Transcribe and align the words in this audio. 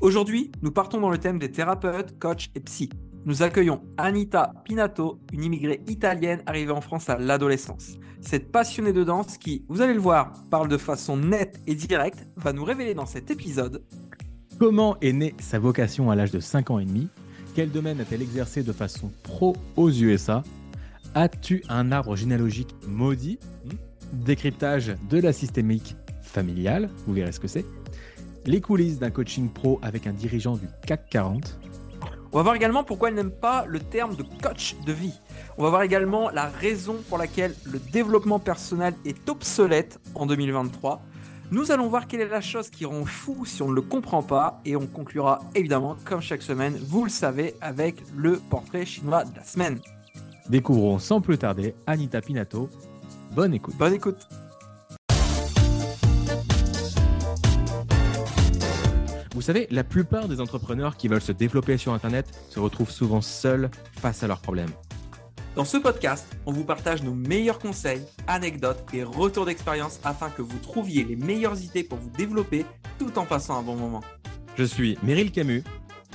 Aujourd'hui, 0.00 0.52
nous 0.60 0.70
partons 0.70 1.00
dans 1.00 1.08
le 1.08 1.16
thème 1.16 1.38
des 1.38 1.50
thérapeutes, 1.50 2.18
coachs 2.18 2.50
et 2.54 2.60
psy. 2.60 2.90
Nous 3.24 3.42
accueillons 3.42 3.82
Anita 3.96 4.52
Pinato, 4.64 5.18
une 5.32 5.42
immigrée 5.42 5.80
italienne 5.88 6.42
arrivée 6.44 6.72
en 6.72 6.82
France 6.82 7.08
à 7.08 7.16
l'adolescence. 7.16 7.92
Cette 8.20 8.52
passionnée 8.52 8.92
de 8.92 9.04
danse 9.04 9.38
qui, 9.38 9.64
vous 9.68 9.80
allez 9.80 9.94
le 9.94 10.00
voir, 10.00 10.32
parle 10.50 10.68
de 10.68 10.76
façon 10.76 11.16
nette 11.16 11.60
et 11.66 11.74
directe, 11.74 12.26
va 12.36 12.52
nous 12.52 12.62
révéler 12.62 12.92
dans 12.92 13.06
cet 13.06 13.30
épisode. 13.30 13.82
Comment 14.58 14.98
est 15.00 15.12
née 15.12 15.34
sa 15.40 15.58
vocation 15.58 16.10
à 16.10 16.14
l'âge 16.14 16.30
de 16.30 16.40
5 16.40 16.70
ans 16.70 16.78
et 16.78 16.84
demi, 16.84 17.08
quel 17.54 17.70
domaine 17.70 17.98
a-t-elle 17.98 18.22
exercé 18.22 18.62
de 18.62 18.72
façon 18.72 19.10
pro 19.22 19.56
aux 19.76 19.90
USA, 19.90 20.42
as-tu 21.14 21.64
un 21.70 21.90
arbre 21.90 22.16
généalogique 22.16 22.74
maudit, 22.86 23.38
décryptage 24.12 24.94
de 25.08 25.18
la 25.18 25.32
systémique 25.32 25.96
familiale, 26.20 26.90
vous 27.06 27.14
verrez 27.14 27.32
ce 27.32 27.40
que 27.40 27.48
c'est, 27.48 27.64
les 28.46 28.60
coulisses 28.60 28.98
d'un 28.98 29.10
coaching 29.10 29.48
pro 29.50 29.78
avec 29.82 30.06
un 30.06 30.12
dirigeant 30.12 30.56
du 30.56 30.66
CAC 30.86 31.08
40. 31.10 31.58
On 32.32 32.36
va 32.36 32.42
voir 32.42 32.54
également 32.54 32.84
pourquoi 32.84 33.08
elle 33.08 33.14
n'aime 33.14 33.30
pas 33.30 33.64
le 33.66 33.80
terme 33.80 34.14
de 34.14 34.22
coach 34.42 34.76
de 34.84 34.92
vie. 34.92 35.14
On 35.58 35.62
va 35.62 35.70
voir 35.70 35.82
également 35.82 36.30
la 36.30 36.46
raison 36.46 36.96
pour 37.08 37.18
laquelle 37.18 37.54
le 37.64 37.78
développement 37.78 38.38
personnel 38.38 38.94
est 39.04 39.28
obsolète 39.28 39.98
en 40.14 40.26
2023. 40.26 41.02
Nous 41.50 41.70
allons 41.70 41.88
voir 41.88 42.08
quelle 42.08 42.20
est 42.20 42.28
la 42.28 42.40
chose 42.40 42.70
qui 42.70 42.84
rend 42.84 43.04
fou 43.04 43.44
si 43.46 43.62
on 43.62 43.68
ne 43.68 43.74
le 43.74 43.80
comprend 43.80 44.22
pas 44.22 44.60
et 44.64 44.76
on 44.76 44.86
conclura 44.86 45.40
évidemment, 45.54 45.96
comme 46.04 46.20
chaque 46.20 46.42
semaine, 46.42 46.76
vous 46.76 47.04
le 47.04 47.10
savez, 47.10 47.54
avec 47.60 48.02
le 48.16 48.36
portrait 48.50 48.84
chinois 48.84 49.24
de 49.24 49.34
la 49.36 49.44
semaine. 49.44 49.78
Découvrons 50.48 50.98
sans 50.98 51.20
plus 51.20 51.38
tarder 51.38 51.74
Anita 51.86 52.20
Pinato. 52.20 52.68
Bonne 53.32 53.54
écoute. 53.54 53.76
Bonne 53.76 53.94
écoute. 53.94 54.28
Vous 59.36 59.42
savez, 59.42 59.66
la 59.70 59.84
plupart 59.84 60.28
des 60.28 60.40
entrepreneurs 60.40 60.96
qui 60.96 61.08
veulent 61.08 61.20
se 61.20 61.30
développer 61.30 61.76
sur 61.76 61.92
Internet 61.92 62.26
se 62.48 62.58
retrouvent 62.58 62.90
souvent 62.90 63.20
seuls 63.20 63.70
face 64.00 64.22
à 64.22 64.26
leurs 64.26 64.40
problèmes. 64.40 64.70
Dans 65.56 65.66
ce 65.66 65.76
podcast, 65.76 66.26
on 66.46 66.52
vous 66.52 66.64
partage 66.64 67.02
nos 67.02 67.12
meilleurs 67.12 67.58
conseils, 67.58 68.00
anecdotes 68.28 68.82
et 68.94 69.04
retours 69.04 69.44
d'expérience 69.44 70.00
afin 70.04 70.30
que 70.30 70.40
vous 70.40 70.56
trouviez 70.60 71.04
les 71.04 71.16
meilleures 71.16 71.60
idées 71.62 71.84
pour 71.84 71.98
vous 71.98 72.08
développer 72.08 72.64
tout 72.98 73.18
en 73.18 73.26
passant 73.26 73.58
un 73.58 73.62
bon 73.62 73.76
moment. 73.76 74.02
Je 74.56 74.64
suis 74.64 74.96
Meryl 75.02 75.30
Camus. 75.30 75.64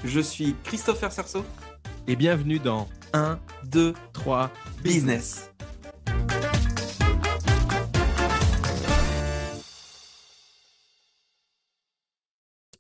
Je 0.04 0.20
suis 0.20 0.56
Christopher 0.64 1.12
Cerceau. 1.12 1.46
Et 2.08 2.16
bienvenue 2.16 2.58
dans 2.58 2.88
1, 3.14 3.38
2, 3.66 3.94
3, 4.14 4.50
Business. 4.84 5.52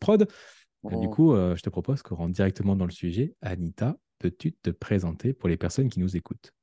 Prod. 0.02 0.28
Du 0.84 1.10
coup, 1.10 1.34
euh, 1.34 1.56
je 1.56 1.62
te 1.62 1.70
propose 1.70 2.02
qu'on 2.02 2.16
rentre 2.16 2.34
directement 2.34 2.76
dans 2.76 2.86
le 2.86 2.92
sujet. 2.92 3.36
Anita, 3.42 3.98
peux-tu 4.18 4.54
te 4.54 4.72
présenter 4.72 5.32
pour 5.32 5.48
les 5.48 5.58
personnes 5.58 5.90
qui 5.90 6.00
nous 6.00 6.18
écoutent? 6.18 6.54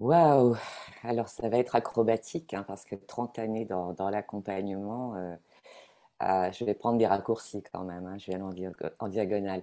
Waouh 0.00 0.56
Alors, 1.04 1.28
ça 1.28 1.48
va 1.48 1.58
être 1.58 1.76
acrobatique 1.76 2.52
hein, 2.52 2.64
parce 2.66 2.84
que 2.84 2.96
30 2.96 3.38
années 3.38 3.64
dans, 3.64 4.10
l'accompagnement, 4.10 5.14
euh, 5.14 5.36
euh, 6.24 6.52
je 6.52 6.64
vais 6.64 6.74
prendre 6.74 6.98
des 6.98 7.06
raccourcis 7.06 7.62
quand 7.72 7.84
même. 7.84 8.04
Hein, 8.04 8.18
je 8.18 8.26
vais 8.26 8.34
aller 8.34 8.68
en, 8.98 9.08
diagonale. 9.08 9.62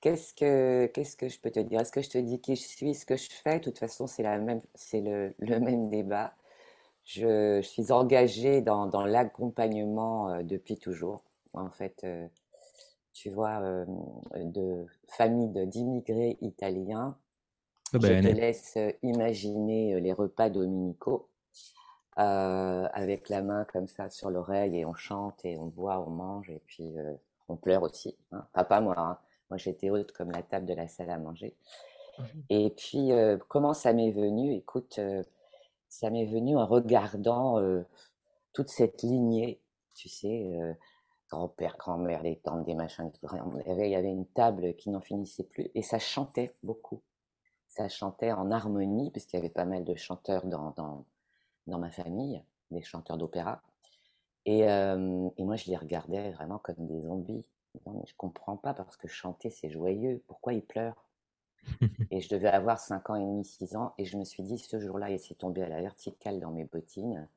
Qu'est-ce 0.00 0.32
que, 0.32 0.86
qu'est-ce 0.94 1.16
que 1.16 1.28
je 1.28 1.40
peux 1.40 1.50
te 1.50 1.60
dire? 1.60 1.80
Est-ce 1.80 1.92
que 1.92 2.02
je 2.02 2.10
te 2.10 2.18
dis 2.18 2.40
qui 2.40 2.54
je 2.54 2.62
suis, 2.62 2.94
ce 2.94 3.04
que 3.04 3.16
je 3.16 3.28
fais? 3.28 3.58
De 3.58 3.64
toute 3.64 3.78
façon, 3.78 4.06
c'est, 4.06 4.22
la 4.22 4.38
même, 4.38 4.62
c'est 4.74 5.00
le, 5.00 5.34
même 5.60 5.88
débat. 5.90 6.32
Je, 7.04 7.60
suis 7.62 7.90
engagée 7.90 8.62
dans, 8.62 8.86
dans 8.86 9.04
l'accompagnement 9.04 10.42
depuis 10.42 10.76
toujours 10.76 11.22
en 11.56 11.70
fait, 11.70 12.06
tu 13.12 13.30
vois, 13.30 13.60
de 14.34 14.86
famille 15.08 15.48
d'immigrés 15.66 16.36
italiens. 16.40 17.16
Ah 17.92 17.98
je 18.02 18.08
te 18.08 18.28
laisse 18.28 18.78
imaginer 19.02 20.00
les 20.00 20.12
repas 20.12 20.50
dominicaux 20.50 21.28
avec 22.16 23.28
la 23.28 23.42
main 23.42 23.64
comme 23.64 23.86
ça 23.86 24.10
sur 24.10 24.30
l'oreille 24.30 24.78
et 24.78 24.84
on 24.84 24.94
chante 24.94 25.44
et 25.44 25.58
on 25.58 25.66
boit, 25.66 26.00
on 26.06 26.10
mange 26.10 26.50
et 26.50 26.60
puis 26.66 26.94
on 27.48 27.56
pleure 27.56 27.82
aussi. 27.82 28.16
Hein. 28.32 28.44
pas 28.52 28.80
moi, 28.80 28.94
hein. 28.98 29.18
moi 29.50 29.56
j'étais 29.56 29.90
haute 29.90 30.12
comme 30.12 30.30
la 30.32 30.42
table 30.42 30.66
de 30.66 30.74
la 30.74 30.88
salle 30.88 31.10
à 31.10 31.18
manger. 31.18 31.54
Mmh 32.18 32.22
et 32.48 32.70
puis 32.70 33.10
comment 33.48 33.74
ça 33.74 33.92
m'est 33.92 34.10
venu? 34.10 34.52
Écoute, 34.54 34.98
ça 35.88 36.10
m'est 36.10 36.26
venu 36.26 36.56
en 36.56 36.66
regardant 36.66 37.60
toute 38.52 38.68
cette 38.68 39.02
lignée, 39.02 39.60
tu 39.94 40.08
sais, 40.08 40.58
grand-père, 41.30 41.76
grand-mère, 41.78 42.22
les 42.22 42.36
tantes, 42.36 42.64
des 42.64 42.74
machins, 42.74 43.10
il 43.22 43.66
y, 43.66 43.70
avait, 43.70 43.88
il 43.88 43.92
y 43.92 43.96
avait 43.96 44.10
une 44.10 44.26
table 44.26 44.74
qui 44.76 44.90
n'en 44.90 45.00
finissait 45.00 45.44
plus 45.44 45.70
et 45.74 45.82
ça 45.82 45.98
chantait 45.98 46.54
beaucoup. 46.62 47.02
Ça 47.68 47.88
chantait 47.88 48.32
en 48.32 48.50
harmonie, 48.50 49.10
puisqu'il 49.10 49.36
y 49.36 49.38
avait 49.38 49.50
pas 49.50 49.64
mal 49.64 49.84
de 49.84 49.94
chanteurs 49.94 50.46
dans, 50.46 50.70
dans, 50.76 51.04
dans 51.66 51.78
ma 51.78 51.90
famille, 51.90 52.42
des 52.70 52.82
chanteurs 52.82 53.18
d'opéra. 53.18 53.60
Et, 54.46 54.60
et, 54.60 55.44
moi, 55.44 55.56
je 55.56 55.68
les 55.68 55.76
regardais 55.76 56.30
vraiment 56.30 56.58
comme 56.58 56.86
des 56.86 57.02
zombies. 57.02 57.44
Non, 57.84 57.94
mais 57.94 58.06
je 58.06 58.14
comprends 58.16 58.56
pas 58.56 58.72
parce 58.72 58.96
que 58.96 59.08
chanter, 59.08 59.50
c'est 59.50 59.68
joyeux. 59.68 60.22
Pourquoi 60.28 60.54
ils 60.54 60.64
pleurent? 60.64 61.04
Et 62.12 62.20
je 62.20 62.28
devais 62.28 62.48
avoir 62.48 62.78
5 62.78 63.10
ans 63.10 63.16
et 63.16 63.20
demi, 63.20 63.44
6 63.44 63.74
ans. 63.74 63.92
Et 63.98 64.04
je 64.04 64.16
me 64.16 64.24
suis 64.24 64.44
dit, 64.44 64.56
ce 64.56 64.78
jour-là, 64.78 65.10
et 65.10 65.18
c'est 65.18 65.34
tombé 65.34 65.62
à 65.62 65.68
la 65.68 65.80
verticale 65.80 66.38
dans 66.38 66.52
mes 66.52 66.64
bottines, 66.64 67.28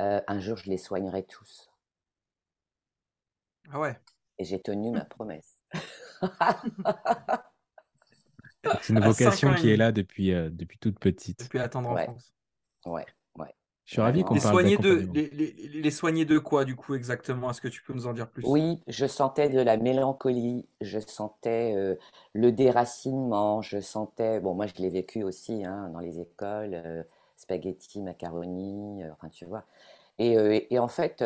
euh, 0.00 0.20
un 0.26 0.40
jour, 0.40 0.56
je 0.56 0.68
les 0.68 0.78
soignerai 0.78 1.22
tous. 1.22 1.70
Ah 3.72 3.80
ouais. 3.80 3.98
Et 4.38 4.44
j'ai 4.44 4.60
tenu 4.60 4.90
ma 4.90 5.04
promesse. 5.04 5.62
C'est 8.82 8.92
une 8.92 9.00
vocation 9.00 9.54
qui 9.54 9.70
est 9.70 9.76
là 9.76 9.92
depuis, 9.92 10.32
euh, 10.32 10.50
depuis 10.50 10.78
toute 10.78 10.98
petite. 10.98 11.38
Depuis 11.40 11.58
la 11.58 11.68
tendre 11.68 11.90
enfance. 11.90 12.32
Ouais, 12.84 13.06
ouais. 13.36 13.54
Je 13.84 13.92
suis 13.92 14.02
ravi 14.02 14.24
qu'on 14.24 14.34
les 14.34 14.40
parle 14.40 14.64
de 14.78 15.08
les, 15.14 15.30
les, 15.52 15.90
soigner 15.92 16.24
de 16.24 16.38
quoi 16.38 16.64
du 16.64 16.74
coup 16.74 16.96
exactement? 16.96 17.50
Est-ce 17.50 17.60
que 17.60 17.68
tu 17.68 17.82
peux 17.84 17.92
nous 17.92 18.08
en 18.08 18.12
dire 18.12 18.28
plus? 18.28 18.42
Oui, 18.44 18.80
je 18.88 19.06
sentais 19.06 19.48
de 19.48 19.60
la 19.60 19.76
mélancolie, 19.76 20.66
je 20.80 20.98
sentais 20.98 21.72
euh, 21.76 21.94
le 22.32 22.50
déracinement, 22.50 23.62
je 23.62 23.80
sentais 23.80 24.40
bon 24.40 24.54
moi 24.54 24.66
je 24.66 24.74
l'ai 24.82 24.90
vécu 24.90 25.22
aussi 25.22 25.64
hein, 25.64 25.88
dans 25.92 26.00
les 26.00 26.18
écoles, 26.18 26.74
euh, 26.74 27.04
spaghetti, 27.36 28.02
macaroni, 28.02 29.04
enfin 29.12 29.28
tu 29.28 29.44
vois. 29.44 29.64
Et, 30.18 30.66
et 30.70 30.78
en 30.80 30.88
fait 30.88 31.22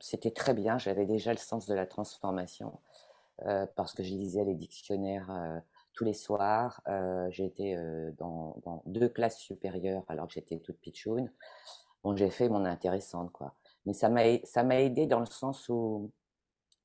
c'était 0.00 0.30
très 0.30 0.54
bien. 0.54 0.78
J'avais 0.78 1.06
déjà 1.06 1.32
le 1.32 1.38
sens 1.38 1.66
de 1.66 1.74
la 1.74 1.86
transformation 1.86 2.78
euh, 3.46 3.66
parce 3.76 3.92
que 3.92 4.02
je 4.02 4.10
lisais 4.10 4.44
les 4.44 4.54
dictionnaires 4.54 5.30
euh, 5.30 5.58
tous 5.92 6.04
les 6.04 6.14
soirs. 6.14 6.80
Euh, 6.88 7.28
j'étais 7.30 7.76
dans, 8.18 8.82
deux 8.86 9.08
classes 9.08 9.38
supérieures 9.38 10.04
alors 10.08 10.26
que 10.26 10.34
j'étais 10.34 10.58
toute 10.58 10.78
pitchoune. 10.78 11.30
Bon, 12.02 12.16
j'ai 12.16 12.30
fait 12.30 12.48
mon 12.48 12.64
intéressante, 12.64 13.32
quoi. 13.32 13.54
Mais 13.86 13.92
ça 13.92 14.08
m'a, 14.08 14.80
aidé 14.80 15.06
dans 15.06 15.20
le 15.20 15.26
sens 15.26 15.68
où, 15.68 16.10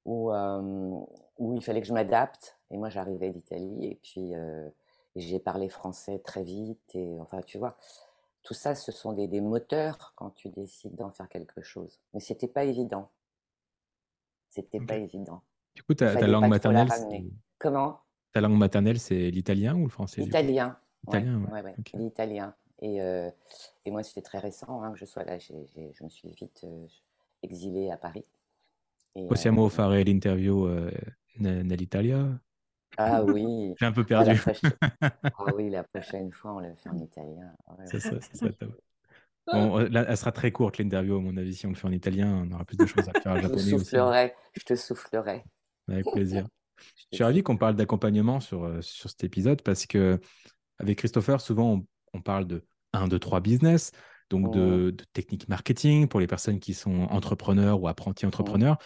où, 0.05 0.31
où 1.37 1.55
il 1.55 1.63
fallait 1.63 1.81
que 1.81 1.87
je 1.87 1.93
m'adapte. 1.93 2.57
Et 2.71 2.77
moi, 2.77 2.89
j'arrivais 2.89 3.29
d'Italie 3.29 3.85
et 3.85 3.99
puis 4.01 4.33
j'ai 5.15 5.39
parlé 5.39 5.69
français 5.69 6.19
très 6.19 6.43
vite. 6.43 6.95
Et 6.95 7.19
enfin, 7.19 7.41
tu 7.41 7.57
vois, 7.57 7.77
tout 8.43 8.53
ça, 8.53 8.75
ce 8.75 8.91
sont 8.91 9.13
des, 9.13 9.41
moteurs 9.41 10.13
quand 10.15 10.31
tu 10.31 10.49
décides 10.49 10.95
d'en 10.95 11.11
faire 11.11 11.29
quelque 11.29 11.61
chose. 11.61 11.99
Mais 12.13 12.19
c'était 12.19 12.47
pas 12.47 12.65
évident. 12.65 13.09
C'était 14.49 14.81
pas 14.81 14.97
évident. 14.97 15.41
Du 15.73 15.81
coup, 15.81 15.93
ta, 15.93 16.13
langue 16.27 16.49
maternelle, 16.49 16.87
comment? 17.57 18.01
Ta 18.33 18.41
langue 18.41 18.57
maternelle, 18.57 18.99
c'est 18.99 19.31
l'italien 19.31 19.75
ou 19.75 19.83
le 19.83 19.89
français 19.89 20.21
L'italien. 20.21 20.77
Ouais, 21.07 21.23
l'italien. 21.93 22.53
Et, 22.79 23.01
euh, 23.01 23.29
et, 23.85 23.91
moi, 23.91 24.03
c'était 24.03 24.21
très 24.21 24.39
récent 24.39 24.83
hein, 24.83 24.91
que 24.91 24.99
je 24.99 25.05
sois 25.05 25.23
là. 25.23 25.39
je 25.39 26.03
me 26.03 26.09
suis 26.09 26.29
vite 26.31 26.61
euh, 26.65 26.85
exilée 27.41 27.89
à 27.91 27.97
Paris. 27.97 28.25
Possiamo 29.27 29.67
euh, 29.67 29.69
fare 29.69 29.91
l'interview 29.91 30.67
nell'Italia? 31.39 32.27
Ah 32.97 33.23
oui. 33.23 33.73
J'ai 33.79 33.85
un 33.85 33.91
peu 33.91 34.03
perdu. 34.03 34.39
Ah, 35.01 35.51
oui, 35.55 35.69
la 35.69 35.83
prochaine 35.83 36.31
fois, 36.31 36.53
on 36.53 36.59
le 36.59 36.73
fait 36.75 36.89
en 36.89 36.97
italien. 36.97 37.53
c'est 37.85 37.99
ça, 37.99 38.19
c'est 38.21 38.37
ça. 38.37 38.47
Bon, 39.51 39.77
euh, 39.77 39.89
là, 39.89 40.05
elle 40.07 40.15
sera 40.15 40.31
très 40.31 40.53
courte 40.53 40.77
l'interview, 40.77 41.17
à 41.17 41.19
mon 41.19 41.35
avis. 41.35 41.53
Si 41.53 41.65
on 41.65 41.69
le 41.69 41.75
fait 41.75 41.85
en 41.85 41.91
italien, 41.91 42.47
on 42.47 42.53
aura 42.53 42.63
plus 42.63 42.77
de 42.77 42.85
choses 42.85 43.09
à 43.09 43.19
faire 43.19 43.33
en 43.33 43.41
japonais. 43.41 43.61
Je, 43.61 43.77
soufflerai, 43.77 44.33
je 44.53 44.63
te 44.63 44.75
soufflerai. 44.75 45.43
Avec 45.89 46.05
plaisir. 46.05 46.47
Je, 47.11 47.17
suis 47.17 47.23
ravi 47.25 47.43
qu'on 47.43 47.57
parle 47.57 47.75
d'accompagnement 47.75 48.39
sur, 48.39 48.63
euh, 48.63 48.81
sur 48.81 49.09
cet 49.09 49.25
épisode 49.25 49.61
parce 49.61 49.85
que 49.85 50.17
avec 50.79 50.97
Christopher, 50.97 51.41
souvent, 51.41 51.83
on, 52.13 52.21
parle 52.21 52.47
de 52.47 52.63
1, 52.93 53.09
2, 53.09 53.19
3 53.19 53.41
business, 53.41 53.91
donc 54.29 54.53
de, 54.53 54.91
de 54.91 55.03
techniques 55.11 55.49
marketing 55.49 56.07
pour 56.07 56.21
les 56.21 56.27
personnes 56.27 56.61
qui 56.61 56.73
sont 56.73 57.01
entrepreneurs 57.09 57.81
ou 57.81 57.89
apprentis 57.89 58.25
entrepreneurs. 58.25 58.77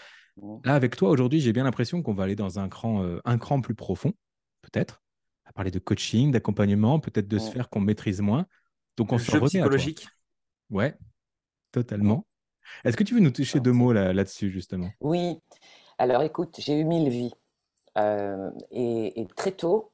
Là, 0.64 0.76
avec 0.76 0.96
toi, 0.96 1.10
aujourd'hui, 1.10 1.40
j'ai 1.40 1.54
bien 1.54 1.64
l'impression 1.64 2.02
qu'on 2.02 2.14
va 2.14 2.24
aller 2.24 2.36
dans 2.36 2.60
un 2.60 2.70
cran, 2.70 3.04
euh, 3.04 3.20
un 3.26 3.38
cran 3.38 3.62
plus 3.62 3.76
profond, 3.76 4.14
peut-être, 4.62 5.02
à 5.46 5.54
parler 5.54 5.72
de 5.72 5.80
coaching, 5.80 6.32
d'accompagnement, 6.32 7.00
peut-être 7.00 7.28
de 7.28 7.40
sphères 7.40 7.70
qu'on 7.70 7.80
maîtrise 7.80 8.22
moins. 8.22 8.46
Donc, 8.98 9.12
on 9.14 9.18
se 9.18 9.32
jeu 9.32 9.42
psychologique. 9.42 10.08
Ouais, 10.70 10.98
totalement. 11.72 12.26
Est-ce 12.84 12.98
que 12.98 13.04
tu 13.04 13.14
veux 13.16 13.22
nous 13.22 13.32
toucher 13.32 13.60
deux 13.60 13.72
mots 13.72 13.94
là, 13.94 14.14
là-dessus, 14.14 14.52
justement? 14.52 14.90
Oui. 15.02 15.40
Alors, 15.98 16.22
écoute, 16.24 16.58
j'ai 16.60 16.80
eu 16.80 16.84
mille 16.84 17.10
vies. 17.10 17.34
et, 18.72 19.28
très 19.36 19.52
tôt, 19.52 19.92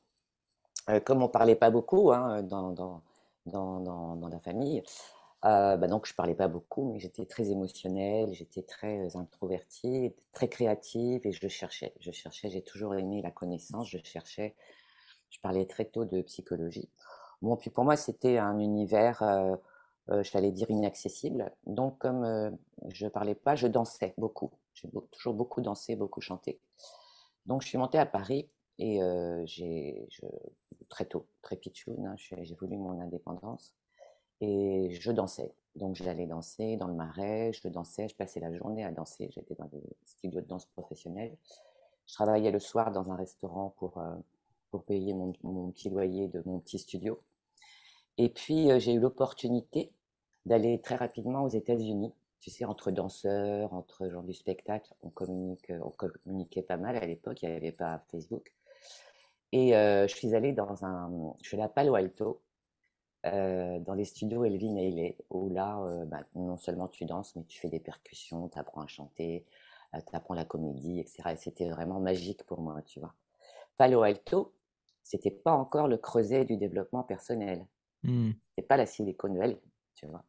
comme 1.05 1.23
on 1.23 1.29
parlait 1.29 1.55
pas 1.55 1.69
beaucoup 1.69 2.11
hein, 2.11 2.41
dans, 2.43 2.71
dans, 2.71 3.01
dans, 3.45 4.15
dans, 4.15 4.27
la 4.27 4.39
famille, 4.39 4.83
bah 5.43 5.87
donc 5.87 6.07
je 6.07 6.13
parlais 6.13 6.35
pas 6.35 6.47
beaucoup, 6.47 6.91
mais 6.91 6.99
j'étais 6.99 7.25
très 7.25 7.49
émotionnelle, 7.51 8.33
j'étais 8.33 8.63
très 8.63 9.15
introvertie, 9.17 10.13
très 10.31 10.47
créative 10.47 11.21
et 11.25 11.31
je 11.33 11.47
cherchais. 11.47 11.93
Je 11.99 12.11
cherchais, 12.11 12.49
j'ai 12.49 12.61
toujours 12.61 12.95
aimé 12.95 13.21
la 13.21 13.31
connaissance, 13.31 13.89
je 13.89 13.97
cherchais. 14.03 14.55
Je 15.29 15.39
parlais 15.41 15.65
très 15.65 15.85
tôt 15.85 16.05
de 16.05 16.21
psychologie. 16.21 16.89
Bon, 17.41 17.57
puis 17.57 17.69
pour 17.71 17.83
moi, 17.83 17.97
c'était 17.97 18.37
un 18.37 18.59
univers, 18.59 19.21
euh, 19.23 19.55
euh, 20.11 20.23
j'allais 20.23 20.51
dire, 20.51 20.69
inaccessible. 20.69 21.51
Donc, 21.65 21.97
comme 21.97 22.23
euh, 22.23 22.51
je 22.89 23.07
parlais 23.07 23.35
pas, 23.35 23.55
je 23.55 23.67
dansais 23.67 24.13
beaucoup. 24.17 24.51
J'ai 24.75 24.89
toujours 25.11 25.33
beaucoup 25.33 25.59
dansé, 25.59 25.95
beaucoup 25.97 26.21
chanté. 26.21 26.59
Donc, 27.45 27.63
je 27.63 27.67
suis 27.67 27.77
montée 27.77 27.97
à 27.97 28.05
Paris 28.05 28.47
et 28.79 28.99
j'ai 29.45 30.07
très 30.89 31.05
tôt, 31.05 31.27
très 31.41 31.57
pitchoun, 31.57 32.05
hein, 32.05 32.15
j'ai 32.17 32.55
voulu 32.55 32.77
mon 32.77 32.99
indépendance 33.01 33.75
et 34.41 34.89
je 34.91 35.11
dansais. 35.11 35.53
Donc, 35.75 35.95
j'allais 35.95 36.27
danser 36.27 36.77
dans 36.77 36.87
le 36.87 36.93
marais, 36.93 37.51
je 37.53 37.67
dansais, 37.67 38.07
je 38.07 38.15
passais 38.15 38.39
la 38.39 38.53
journée 38.53 38.83
à 38.83 38.91
danser. 38.91 39.29
J'étais 39.31 39.55
dans 39.55 39.65
des 39.65 39.81
studios 40.05 40.41
de 40.41 40.45
danse 40.45 40.65
professionnels. 40.67 41.35
Je 42.05 42.13
travaillais 42.13 42.51
le 42.51 42.59
soir 42.59 42.91
dans 42.91 43.11
un 43.11 43.15
restaurant 43.15 43.73
pour, 43.77 43.99
pour 44.73 44.83
payer 44.83 45.13
mon, 45.13 45.33
petit 45.71 45.89
loyer 45.89 46.27
de 46.27 46.41
mon 46.45 46.59
petit 46.59 46.79
studio. 46.79 47.19
Et 48.17 48.29
puis, 48.29 48.71
euh, 48.71 48.79
j'ai 48.79 48.93
eu 48.93 48.99
l'opportunité 48.99 49.91
d'aller 50.45 50.79
très 50.81 50.95
rapidement 50.95 51.43
aux 51.43 51.49
États-Unis. 51.49 52.11
Tu 52.39 52.51
sais, 52.51 52.65
entre 52.65 52.91
danseurs, 52.91 53.73
entre 53.73 54.09
gens 54.09 54.23
du 54.23 54.33
spectacle, 54.33 54.93
on, 55.01 55.11
on 55.17 55.89
communiquait 55.91 56.61
pas 56.61 56.77
mal 56.77 56.97
à 56.97 57.05
l'époque, 57.05 57.41
il 57.41 57.49
n'y 57.49 57.55
avait 57.55 57.71
pas 57.71 58.03
Facebook. 58.11 58.53
Et 59.53 59.75
euh, 59.75 60.07
je 60.07 60.15
suis 60.15 60.33
allée 60.33 60.51
dans 60.51 60.83
un. 60.83 61.35
Je 61.41 61.49
suis 61.49 61.55
allée 61.55 61.65
à 61.65 61.69
Palo 61.69 61.93
Alto, 61.93 62.41
euh, 63.25 63.79
dans 63.79 63.93
les 63.93 64.05
studios 64.05 64.43
Elvin 64.45 64.75
Ailey, 64.75 65.17
où 65.29 65.49
là, 65.49 65.79
bah, 66.05 66.23
non 66.35 66.57
seulement 66.57 66.87
tu 66.87 67.05
danses, 67.05 67.35
mais 67.35 67.43
tu 67.43 67.59
fais 67.59 67.69
des 67.69 67.79
percussions, 67.79 68.49
tu 68.49 68.59
apprends 68.59 68.81
à 68.81 68.87
chanter, 68.87 69.45
tu 69.93 70.15
apprends 70.15 70.33
la 70.33 70.45
comédie, 70.45 70.99
etc. 70.99 71.31
Et 71.31 71.35
c'était 71.37 71.69
vraiment 71.69 71.99
magique 71.99 72.43
pour 72.43 72.61
moi, 72.61 72.81
tu 72.83 72.99
vois. 72.99 73.13
Palo 73.77 74.01
Alto, 74.01 74.53
c'était 75.03 75.31
pas 75.31 75.53
encore 75.53 75.87
le 75.87 75.97
creuset 75.97 76.45
du 76.45 76.57
développement 76.57 77.03
personnel. 77.03 77.65
Mmh. 78.03 78.31
C'est 78.55 78.67
pas 78.67 78.77
la 78.77 78.85
Silicon 78.85 79.33
Valley, 79.33 79.59
tu 79.95 80.05
vois. 80.07 80.23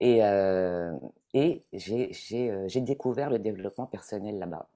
Et, 0.00 0.22
euh, 0.22 0.92
et 1.32 1.62
euh, 1.72 2.68
j'ai 2.68 2.80
découvert 2.80 3.30
le 3.30 3.38
développement 3.38 3.86
personnel 3.86 4.38
là-bas. 4.38 4.68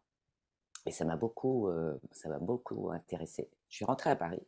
Et 0.86 0.92
ça 0.92 1.04
m'a 1.04 1.16
beaucoup, 1.16 1.68
euh, 1.68 2.00
ça 2.10 2.38
beaucoup 2.38 2.90
intéressé. 2.90 3.50
Je 3.68 3.76
suis 3.76 3.84
rentrée 3.84 4.10
à 4.10 4.16
Paris. 4.16 4.42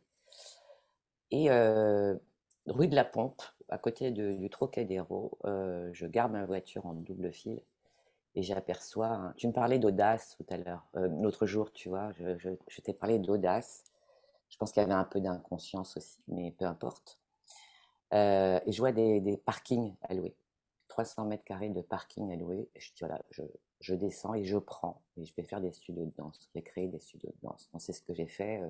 Et 1.29 1.47
rue 2.67 2.87
de 2.87 2.95
la 2.95 3.03
Pompe, 3.03 3.41
à 3.69 3.77
côté 3.77 4.11
du 4.11 4.49
Trocadéro, 4.49 5.37
je 5.43 6.05
garde 6.05 6.31
ma 6.31 6.45
voiture 6.45 6.85
en 6.85 6.93
double 6.93 7.31
fil 7.31 7.59
et 8.35 8.43
j'aperçois. 8.43 9.33
Tu 9.37 9.47
me 9.47 9.53
parlais 9.53 9.79
d'audace 9.79 10.35
tout 10.37 10.45
à 10.49 10.57
l'heure, 10.57 10.85
l'autre 10.93 11.45
jour, 11.45 11.71
tu 11.71 11.89
vois. 11.89 12.11
Je, 12.13 12.81
t'ai 12.81 12.93
parlé 12.93 13.19
d'audace. 13.19 13.83
Je 14.49 14.57
pense 14.57 14.71
qu'il 14.71 14.81
y 14.81 14.85
avait 14.85 14.93
un 14.93 15.03
peu 15.03 15.19
d'inconscience 15.19 15.97
aussi, 15.97 16.19
mais 16.27 16.51
peu 16.51 16.65
importe. 16.65 17.19
Euh, 18.13 18.59
et 18.65 18.71
je 18.71 18.79
vois 18.79 18.91
des, 18.91 19.41
parkings 19.45 19.95
à 20.03 20.13
louer. 20.13 20.35
300 20.89 21.25
mètres 21.25 21.43
carrés 21.43 21.69
de 21.69 21.81
parking 21.81 22.31
à 22.31 22.35
louer. 22.35 22.69
Je 22.75 22.89
dis, 22.89 22.99
voilà, 22.99 23.19
je, 23.79 23.93
descends 23.95 24.35
et 24.35 24.43
je 24.43 24.57
prends. 24.57 25.01
Et 25.17 25.25
je 25.25 25.33
vais 25.35 25.43
faire 25.43 25.61
des 25.61 25.71
studios 25.71 26.05
de 26.05 26.11
danse. 26.15 26.39
Je 26.41 26.59
vais 26.59 26.63
créer 26.63 26.87
des 26.87 26.99
studios 26.99 27.31
de 27.31 27.47
danse. 27.47 27.69
c'est 27.79 27.93
ce 27.93 28.01
que 28.01 28.13
j'ai 28.13 28.27
fait 28.27 28.61
euh, 28.61 28.69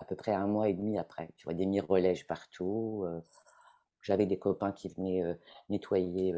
à 0.00 0.04
peu 0.04 0.16
près 0.16 0.32
un 0.32 0.46
mois 0.46 0.68
et 0.68 0.74
demi 0.74 0.98
après. 0.98 1.30
Tu 1.36 1.44
vois, 1.44 1.54
des 1.54 1.66
mirelèges 1.66 2.26
partout. 2.26 3.04
Euh, 3.06 3.20
j'avais 4.02 4.26
des 4.26 4.38
copains 4.38 4.72
qui 4.72 4.88
venaient 4.88 5.22
nettoyer 5.68 6.32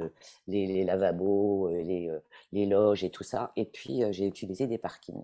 les, 0.48 0.66
les, 0.66 0.84
lavabos, 0.84 1.68
les, 1.68 2.10
les, 2.50 2.66
loges 2.66 3.04
et 3.04 3.10
tout 3.10 3.22
ça. 3.22 3.52
Et 3.54 3.64
puis, 3.64 4.02
j'ai 4.10 4.26
utilisé 4.26 4.66
des 4.66 4.78
parkings. 4.78 5.22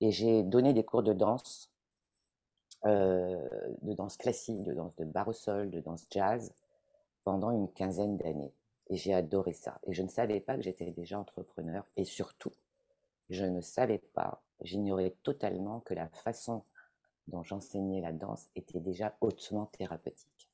Et 0.00 0.12
j'ai 0.12 0.44
donné 0.44 0.72
des 0.72 0.84
cours 0.84 1.02
de 1.02 1.12
danse 1.12 1.70
euh, 2.86 3.46
de 3.82 3.92
danse 3.92 4.16
classique, 4.16 4.62
de 4.62 4.72
danse 4.72 4.96
de 4.96 5.04
bar 5.04 5.28
au 5.28 5.34
sol, 5.34 5.70
de 5.70 5.80
danse 5.80 6.06
jazz 6.10 6.54
pendant 7.24 7.50
une 7.50 7.70
quinzaine 7.70 8.16
d'années. 8.16 8.54
Et 8.88 8.96
j'ai 8.96 9.12
adoré 9.12 9.52
ça. 9.52 9.78
Et 9.86 9.92
je 9.92 10.02
ne 10.02 10.08
savais 10.08 10.40
pas 10.40 10.56
que 10.56 10.62
j'étais 10.62 10.90
déjà 10.90 11.18
entrepreneur. 11.18 11.84
Et 11.96 12.04
surtout, 12.04 12.52
je 13.28 13.44
ne 13.44 13.60
savais 13.60 13.98
pas, 13.98 14.42
j'ignorais 14.62 15.14
totalement 15.22 15.80
que 15.80 15.92
la 15.92 16.08
façon 16.08 16.64
dont 17.28 17.42
j'enseignais 17.42 18.00
la 18.00 18.12
danse 18.12 18.48
était 18.56 18.80
déjà 18.80 19.16
hautement 19.20 19.66
thérapeutique. 19.66 20.50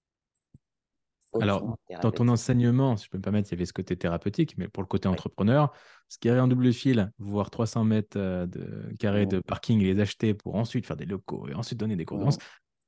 Alors, 1.40 1.76
dans 2.02 2.12
ton 2.12 2.28
enseignement, 2.28 2.96
si 2.96 3.06
je 3.06 3.10
peux 3.10 3.18
me 3.18 3.22
permettre, 3.22 3.50
il 3.50 3.54
y 3.54 3.58
avait 3.58 3.66
ce 3.66 3.72
côté 3.72 3.96
thérapeutique, 3.96 4.56
mais 4.56 4.68
pour 4.68 4.82
le 4.82 4.86
côté 4.86 5.08
entrepreneur, 5.08 5.72
ce 6.08 6.18
qui 6.18 6.28
est 6.28 6.38
en 6.38 6.48
double 6.48 6.72
fil, 6.72 7.12
voir 7.18 7.50
300 7.50 7.84
mètres 7.84 8.18
euh, 8.18 8.46
de 8.46 8.94
carrés 8.98 9.26
de 9.26 9.40
parking 9.40 9.80
et 9.82 9.92
les 9.92 10.00
acheter 10.00 10.34
pour 10.34 10.54
ensuite 10.54 10.86
faire 10.86 10.96
des 10.96 11.04
locaux 11.04 11.48
et 11.48 11.54
ensuite 11.54 11.78
donner 11.78 11.96
des 11.96 12.04
cours 12.04 12.18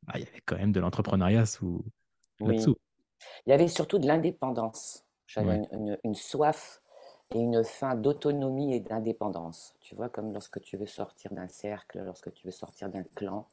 bah, 0.07 0.15
il 0.15 0.21
y 0.21 0.29
avait 0.29 0.41
quand 0.47 0.57
même 0.57 0.73
de 0.73 0.81
l'entrepreneuriat 0.81 1.45
sous 1.45 1.85
là-dessous. 2.41 2.77
Il 3.47 3.51
y 3.51 3.53
avait 3.53 3.69
surtout 3.69 3.99
de 3.99 4.07
l'indépendance. 4.07 5.05
J'avais 5.27 5.61
une, 6.05 6.15
soif 6.15 6.81
et 7.35 7.39
une 7.41 7.63
faim 7.65 7.95
d'autonomie 7.95 8.75
et 8.75 8.81
d'indépendance. 8.81 9.75
Tu 9.81 9.95
vois, 9.95 10.09
comme 10.09 10.33
lorsque 10.33 10.61
tu 10.61 10.77
veux 10.77 10.87
sortir 10.87 11.33
d'un 11.33 11.49
cercle, 11.49 12.03
lorsque 12.05 12.33
tu 12.33 12.47
veux 12.47 12.53
sortir 12.53 12.89
d'un 12.89 13.05
clan. 13.15 13.47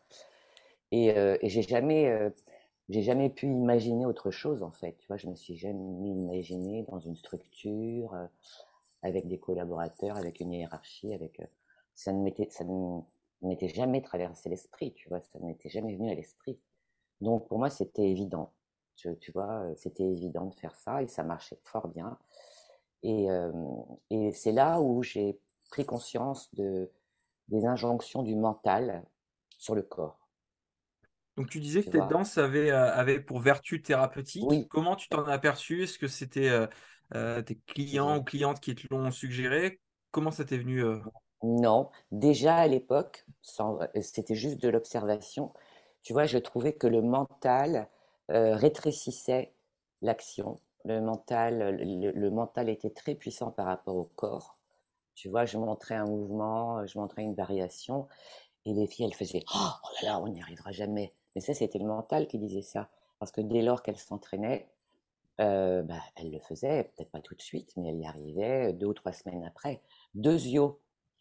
Et, 0.91 1.11
euh, 1.17 1.37
et 1.41 1.49
j'ai 1.49 1.61
jamais. 1.61 2.07
Euh, 2.09 2.29
jamais 2.89 3.29
pu 3.29 3.47
imaginer 3.47 4.05
autre 4.05 4.31
chose 4.31 4.61
en 4.63 4.71
fait. 4.71 4.95
Tu 4.99 5.07
vois, 5.07 5.17
je 5.17 5.27
me 5.27 5.35
suis 5.35 5.55
jamais 5.57 6.09
imaginé 6.09 6.83
dans 6.83 6.99
une 6.99 7.15
structure 7.15 8.13
euh, 8.13 8.27
avec 9.01 9.27
des 9.27 9.39
collaborateurs, 9.39 10.17
avec 10.17 10.39
une 10.39 10.53
hiérarchie, 10.53 11.13
avec 11.13 11.39
euh, 11.39 11.45
ça 11.95 12.11
ne 12.13 12.21
m'était 12.21 12.47
ça 12.51 12.63
ne 12.63 13.01
m'était 13.41 13.69
jamais 13.69 14.01
traversé 14.01 14.49
l'esprit. 14.49 14.93
Tu 14.93 15.09
vois, 15.09 15.21
ça 15.21 15.39
ne 15.39 15.47
m'était 15.47 15.69
jamais 15.69 15.95
venu 15.95 16.11
à 16.11 16.15
l'esprit. 16.15 16.59
Donc 17.21 17.47
pour 17.47 17.59
moi 17.59 17.69
c'était 17.69 18.09
évident. 18.09 18.51
Tu, 18.97 19.31
vois, 19.33 19.65
c'était 19.75 20.05
évident 20.05 20.45
de 20.45 20.53
faire 20.55 20.75
ça 20.75 21.03
et 21.03 21.07
ça 21.07 21.23
marchait 21.23 21.59
fort 21.63 21.89
bien. 21.89 22.17
Et, 23.07 23.27
et 24.09 24.31
c'est 24.31 24.51
là 24.51 24.81
où 24.81 25.03
j'ai 25.03 25.39
pris 25.69 25.85
conscience 25.85 26.53
de 26.55 26.89
des 27.47 27.65
injonctions 27.65 28.23
du 28.23 28.35
mental 28.35 29.03
sur 29.57 29.75
le 29.75 29.83
corps. 29.83 30.19
Donc 31.37 31.49
tu 31.49 31.59
disais 31.59 31.83
que 31.83 31.89
tes 31.89 31.99
danses 31.99 32.37
avaient, 32.37 33.19
pour 33.19 33.39
vertu 33.39 33.81
thérapeutique. 33.81 34.67
Comment 34.69 34.95
tu 34.95 35.09
t'en 35.09 35.25
as 35.25 35.33
aperçu 35.33 35.83
Est-ce 35.83 35.99
que 35.99 36.07
c'était 36.07 36.49
euh, 36.49 36.65
euh, 37.13 37.41
tes 37.41 37.59
clients 37.67 38.17
ou 38.17 38.23
clientes 38.23 38.59
qui 38.59 38.73
te 38.73 38.87
l'ont 38.89 39.11
suggéré? 39.11 39.81
Comment 40.11 40.31
ça 40.31 40.45
t'est 40.45 40.57
venu 40.57 40.81
Non, 41.43 41.89
déjà 42.11 42.55
à 42.55 42.67
l'époque, 42.67 43.25
c'était 43.41 44.35
juste 44.35 44.61
de 44.61 44.69
l'observation. 44.69 45.51
Tu 46.03 46.13
vois, 46.13 46.25
je 46.25 46.37
trouvais 46.37 46.73
que 46.73 46.87
le 46.87 47.01
mental 47.01 47.89
rétrécissait 48.29 49.53
l'action. 50.01 50.57
Le 50.85 51.01
mental, 51.01 51.77
le, 51.81 52.29
mental 52.29 52.69
était 52.69 52.91
très 52.91 53.15
puissant 53.15 53.51
par 53.51 53.65
rapport 53.65 53.95
au 53.95 54.05
corps. 54.15 54.55
Tu 55.15 55.29
vois, 55.29 55.45
je 55.45 55.57
montrais 55.57 55.95
un 55.95 56.05
mouvement, 56.05 56.85
je 56.85 56.97
montrais 56.99 57.23
une 57.23 57.33
variation, 57.33 58.07
et 58.65 58.73
les 58.73 58.87
filles, 58.87 59.05
elles 59.05 59.13
faisaient 59.13 59.43
Oh, 59.53 59.69
oh 59.83 59.87
là 60.01 60.09
là, 60.09 60.19
on 60.19 60.27
n'y 60.27 60.41
arrivera 60.41 60.71
jamais. 60.71 61.13
Mais 61.35 61.41
ça, 61.41 61.53
c'était 61.53 61.79
le 61.79 61.85
mental 61.85 62.27
qui 62.27 62.37
disait 62.37 62.61
ça. 62.61 62.89
Parce 63.19 63.31
que 63.31 63.41
dès 63.41 63.61
lors 63.61 63.81
qu'elle 63.81 63.97
s'entraînait, 63.97 64.69
euh, 65.41 65.83
bah, 65.83 66.01
elle 66.15 66.31
le 66.31 66.39
faisait, 66.39 66.83
peut-être 66.83 67.11
pas 67.11 67.19
tout 67.19 67.35
de 67.35 67.41
suite, 67.41 67.73
mais 67.77 67.89
elle 67.89 67.99
y 67.99 68.05
arrivait 68.05 68.73
deux 68.73 68.87
ou 68.87 68.93
trois 68.93 69.11
semaines 69.11 69.43
après. 69.43 69.81
Deuxio, 70.13 70.79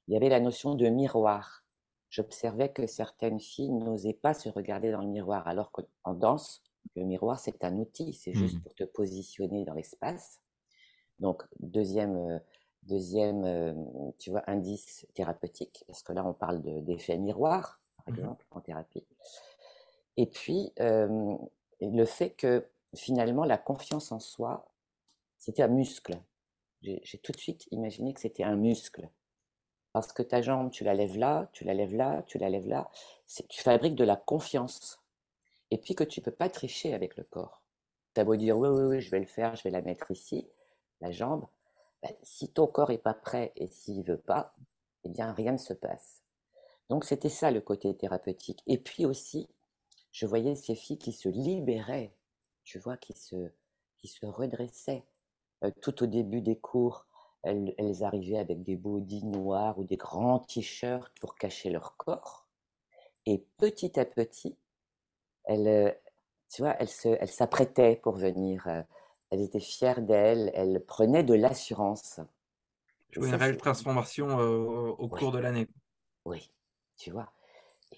il 0.09 0.15
y 0.15 0.17
avait 0.17 0.29
la 0.29 0.41
notion 0.41 0.75
de 0.75 0.89
miroir. 0.89 1.65
J'observais 2.11 2.69
que 2.69 2.87
certaines 2.87 3.41
filles 3.41 3.73
n'osaient 3.73 4.13
pas 4.13 4.35
se 4.35 4.49
regarder 4.49 4.93
dans 4.93 5.01
le 5.03 5.09
miroir, 5.09 5.49
alors 5.49 5.73
qu'en 5.73 6.15
danse, 6.15 6.63
le 6.97 7.05
miroir, 7.05 7.39
c'est 7.39 7.65
un 7.65 7.77
outil, 7.79 8.13
c'est 8.13 8.33
juste 8.33 8.57
mmh 8.57 8.61
pour 8.61 8.75
te 8.75 8.85
positionner 8.85 9.65
dans 9.65 9.75
l'espace. 9.75 10.41
Donc, 11.19 11.43
deuxième, 11.61 12.17
euh, 12.17 12.39
deuxième 12.83 13.45
euh, 13.45 13.75
tu 14.19 14.31
vois, 14.31 14.43
indice 14.47 15.07
thérapeutique, 15.15 15.85
parce 15.87 16.03
que 16.03 16.13
là, 16.13 16.25
on 16.27 16.35
parle 16.35 16.63
d'effet 16.85 17.17
miroir, 17.17 17.81
par 17.97 18.15
mmh 18.15 18.19
exemple, 18.19 18.47
en 18.51 18.61
thérapie. 18.61 19.07
Et 20.17 20.27
puis, 20.27 20.73
le 20.79 22.05
fait 22.05 22.31
que 22.31 22.67
finalement, 22.95 23.45
la 23.45 23.59
confiance 23.59 24.13
en 24.13 24.21
soi, 24.21 24.71
c'était 25.39 25.63
un 25.63 25.69
muscle. 25.69 26.17
J'ai 26.83 27.19
tout 27.23 27.33
de 27.33 27.39
suite 27.39 27.67
imaginé 27.71 28.13
que 28.13 28.21
c'était 28.21 28.45
un 28.45 28.57
muscle. 28.57 29.09
Parce 29.93 30.13
que 30.13 30.23
ta 30.23 30.43
jambe, 30.43 30.71
tu 30.71 30.85
la 30.85 30.95
lèves 30.95 31.17
là, 31.17 31.49
tu 31.53 31.65
la 31.65 31.73
lèves 31.73 31.95
là, 31.95 32.23
tu 32.27 32.39
la 32.39 32.51
lèves 32.51 32.69
là. 32.69 32.91
Tu 33.49 33.63
fabriques 33.63 33.95
de 33.95 34.05
la 34.05 34.17
confiance. 34.17 35.04
Et 35.75 35.79
puis 35.79 35.97
que 35.97 36.05
tu 36.05 36.21
peux 36.21 36.31
pas 36.31 36.49
tricher 36.49 36.95
avec 36.95 37.17
le 37.17 37.25
corps. 37.25 37.61
Tu 38.15 38.21
as 38.21 38.25
beau 38.25 38.37
dire 38.37 38.57
oui, 38.57 38.69
oui, 38.69 38.85
oui, 38.85 39.01
je 39.01 39.11
vais 39.11 39.19
le 39.19 39.27
faire, 39.27 39.57
je 39.57 39.65
vais 39.65 39.71
la 39.71 39.83
mettre 39.83 40.09
ici, 40.13 40.47
la 41.01 41.11
jambe. 41.11 41.47
Ben, 42.01 42.13
si 42.23 42.49
ton 42.49 42.69
corps 42.69 42.91
n'est 42.91 42.99
pas 42.99 43.13
prêt 43.13 43.53
et 43.57 43.67
s'il 43.67 44.05
veut 44.05 44.21
pas, 44.21 44.55
eh 45.03 45.09
bien, 45.09 45.33
rien 45.33 45.51
ne 45.51 45.59
se 45.59 45.73
passe. 45.73 46.23
Donc 46.91 47.05
c'était 47.05 47.29
ça 47.29 47.51
le 47.51 47.61
côté 47.61 47.93
thérapeutique. 47.97 48.63
Et 48.69 48.79
puis 48.79 49.05
aussi, 49.05 49.49
je 50.13 50.27
voyais 50.27 50.55
ces 50.55 50.77
filles 50.77 50.97
qui 50.97 51.11
se 51.11 51.29
libéraient, 51.29 52.15
tu 52.63 52.79
vois, 52.79 52.97
qui 52.97 53.13
se, 53.13 53.51
qui 53.97 54.07
se 54.07 54.27
redressaient. 54.27 55.05
Euh, 55.65 55.73
tout 55.83 56.05
au 56.05 56.07
début 56.07 56.41
des 56.41 56.57
cours, 56.57 57.05
elles, 57.43 57.75
elles 57.79 58.05
arrivaient 58.05 58.39
avec 58.39 58.63
des 58.63 58.77
bodys 58.77 59.25
noirs 59.25 59.77
ou 59.81 59.83
des 59.83 59.97
grands 59.97 60.39
t-shirts 60.39 61.13
pour 61.19 61.35
cacher 61.35 61.71
leur 61.71 61.97
corps. 61.97 62.47
Et 63.27 63.45
petit 63.57 63.99
à 63.99 64.05
petit, 64.05 64.57
elles, 65.45 65.69
euh, 65.69 65.91
tu 66.51 66.63
vois, 66.63 66.77
elles 66.81 66.89
se, 66.89 67.09
elles 67.21 67.31
s'apprêtaient 67.31 67.97
pour 67.97 68.17
venir. 68.17 68.67
euh, 68.69 68.83
Elles 69.31 69.43
étaient 69.43 69.61
fières 69.61 70.03
d'elles, 70.03 70.51
elles 70.55 70.85
prenaient 70.85 71.25
de 71.25 71.35
l'assurance. 71.35 72.21
Je 73.09 73.19
Et 73.19 73.23
vois 73.23 73.29
une 73.29 73.35
réelle 73.35 73.57
transformation 73.57 74.39
euh, 74.41 74.59
au 74.99 75.09
Oui. 75.11 75.23
cours 75.23 75.33
de 75.33 75.39
l'année. 75.39 75.69
Oui, 76.27 76.51
tu 76.99 77.11
vois. 77.11 77.33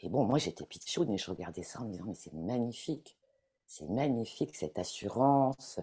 Et 0.03 0.09
bon, 0.09 0.25
moi 0.25 0.39
j'étais 0.39 0.67
pitchoude, 0.67 1.09
mais 1.09 1.19
je 1.19 1.31
regardais 1.31 1.63
ça 1.63 1.81
en 1.81 1.87
me 1.87 1.93
disant, 1.93 2.07
mais 2.07 2.15
c'est 2.15 2.35
magnifique. 2.35 3.19
C'est 3.67 3.89
magnifique 3.89 4.57
cette 4.57 4.79
assurance, 4.79 5.81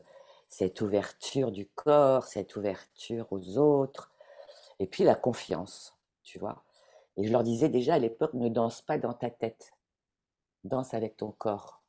cette 0.49 0.81
ouverture 0.81 1.51
du 1.51 1.67
corps, 1.67 2.25
cette 2.25 2.55
ouverture 2.57 3.27
aux 3.31 3.57
autres. 3.59 4.11
Et 4.79 4.87
puis 4.87 5.03
la 5.05 5.15
confiance, 5.15 5.97
tu 6.23 6.39
vois. 6.39 6.63
Et 7.17 7.25
je 7.25 7.31
leur 7.31 7.43
disais 7.43 7.69
déjà 7.69 7.95
à 7.95 7.99
l'époque, 7.99 8.33
ne 8.35 8.49
danse 8.49 8.81
pas 8.83 8.97
dans 8.99 9.13
ta 9.13 9.31
tête. 9.31 9.72
Danse 10.63 10.93
avec 10.93 11.17
ton 11.17 11.31
corps. 11.31 11.81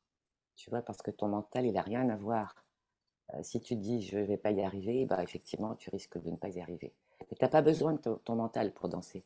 Tu 0.55 0.69
vois, 0.69 0.81
parce 0.81 1.01
que 1.01 1.11
ton 1.11 1.27
mental, 1.27 1.65
il 1.65 1.73
n'a 1.73 1.81
rien 1.81 2.09
à 2.09 2.15
voir. 2.15 2.55
Euh, 3.33 3.39
si 3.41 3.59
tu 3.61 3.75
dis, 3.75 4.01
je 4.01 4.17
ne 4.17 4.23
vais 4.23 4.37
pas 4.37 4.51
y 4.51 4.61
arriver, 4.61 5.05
bah, 5.05 5.21
effectivement, 5.23 5.75
tu 5.75 5.89
risques 5.89 6.21
de 6.21 6.29
ne 6.29 6.35
pas 6.35 6.49
y 6.49 6.61
arriver. 6.61 6.93
Mais 7.21 7.37
tu 7.37 7.43
n'as 7.43 7.49
pas 7.49 7.61
besoin 7.61 7.93
de 7.93 7.99
ton, 7.99 8.35
mental 8.35 8.71
pour 8.71 8.89
danser. 8.89 9.23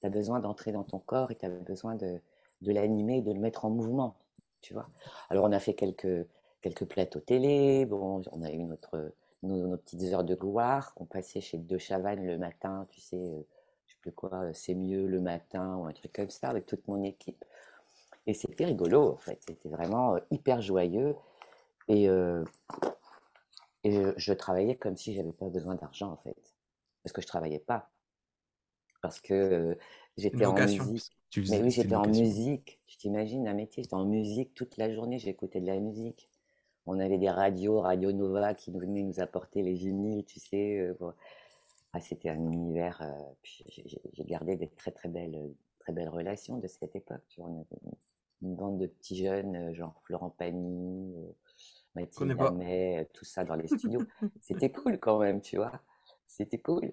Tu 0.00 0.06
as 0.06 0.10
besoin 0.10 0.40
d'entrer 0.40 0.72
dans 0.72 0.84
ton 0.84 0.98
corps 0.98 1.30
et 1.30 1.36
tu 1.36 1.46
as 1.46 1.50
besoin 1.50 1.94
de, 1.94 2.20
l'animer, 2.62 3.22
de 3.22 3.32
le 3.32 3.40
mettre 3.40 3.64
en 3.64 3.70
mouvement, 3.70 4.16
tu 4.60 4.74
vois. 4.74 4.88
Alors, 5.30 5.44
on 5.44 5.52
a 5.52 5.60
fait 5.60 5.74
quelques, 5.74 6.26
quelques 6.60 6.86
plateaux 6.86 7.20
télé, 7.20 7.86
bon, 7.86 8.22
on 8.32 8.42
a 8.42 8.50
eu 8.50 8.64
notre, 8.64 9.12
nos, 9.42 9.66
nos 9.66 9.76
petites 9.76 10.02
heures 10.12 10.24
de 10.24 10.34
gloire, 10.34 10.92
on 10.96 11.04
passait 11.04 11.40
chez 11.40 11.58
De 11.58 11.78
Chavannes 11.78 12.26
le 12.26 12.38
matin, 12.38 12.86
tu 12.90 13.00
sais, 13.00 13.16
euh, 13.16 13.42
je 13.86 13.92
sais 13.92 13.98
plus 14.00 14.12
quoi, 14.12 14.30
euh, 14.34 14.50
c'est 14.54 14.74
mieux 14.74 15.06
le 15.06 15.20
matin 15.20 15.76
ou 15.76 15.86
un 15.86 15.92
truc 15.92 16.12
comme 16.12 16.30
ça 16.30 16.48
avec 16.48 16.66
toute 16.66 16.86
mon 16.88 17.02
équipe. 17.02 17.44
Et 18.28 18.34
c'était 18.34 18.66
rigolo, 18.66 19.12
en 19.14 19.16
fait, 19.16 19.40
c'était 19.48 19.70
vraiment 19.70 20.16
euh, 20.16 20.18
hyper 20.30 20.60
joyeux. 20.60 21.16
Et, 21.88 22.10
euh, 22.10 22.44
et 23.84 24.02
je, 24.18 24.32
travaillais 24.34 24.76
comme 24.76 24.98
si 24.98 25.14
j'avais 25.14 25.32
pas 25.32 25.48
besoin 25.48 25.76
d'argent, 25.76 26.12
en 26.12 26.16
fait. 26.18 26.36
Parce 27.02 27.14
que 27.14 27.22
je 27.22 27.26
travaillais 27.26 27.58
pas. 27.58 27.90
Parce 29.00 29.22
que 29.22 29.32
euh, 29.32 29.74
j'étais 30.18 30.44
en 30.44 30.52
musique. 30.52 31.10
Tu 31.30 31.40
Mais 31.40 31.46
faisais- 31.46 31.62
oui, 31.62 31.72
c'est 31.72 31.76
une 31.80 31.84
j'étais 31.84 31.96
en 31.96 32.06
musique. 32.06 32.80
Tu 32.86 32.98
t'imagines 32.98 33.48
un 33.48 33.54
métier, 33.54 33.82
j'étais 33.82 33.94
en 33.94 34.04
musique 34.04 34.52
toute 34.52 34.76
la 34.76 34.92
journée, 34.92 35.18
j'écoutais 35.18 35.62
de 35.62 35.66
la 35.66 35.78
musique. 35.78 36.28
On 36.84 37.00
avait 37.00 37.16
des 37.16 37.30
radios, 37.30 37.80
Radio 37.80 38.12
Nova, 38.12 38.52
qui 38.52 38.70
venaient 38.72 39.04
nous 39.04 39.20
apporter 39.20 39.62
les 39.62 39.72
vinyles, 39.72 40.26
tu 40.26 40.38
sais. 40.38 40.80
euh, 40.80 40.94
bon. 41.00 41.14
Ah, 41.94 42.00
c'était 42.00 42.28
un 42.28 42.36
univers. 42.36 43.02
j'ai 43.42 44.24
gardé 44.26 44.56
des 44.56 44.68
très 44.68 44.90
très 44.90 45.08
belles, 45.08 45.54
très 45.78 45.94
belles 45.94 46.10
relations 46.10 46.58
de 46.58 46.66
cette 46.66 46.94
époque. 46.94 47.22
Tu 47.30 47.40
vois, 47.40 47.48
on 47.48 47.60
avait 47.60 47.96
une, 48.42 48.54
bande 48.54 48.78
de 48.78 48.86
petits 48.86 49.16
jeunes, 49.24 49.56
euh, 49.56 49.74
genre 49.74 50.00
Florent 50.04 50.30
Pagny, 50.30 51.14
euh, 51.16 51.32
Mathilde 51.94 52.14
Connais 52.16 52.34
pas. 52.36 52.48
Amet, 52.48 53.00
euh, 53.00 53.04
tout 53.12 53.24
ça 53.24 53.44
dans 53.44 53.54
les 53.56 53.66
studios. 53.68 54.02
C'était 54.40 54.70
cool 54.70 54.98
quand 54.98 55.18
même, 55.18 55.40
tu 55.40 55.56
vois. 55.56 55.72
C'était 56.26 56.58
cool. 56.58 56.92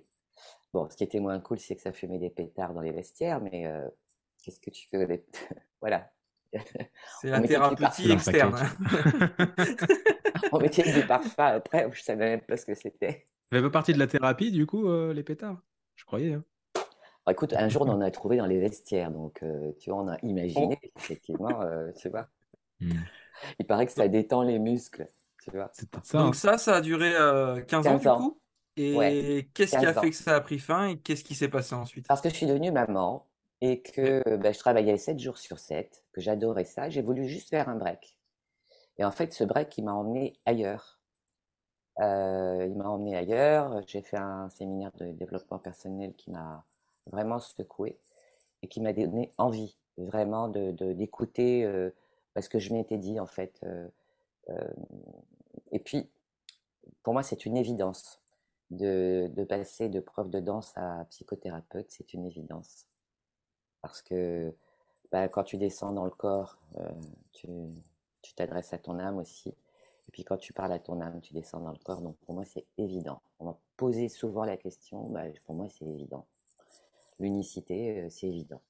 Bon, 0.73 0.89
ce 0.89 0.95
qui 0.97 1.03
était 1.03 1.19
moins 1.19 1.39
cool, 1.39 1.59
c'est 1.59 1.75
que 1.75 1.81
ça 1.81 1.93
fumait 1.93 2.19
des 2.19 2.29
pétards 2.29 2.73
dans 2.73 2.81
les 2.81 2.91
vestiaires, 2.91 3.39
mais 3.41 3.65
euh, 3.67 3.87
qu'est-ce 4.43 4.59
que 4.59 4.69
tu 4.69 4.87
fais 4.89 5.05
les- 5.05 5.25
Voilà. 5.81 6.11
C'est 7.21 7.29
On 7.33 7.41
la 7.41 7.75
parfum. 7.75 8.09
externe. 8.09 8.55
On 10.51 10.59
mettait 10.59 10.91
du 10.91 11.05
parfum 11.05 11.43
après, 11.45 11.89
je 11.91 12.01
savais 12.01 12.29
même 12.29 12.41
pas 12.41 12.55
ce 12.57 12.65
que 12.65 12.75
c'était. 12.75 13.27
Ça 13.49 13.57
fait 13.57 13.61
pas 13.61 13.69
partie 13.69 13.93
de 13.93 13.99
la 13.99 14.07
thérapie, 14.07 14.51
du 14.51 14.65
coup, 14.65 14.87
euh, 14.87 15.13
les 15.13 15.23
pétards? 15.23 15.61
Je 15.95 16.05
croyais. 16.05 16.33
hein. 16.33 16.43
Bon, 17.25 17.31
écoute, 17.31 17.53
un 17.53 17.69
jour, 17.69 17.83
on 17.83 17.89
en 17.89 18.01
a 18.01 18.11
trouvé 18.11 18.37
dans 18.37 18.45
les 18.45 18.59
vestiaires, 18.59 19.11
donc 19.11 19.41
euh, 19.43 19.71
tu 19.79 19.89
vois, 19.89 20.01
on 20.03 20.07
a 20.07 20.17
imaginé, 20.23 20.77
effectivement, 20.95 21.61
euh, 21.61 21.91
tu 21.93 22.09
vois. 22.09 22.27
Hmm. 22.79 23.05
Il 23.59 23.65
paraît 23.67 23.85
que 23.85 23.91
ça 23.91 24.07
détend 24.07 24.43
les 24.43 24.59
muscles, 24.59 25.07
tu 25.43 25.51
vois. 25.51 25.71
Ça. 26.03 26.19
hein. 26.19 26.25
Donc 26.25 26.35
ça, 26.35 26.57
ça 26.57 26.75
a 26.75 26.81
duré 26.81 27.15
euh, 27.15 27.61
15 27.61 27.87
ans 27.87 27.97
15 27.97 28.01
du 28.01 28.07
ans. 28.07 28.17
coup? 28.17 28.41
Et 28.77 28.95
Ouais, 28.97 29.49
qu'est-ce 29.53 29.77
qui 29.77 29.85
a 29.85 29.93
15 29.93 29.93
fait 29.93 29.99
ans. 30.07 30.09
que 30.09 30.15
ça 30.15 30.35
a 30.35 30.41
pris 30.41 30.59
fin 30.59 30.87
et 30.89 30.99
qu'est-ce 30.99 31.23
qui 31.23 31.35
s'est 31.35 31.49
passé 31.49 31.75
ensuite? 31.75 32.07
Parce 32.07 32.21
que 32.21 32.29
je 32.29 32.35
suis 32.35 32.47
devenue 32.47 32.71
maman 32.71 33.27
et 33.61 33.81
que 33.81 34.21
ben, 34.37 34.53
je 34.53 34.59
travaillais 34.59 34.97
7 34.97 35.19
jours 35.19 35.37
sur 35.37 35.59
7, 35.59 36.03
que 36.13 36.21
j'adorais 36.21 36.65
ça, 36.65 36.89
j'ai 36.89 37.01
voulu 37.01 37.27
juste 37.27 37.49
faire 37.49 37.69
un 37.69 37.75
break. 37.75 38.17
Et 38.97 39.05
en 39.05 39.11
fait, 39.11 39.33
ce 39.33 39.43
break, 39.43 39.77
il 39.77 39.85
m'a 39.85 39.93
emmené 39.93 40.33
ailleurs. 40.45 40.99
Euh, 41.99 42.65
il 42.69 42.75
m'a 42.75 42.89
emmené 42.89 43.15
ailleurs. 43.15 43.81
J'ai 43.87 44.01
fait 44.01 44.17
un 44.17 44.49
séminaire 44.49 44.91
de 44.99 45.11
développement 45.11 45.59
personnel 45.59 46.13
qui 46.15 46.31
m'a 46.31 46.65
vraiment 47.07 47.39
secoué 47.39 47.97
et 48.61 48.67
qui 48.67 48.81
m'a 48.81 48.93
donné 48.93 49.31
envie 49.37 49.77
vraiment 49.97 50.47
de, 50.49 50.71
d'écouter 50.93 51.65
euh, 51.65 51.89
ce 52.39 52.49
que 52.49 52.59
je 52.59 52.73
m'étais 52.73 52.97
dit 52.97 53.19
en 53.19 53.27
fait. 53.27 53.59
euh, 53.63 53.87
euh, 54.49 54.73
et 55.71 55.79
puis, 55.79 56.09
pour 57.03 57.13
moi, 57.13 57.23
c'est 57.23 57.45
une 57.45 57.57
évidence 57.57 58.19
de, 58.71 59.29
de 59.35 59.43
passer 59.43 59.89
de 59.89 59.99
prof 59.99 60.29
de 60.29 60.39
danse 60.39 60.73
à 60.75 61.05
psychothérapeute, 61.09 61.87
c'est 61.89 62.13
une 62.13 62.25
évidence. 62.25 62.85
Parce 63.81 64.01
que 64.01 64.53
bah, 65.11 65.27
quand 65.29 65.43
tu 65.43 65.57
descends 65.57 65.91
dans 65.93 66.05
le 66.05 66.11
corps, 66.11 66.57
euh, 66.77 66.89
tu, 67.33 67.47
tu 68.21 68.33
t'adresses 68.33 68.73
à 68.73 68.77
ton 68.77 68.99
âme 68.99 69.17
aussi. 69.17 69.49
Et 69.49 70.11
puis 70.11 70.23
quand 70.23 70.37
tu 70.37 70.53
parles 70.53 70.73
à 70.73 70.79
ton 70.79 71.01
âme, 71.01 71.21
tu 71.21 71.33
descends 71.33 71.59
dans 71.61 71.71
le 71.71 71.77
corps. 71.79 72.01
Donc 72.01 72.17
pour 72.25 72.35
moi, 72.35 72.45
c'est 72.45 72.65
évident. 72.77 73.21
On 73.39 73.45
m'a 73.45 73.57
posé 73.77 74.09
souvent 74.09 74.45
la 74.45 74.57
question, 74.57 75.03
bah, 75.09 75.23
pour 75.45 75.55
moi, 75.55 75.67
c'est 75.69 75.85
évident. 75.85 76.25
L'unicité, 77.19 78.01
euh, 78.01 78.07
c'est 78.09 78.27
évident. 78.27 78.61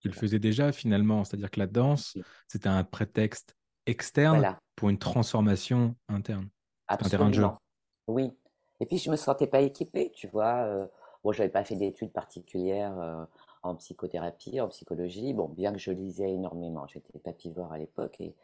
Tu 0.00 0.08
le 0.08 0.14
faisais 0.14 0.38
déjà 0.38 0.70
finalement, 0.72 1.24
c'est-à-dire 1.24 1.50
que 1.50 1.58
la 1.58 1.66
danse, 1.66 2.16
c'était 2.46 2.68
un 2.68 2.84
prétexte 2.84 3.56
externe 3.86 4.36
Voilà, 4.36 4.58
pour 4.76 4.90
une 4.90 4.98
transformation 4.98 5.96
interne. 6.08 6.48
C'est 6.90 7.04
un 7.04 7.08
terrain 7.08 7.28
de 7.30 7.34
jeu. 7.34 7.42
absolument. 7.44 7.58
Oui. 8.06 8.32
Et 8.80 8.86
puis 8.86 8.98
je 8.98 9.10
me 9.10 9.16
sentais 9.16 9.48
pas 9.48 9.60
équipée, 9.60 10.12
tu 10.14 10.28
vois. 10.28 10.64
euh, 10.64 10.86
bon, 11.24 11.32
j'avais 11.32 11.48
pas 11.48 11.64
fait 11.64 11.74
d'études 11.76 12.12
particulières 12.12 12.96
euh, 13.00 13.24
en 13.62 13.74
psychothérapie, 13.74 14.60
en 14.60 14.68
psychologie. 14.68 15.34
Bon, 15.34 15.48
bien 15.48 15.72
que 15.72 15.78
je 15.78 15.90
lisais 15.90 16.30
énormément, 16.32 16.86
j'étais 16.86 17.18
papivore 17.18 17.72
à 17.72 17.78
l'époque 17.78 18.20
et, 18.20 18.36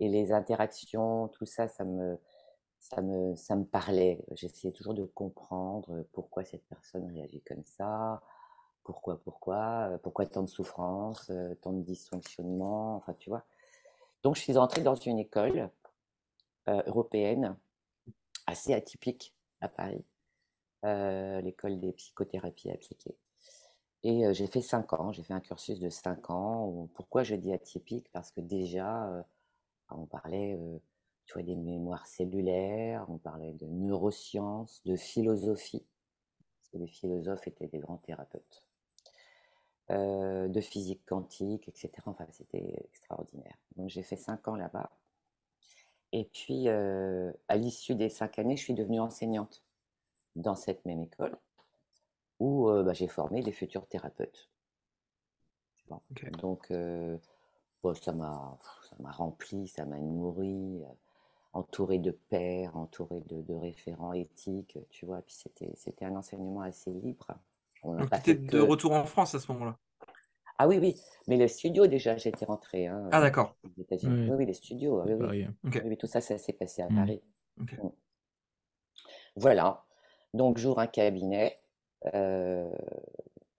et 0.00 0.08
les 0.08 0.32
interactions, 0.32 1.28
tout 1.28 1.46
ça, 1.46 1.68
ça 1.68 1.84
me, 1.84 2.18
ça 2.80 3.00
me, 3.00 3.34
ça 3.34 3.56
me 3.56 3.64
parlait. 3.64 4.22
J'essayais 4.32 4.72
toujours 4.72 4.94
de 4.94 5.04
comprendre 5.04 6.04
pourquoi 6.12 6.44
cette 6.44 6.66
personne 6.68 7.06
réagit 7.10 7.40
comme 7.42 7.64
ça, 7.64 8.20
pourquoi, 8.88 9.20
pourquoi, 9.24 9.90
euh, 9.92 9.98
pourquoi 9.98 10.26
tant 10.26 10.42
de 10.44 10.48
souffrance, 10.48 11.30
euh, 11.30 11.54
tant 11.62 11.72
de 11.74 11.82
dysfonctionnement, 11.82 12.96
enfin, 12.96 13.14
tu 13.20 13.30
vois. 13.30 13.44
Donc, 14.24 14.36
je 14.36 14.42
suis 14.42 14.58
entrée 14.58 14.82
dans 14.82 14.96
une 14.96 15.18
école 15.20 15.70
euh, 16.68 16.82
européenne 16.86 17.56
assez 18.46 18.74
atypique 18.74 19.34
à 19.60 19.68
Paris, 19.68 20.04
l'école 21.42 21.78
des 21.80 21.92
psychothérapies 21.92 22.70
appliquées. 22.70 23.16
Et 24.04 24.32
j'ai 24.34 24.46
fait 24.48 24.62
cinq 24.62 24.92
ans, 24.94 25.12
j'ai 25.12 25.22
fait 25.24 25.34
un 25.34 25.40
cursus 25.40 25.80
de 25.80 25.90
cinq 25.90 26.30
ans. 26.30 26.66
où- 26.68 26.88
Pourquoi 26.94 27.24
je 27.24 27.34
dis 27.36 27.52
atypique? 27.52 28.08
Parce 28.12 28.30
que 28.32 28.40
déjà, 28.40 29.10
on 29.90 30.06
parlait, 30.06 30.58
tu 31.26 31.34
vois, 31.34 31.42
des 31.44 31.56
mémoires 31.56 32.06
cellulaires, 32.06 33.06
on 33.10 33.18
parlait 33.18 33.54
de 33.54 33.66
neurosciences, 33.66 34.82
de 34.86 34.96
philosophie, 34.96 35.84
parce 36.60 36.70
que 36.72 36.78
les 36.78 36.88
philosophes 36.88 37.48
étaient 37.48 37.68
des 37.68 37.80
grands 37.80 37.98
thérapeutes, 37.98 38.64
euh, 39.90 40.48
de 40.48 40.60
physique 40.60 41.04
quantique, 41.06 41.68
etc. 41.68 41.90
Enfin, 42.06 42.26
c'était 42.30 42.84
extraordinaire. 42.84 43.56
Donc 43.76 43.88
j'ai 43.88 44.02
fait 44.02 44.16
cinq 44.16 44.46
ans 44.48 44.56
là-bas. 44.56 44.90
Et 46.12 46.24
puis, 46.24 46.68
euh, 46.68 47.32
à 47.48 47.56
l'issue 47.56 47.94
des 47.94 48.08
cinq 48.08 48.38
années, 48.38 48.56
je 48.56 48.62
suis 48.62 48.74
devenue 48.74 49.00
enseignante 49.00 49.62
dans 50.36 50.54
cette 50.54 50.84
même 50.84 51.02
école 51.02 51.36
où 52.38 52.68
euh, 52.68 52.82
bah, 52.82 52.92
j'ai 52.92 53.08
formé 53.08 53.42
des 53.42 53.52
futurs 53.52 53.86
thérapeutes. 53.86 54.50
Donc, 56.42 56.70
bon, 57.82 57.94
ça 57.94 58.12
m'a, 58.12 58.58
ça 58.90 58.96
m'a 59.00 59.10
rempli, 59.10 59.68
ça 59.68 59.86
m'a 59.86 59.98
nourri, 59.98 60.82
entouré 61.54 61.98
de 61.98 62.10
pairs, 62.10 62.76
entouré 62.76 63.20
de, 63.22 63.40
de 63.40 63.54
référents 63.54 64.12
éthiques, 64.12 64.78
tu 64.90 65.06
vois. 65.06 65.22
Puis 65.22 65.34
c'était, 65.34 65.72
c'était 65.76 66.04
un 66.04 66.16
enseignement 66.16 66.60
assez 66.60 66.92
libre. 66.92 67.32
On 67.82 67.96
Donc 67.96 68.10
tu 68.10 68.16
étais 68.16 68.36
que... 68.36 68.50
de 68.52 68.60
retour 68.60 68.92
en 68.92 69.04
France 69.04 69.34
à 69.34 69.40
ce 69.40 69.50
moment-là? 69.52 69.78
Ah 70.60 70.66
oui, 70.66 70.78
oui, 70.78 70.96
mais 71.28 71.36
le 71.36 71.46
studio 71.46 71.86
déjà, 71.86 72.16
j'étais 72.16 72.44
rentrée 72.44 72.88
hein, 72.88 73.08
Ah 73.12 73.18
euh, 73.18 73.20
d'accord. 73.20 73.56
Oui. 73.62 73.86
Oui, 74.02 74.30
oui, 74.30 74.46
les 74.46 74.54
studios, 74.54 75.02
oui, 75.04 75.12
oui. 75.12 75.44
Hein. 75.44 75.54
Oui, 75.84 75.96
tout 75.96 76.08
ça, 76.08 76.20
ça 76.20 76.36
s'est 76.36 76.52
passé 76.52 76.82
à 76.82 76.88
Mm. 76.88 76.96
Paris. 76.96 77.22
Mm. 77.58 77.88
Voilà. 79.36 79.84
Donc, 80.34 80.58
j'ouvre 80.58 80.80
un 80.80 80.88
cabinet 80.88 81.56
euh, 82.12 82.68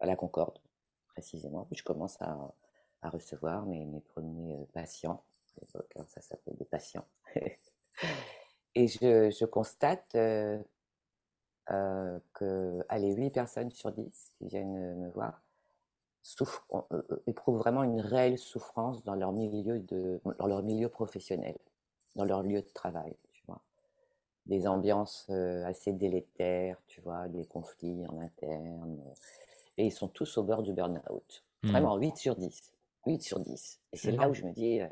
à 0.01 0.05
la 0.05 0.15
Concorde, 0.17 0.59
précisément. 1.07 1.67
je 1.71 1.83
commence 1.83 2.21
à, 2.21 2.37
recevoir 3.03 3.65
mes, 3.65 4.01
premiers 4.13 4.67
patients. 4.73 5.23
À 5.55 5.61
l'époque, 5.61 5.91
hein, 5.97 6.03
ça 6.09 6.21
s'appelait 6.21 6.55
des 6.55 6.65
patients. 6.65 7.05
Et 8.75 8.87
je, 8.87 9.45
constate 9.45 10.15
que, 12.33 12.83
allez, 12.89 13.13
8 13.13 13.29
personnes 13.29 13.69
sur 13.69 13.91
10 13.91 14.31
qui 14.37 14.47
viennent 14.47 14.95
me 14.95 15.09
voir 15.09 15.41
éprouvent 17.27 17.57
vraiment 17.57 17.83
une 17.83 18.01
réelle 18.01 18.37
souffrance 18.37 19.03
dans 19.03 19.15
leur 19.15 19.31
milieu, 19.31 19.79
de, 19.79 20.19
dans 20.37 20.47
leur 20.47 20.63
milieu 20.63 20.89
professionnel, 20.89 21.57
dans 22.15 22.25
leur 22.25 22.43
lieu 22.43 22.61
de 22.61 22.69
travail 22.73 23.15
des 24.49 24.67
ambiances 24.67 25.27
euh, 25.29 25.63
assez 25.65 25.93
délétères, 25.93 26.81
tu 26.87 26.99
vois, 27.01 27.27
des 27.27 27.45
conflits 27.45 28.05
en 28.07 28.19
interne. 28.19 28.99
Et 29.77 29.85
ils 29.85 29.91
sont 29.91 30.07
tous 30.07 30.37
au 30.37 30.43
bord 30.43 30.63
du 30.63 30.73
burn-out. 30.73 31.45
Mmh. 31.61 31.69
Vraiment, 31.69 31.95
8 31.97 32.17
sur 32.17 32.35
10. 32.35 32.73
8 33.05 33.21
sur 33.21 33.39
10. 33.39 33.79
Et 33.93 33.97
c'est 33.97 34.11
là 34.11 34.27
où 34.27 34.33
je 34.33 34.43
me 34.43 34.51
dis, 34.51 34.81
euh, 34.81 34.87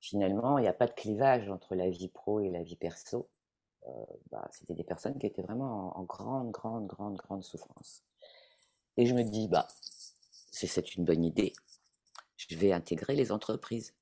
finalement, 0.00 0.58
il 0.58 0.62
n'y 0.62 0.68
a 0.68 0.74
pas 0.74 0.86
de 0.86 0.92
clivage 0.92 1.48
entre 1.48 1.74
la 1.74 1.88
vie 1.88 2.08
pro 2.08 2.40
et 2.40 2.50
la 2.50 2.62
vie 2.62 2.76
perso. 2.76 3.28
Euh, 3.86 4.04
bah, 4.30 4.46
C'était 4.52 4.74
des 4.74 4.84
personnes 4.84 5.18
qui 5.18 5.26
étaient 5.26 5.42
vraiment 5.42 5.96
en, 5.98 6.02
grande, 6.04 6.50
grande, 6.50 6.86
grande, 6.86 7.16
grande 7.16 7.44
souffrance. 7.44 8.02
Et 8.96 9.06
je 9.06 9.14
me 9.14 9.22
dis, 9.22 9.48
bah, 9.48 9.66
c'est 10.52 10.94
une 10.96 11.04
bonne 11.04 11.24
idée. 11.24 11.52
Je 12.36 12.56
vais 12.56 12.72
intégrer 12.72 13.14
les 13.14 13.32
entreprises. 13.32 13.94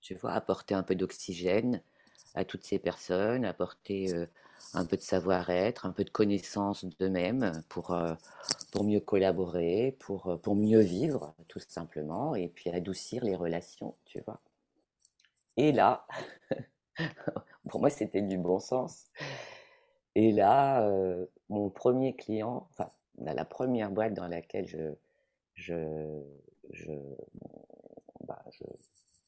Tu 0.00 0.14
vois, 0.14 0.32
apporter 0.32 0.74
un 0.74 0.82
peu 0.82 0.94
d'oxygène, 0.94 1.82
à 2.34 2.44
toutes 2.44 2.64
ces 2.64 2.78
personnes, 2.78 3.44
apporter 3.44 4.12
un 4.74 4.86
peu 4.86 4.96
de 4.96 5.02
savoir-être, 5.02 5.86
un 5.86 5.92
peu 5.92 6.04
de 6.04 6.10
connaissance 6.10 6.84
d'eux-mêmes 6.84 7.62
pour, 7.68 7.96
pour 8.72 8.84
mieux 8.84 9.00
collaborer, 9.00 9.96
pour, 10.00 10.40
pour 10.40 10.56
mieux 10.56 10.80
vivre, 10.80 11.34
tout 11.48 11.60
simplement, 11.60 12.34
et 12.34 12.48
puis 12.48 12.70
adoucir 12.70 13.24
les 13.24 13.36
relations, 13.36 13.94
tu 14.06 14.20
vois. 14.22 14.40
Et 15.56 15.72
là, 15.72 16.06
pour 17.68 17.80
moi, 17.80 17.90
c'était 17.90 18.22
du 18.22 18.38
bon 18.38 18.58
sens. 18.58 19.06
Et 20.14 20.32
là, 20.32 20.86
mon 21.48 21.70
premier 21.70 22.14
client, 22.14 22.68
enfin, 22.70 22.90
la 23.18 23.44
première 23.44 23.90
boîte 23.90 24.14
dans 24.14 24.28
laquelle 24.28 24.66
je, 24.66 24.94
je, 25.54 26.22
je, 26.70 26.92
bah, 28.24 28.42
je 28.50 28.64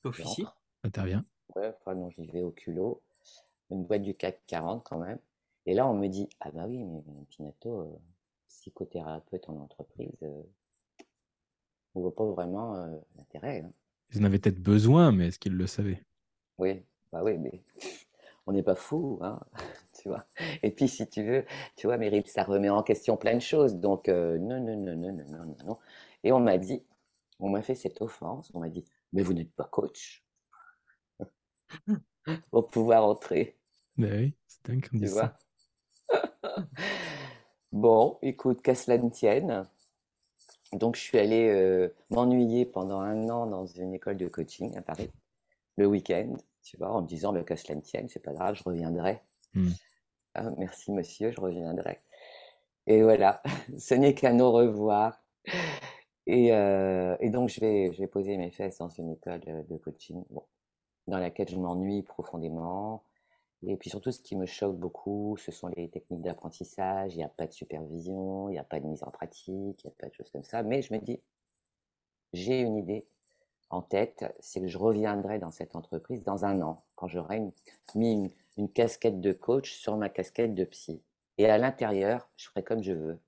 officie, 0.05 0.47
intervient. 0.83 1.25
Ouais, 1.57 1.73
enfin 1.81 1.95
non, 1.95 2.11
j'y 2.11 2.27
vais 2.27 2.43
au 2.43 2.51
culot. 2.51 3.03
Une 3.71 3.85
boîte 3.85 4.03
du 4.03 4.15
CAC 4.15 4.41
40 4.47 4.85
quand 4.85 4.99
même. 4.99 5.19
Et 5.67 5.75
là, 5.75 5.89
on 5.89 5.95
me 5.95 6.09
dit 6.09 6.29
Ah 6.41 6.51
bah 6.51 6.67
oui, 6.69 6.85
mais 6.85 7.03
Pinato, 7.31 7.81
euh, 7.81 7.99
psychothérapeute 8.49 9.49
en 9.49 9.61
entreprise, 9.61 10.23
euh, 10.23 10.43
on 11.95 12.01
ne 12.01 12.03
voit 12.05 12.15
pas 12.15 12.27
vraiment 12.27 12.77
euh, 12.77 12.97
l'intérêt. 13.17 13.63
Hein. 13.65 13.71
Ils 14.13 14.21
en 14.21 14.25
avaient 14.25 14.39
peut-être 14.39 14.61
besoin, 14.63 15.13
mais 15.13 15.29
est-ce 15.29 15.39
qu'ils 15.39 15.57
le 15.57 15.67
savaient? 15.67 16.03
Oui, 16.59 16.83
bah 17.11 17.23
oui, 17.25 17.39
mais 17.39 17.63
on 18.47 18.53
n'est 18.53 18.63
pas 18.63 18.75
fou, 18.75 19.19
hein, 19.23 19.41
tu 20.01 20.09
vois. 20.09 20.25
Et 20.63 20.71
puis, 20.71 20.89
si 20.89 21.07
tu 21.09 21.23
veux, 21.25 21.45
tu 21.77 21.87
vois, 21.87 21.97
Meryl, 21.99 22.27
ça 22.27 22.45
remet 22.45 22.69
en 22.69 22.83
question 22.83 23.17
plein 23.17 23.35
de 23.35 23.41
choses. 23.41 23.77
Donc, 23.77 24.09
non, 24.09 24.39
non, 24.39 24.77
non, 24.77 24.97
non, 24.97 25.13
non, 25.13 25.25
non, 25.27 25.57
non. 25.65 25.79
Et 26.23 26.33
on 26.33 26.41
m'a 26.41 26.59
dit, 26.59 26.83
on 27.41 27.51
m'a 27.51 27.63
fait 27.63 27.75
cette 27.75 28.01
offense, 28.01 28.51
on 28.55 28.61
m'a 28.61 28.69
dit, 28.69 28.85
mais 29.13 29.23
vous 29.23 29.33
n'êtes 29.33 29.53
pas 29.53 29.65
coach. 29.65 30.25
pour 32.51 32.67
pouvoir 32.69 33.05
entrer. 33.05 33.57
Ben 33.97 34.21
oui, 34.21 34.35
c'est 34.47 34.67
dingue 34.67 34.89
comme 34.89 35.05
vois. 35.05 35.37
bon, 37.73 38.19
écoute, 38.23 38.63
qu'à 38.63 38.75
cela 38.75 38.99
ne 38.99 39.11
tienne. 39.11 39.69
Donc, 40.73 40.97
je 40.97 41.01
suis 41.01 41.19
allé 41.19 41.49
euh, 41.49 41.95
m'ennuyer 42.11 42.65
pendant 42.65 43.01
un 43.01 43.29
an 43.29 43.47
dans 43.47 43.67
une 43.67 43.95
école 43.95 44.17
de 44.17 44.27
coaching 44.27 44.77
à 44.77 44.83
Paris, 44.83 45.11
le 45.77 45.87
week-end, 45.87 46.37
tu 46.65 46.77
vois, 46.77 46.91
en 46.91 47.03
me 47.03 47.07
disant, 47.07 47.33
qu'à 47.45 47.57
cela 47.57 47.77
ne 47.77 47.81
tienne, 47.81 48.09
c'est 48.09 48.23
pas 48.23 48.33
grave, 48.33 48.57
je 48.57 48.63
reviendrai. 48.65 49.21
Hmm. 49.55 49.71
Ah, 50.35 50.51
merci, 50.59 50.91
monsieur, 50.91 51.31
je 51.31 51.41
reviendrai. 51.41 51.99
Et 52.87 53.03
voilà, 53.03 53.43
ce 53.79 53.95
n'est 53.95 54.15
qu'un 54.15 54.41
au 54.41 54.51
revoir. 54.51 55.23
Et, 56.27 56.53
euh, 56.53 57.17
et, 57.21 57.31
donc, 57.31 57.51
je 57.51 57.61
vais, 57.61 57.93
je 57.93 57.99
vais 57.99 58.07
poser 58.07 58.37
mes 58.37 58.51
fesses 58.51 58.79
dans 58.79 58.89
une 58.89 59.13
école 59.13 59.41
de 59.41 59.77
coaching. 59.77 60.25
Bon, 60.31 60.45
dans 61.07 61.19
laquelle 61.19 61.49
je 61.49 61.57
m'ennuie 61.57 62.03
profondément. 62.03 63.05
Et 63.67 63.77
puis 63.77 63.91
surtout, 63.91 64.13
ce 64.13 64.21
qui 64.21 64.37
me 64.37 64.47
choque 64.47 64.77
beaucoup, 64.77 65.37
ce 65.39 65.51
sont 65.51 65.69
les 65.69 65.89
techniques 65.89 66.23
d'apprentissage. 66.23 67.15
Il 67.15 67.19
n'y 67.19 67.25
a 67.25 67.29
pas 67.29 67.47
de 67.47 67.53
supervision, 67.53 68.49
il 68.49 68.53
n'y 68.53 68.59
a 68.59 68.65
pas 68.65 68.81
de 68.81 68.87
mise 68.87 69.03
en 69.03 69.11
pratique, 69.11 69.83
il 69.85 69.87
n'y 69.87 69.93
a 69.93 69.95
pas 69.99 70.09
de 70.09 70.15
choses 70.15 70.31
comme 70.31 70.43
ça. 70.43 70.63
Mais 70.63 70.83
je 70.83 70.93
me 70.93 70.99
dis, 70.99 71.21
j'ai 72.33 72.61
une 72.61 72.77
idée 72.77 73.07
en 73.71 73.83
tête, 73.83 74.25
c'est 74.41 74.61
que 74.61 74.69
je 74.69 74.79
reviendrai 74.79 75.39
dans 75.39 75.51
cette 75.51 75.75
entreprise 75.75 76.23
dans 76.23 76.45
un 76.45 76.61
an, 76.63 76.85
quand 76.95 77.09
j'aurai 77.09 77.43
mis 77.95 78.33
une, 78.57 78.69
casquette 78.71 79.21
de 79.21 79.33
coach 79.33 79.75
sur 79.75 79.97
ma 79.97 80.09
casquette 80.09 80.55
de 80.55 80.65
psy. 80.65 81.03
Et 81.39 81.47
à 81.47 81.59
l'intérieur, 81.59 82.29
je 82.37 82.49
ferai 82.49 82.63
comme 82.63 82.83
je 82.83 82.93
veux. 82.93 83.19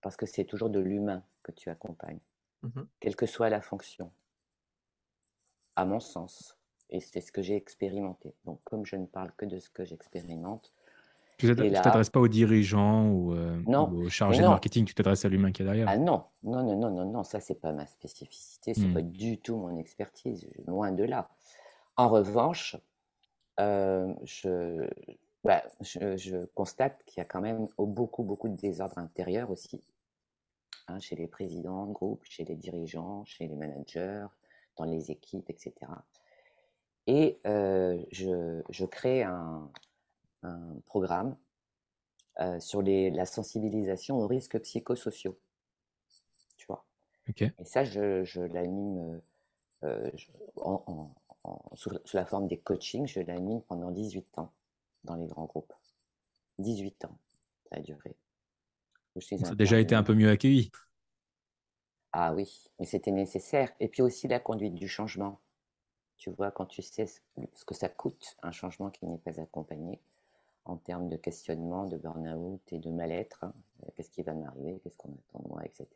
Parce 0.00 0.16
que 0.16 0.26
c'est 0.26 0.44
toujours 0.44 0.70
de 0.70 0.78
l'humain 0.78 1.24
que 1.42 1.52
tu 1.52 1.70
accompagnes, 1.70 2.20
mmh 2.62 2.82
quelle 3.00 3.16
que 3.16 3.26
soit 3.26 3.50
la 3.50 3.60
fonction, 3.60 4.12
à 5.76 5.84
mon 5.84 6.00
sens. 6.00 6.58
Et 6.90 7.00
c'est 7.00 7.20
ce 7.20 7.32
que 7.32 7.42
j'ai 7.42 7.56
expérimenté. 7.56 8.34
Donc, 8.44 8.60
comme 8.64 8.84
je 8.84 8.96
ne 8.96 9.06
parle 9.06 9.32
que 9.32 9.46
de 9.46 9.58
ce 9.58 9.70
que 9.70 9.84
j'expérimente. 9.84 10.72
Tu 11.42 11.48
ne 11.48 11.82
t'adresses 11.82 12.10
pas 12.10 12.20
aux 12.20 12.28
dirigeants 12.28 13.08
ou, 13.08 13.34
euh, 13.34 13.60
aux 13.66 14.08
chargés 14.08 14.42
de 14.42 14.46
marketing, 14.46 14.84
tu 14.84 14.94
t'adresses 14.94 15.24
à 15.24 15.28
l'humain 15.28 15.50
qui 15.50 15.62
est 15.62 15.64
derrière. 15.64 15.88
Ah 15.88 15.96
non, 15.96 16.24
non, 16.44 16.62
non, 16.62 16.76
non, 16.76 16.90
non, 16.90 17.10
non, 17.10 17.24
ça, 17.24 17.40
c'est 17.40 17.60
pas 17.60 17.72
ma 17.72 17.86
spécificité, 17.86 18.74
c'est 18.74 18.82
n'est 18.82 18.88
hmm. 18.88 18.94
pas 18.94 19.02
du 19.02 19.38
tout 19.38 19.56
mon 19.56 19.76
expertise, 19.78 20.48
loin 20.66 20.92
de 20.92 21.02
là. 21.02 21.28
En 21.96 22.08
revanche, 22.08 22.76
euh, 23.58 24.14
je, 24.22 24.88
bah, 25.42 25.64
je, 25.80 26.16
je, 26.16 26.44
constate 26.54 27.02
qu'il 27.06 27.18
y 27.18 27.20
a 27.20 27.24
quand 27.24 27.40
même 27.40 27.66
beaucoup, 27.76 28.22
beaucoup 28.22 28.48
de 28.48 28.56
désordre 28.56 28.98
intérieur 28.98 29.50
aussi, 29.50 29.82
hein, 30.86 31.00
chez 31.00 31.16
les 31.16 31.26
présidents 31.26 31.86
de 31.86 31.92
groupe, 31.92 32.22
chez 32.24 32.44
les 32.44 32.56
dirigeants, 32.56 33.24
chez 33.24 33.48
les 33.48 33.56
managers, 33.56 34.26
dans 34.76 34.84
les 34.84 35.10
équipes, 35.10 35.50
etc. 35.50 35.72
Et 37.08 37.40
je, 37.44 38.84
crée 38.84 39.24
un, 39.24 39.68
programme 40.86 41.36
sur 42.58 42.82
les, 42.82 43.10
la 43.10 43.26
sensibilisation 43.26 44.18
aux 44.18 44.26
risques 44.26 44.58
psychosociaux. 44.60 45.38
Tu 46.56 46.66
vois? 46.66 46.84
Et 47.36 47.64
ça, 47.64 47.84
je, 47.84 48.40
l'anime 48.40 49.20
sous, 51.74 51.90
la 52.14 52.24
forme 52.24 52.46
des 52.46 52.58
coachings, 52.58 53.06
je 53.06 53.20
l'anime 53.20 53.62
pendant 53.62 53.90
18 53.90 54.38
ans 54.38 54.52
dans 55.04 55.16
les 55.16 55.26
grands 55.26 55.46
groupes. 55.46 55.72
18 56.58 57.04
ans, 57.06 57.18
ça 57.68 57.76
a 57.76 57.80
duré. 57.80 58.16
Ça 59.20 59.50
a 59.50 59.54
déjà 59.54 59.78
été 59.78 59.94
un 59.94 60.02
peu 60.02 60.14
mieux 60.14 60.30
accueilli? 60.30 60.70
Ah 62.12 62.34
oui, 62.34 62.70
mais 62.78 62.86
c'était 62.86 63.10
nécessaire. 63.10 63.72
Et 63.80 63.88
puis 63.88 64.02
aussi 64.02 64.28
la 64.28 64.40
conduite 64.40 64.74
du 64.74 64.88
changement. 64.88 65.40
Tu 66.16 66.30
vois, 66.30 66.50
quand 66.50 66.66
tu 66.66 66.82
sais 66.82 67.06
ce 67.06 67.64
que 67.64 67.74
ça 67.74 67.88
coûte, 67.88 68.36
un 68.42 68.52
changement 68.52 68.90
qui 68.90 69.06
n'est 69.06 69.18
pas 69.18 69.40
accompagné 69.40 70.00
en 70.64 70.76
termes 70.76 71.08
de 71.08 71.16
questionnement, 71.16 71.86
de 71.86 71.96
burn-out 71.96 72.60
et 72.72 72.78
de 72.78 72.90
mal-être, 72.90 73.44
hein, 73.44 73.52
euh, 73.82 73.88
qu'est-ce 73.94 74.10
qui 74.10 74.22
va 74.22 74.32
m'arriver, 74.32 74.80
qu'est-ce 74.80 74.96
qu'on 74.96 75.12
attend 75.12 75.42
de 75.42 75.48
moi, 75.48 75.64
etc. 75.64 75.88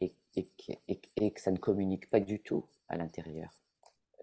Et, 0.00 0.14
et, 0.36 1.30
que 1.30 1.40
ça 1.40 1.52
ne 1.52 1.58
communique 1.58 2.10
pas 2.10 2.18
du 2.18 2.40
tout 2.40 2.66
à 2.88 2.96
l'intérieur. 2.96 3.50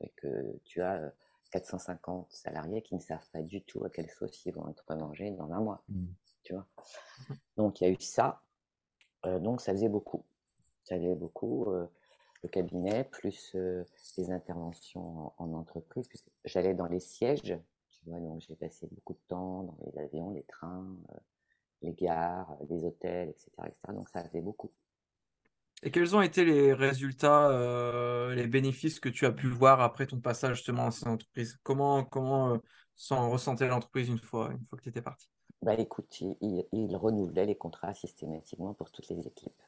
Et 0.02 0.10
que 0.18 0.60
tu 0.66 0.82
as 0.82 1.14
450 1.52 2.26
euh, 2.26 2.28
salariés 2.30 2.82
qui 2.82 2.96
ne 2.96 3.00
savent 3.00 3.26
pas 3.32 3.42
du 3.42 3.62
tout 3.62 3.86
à 3.86 3.90
quelle 3.90 4.10
sauce 4.10 4.46
ils 4.46 4.54
vont 4.54 4.68
être 4.70 4.94
mangés 4.96 5.32
dans 5.32 5.52
un 5.54 5.62
mois. 5.62 5.84
Mmh. 5.88 6.06
Tu 6.44 6.54
vois 6.54 6.66
donc 7.58 7.80
il 7.80 7.86
y 7.86 7.88
a 7.88 7.92
eu 7.92 8.00
ça. 8.00 8.42
Euh, 9.26 9.40
donc 9.40 9.62
ça 9.62 9.72
faisait 9.72 9.90
beaucoup. 9.90 10.26
Ça 10.84 10.96
faisait 10.98 11.16
beaucoup 11.16 11.68
le 12.42 12.50
cabinet, 12.50 13.04
plus 13.04 13.56
les 14.18 14.32
interventions 14.32 15.34
en, 15.38 15.54
entreprise, 15.54 16.08
puisque 16.08 16.30
j'allais 16.46 16.74
dans 16.74 16.88
les 16.88 17.00
sièges, 17.00 17.60
tu 18.00 18.10
vois, 18.10 18.20
donc 18.20 18.42
j'ai 18.42 18.56
passé 18.56 18.88
beaucoup 18.92 19.14
de 19.14 19.22
temps 19.28 19.64
dans 19.64 19.78
les 19.86 19.98
avions, 20.00 20.32
les 20.32 20.44
trains, 20.44 20.96
les 21.82 21.94
gares, 21.94 22.58
les 22.70 22.84
hôtels, 22.84 23.30
etc., 23.30 23.52
Donc 23.94 24.10
ça 24.10 24.24
faisait 24.24 24.42
beaucoup. 24.42 24.72
Et 25.82 25.92
quels 25.92 26.16
ont 26.16 26.22
été 26.22 26.44
les 26.44 26.74
résultats, 26.74 27.52
les 28.36 28.48
bénéfices 28.48 29.00
que 29.00 29.08
tu 29.08 29.26
as 29.26 29.32
pu 29.32 29.48
voir 29.48 29.80
après 29.80 30.08
ton 30.08 30.20
passage 30.20 30.58
justement 30.58 30.86
dans 30.86 30.92
cette 30.92 31.08
entreprise? 31.08 31.58
Comment, 31.64 32.04
comment 32.04 32.60
ressentait 33.10 33.68
l'entreprise 33.68 34.10
une 34.10 34.20
fois, 34.20 34.52
une 34.52 34.66
fois 34.66 34.78
que 34.78 34.84
tu 34.84 34.90
étais 34.90 35.02
parti? 35.02 35.30
Bah, 35.62 35.76
Écoute, 35.76 36.22
il, 36.22 36.66
il, 36.72 36.96
renouvelait 36.96 37.46
les 37.46 37.56
contrats 37.56 37.94
systématiquement 37.94 38.74
pour 38.74 38.92
toutes 38.92 39.10
les 39.10 39.28
équipes. 39.28 39.62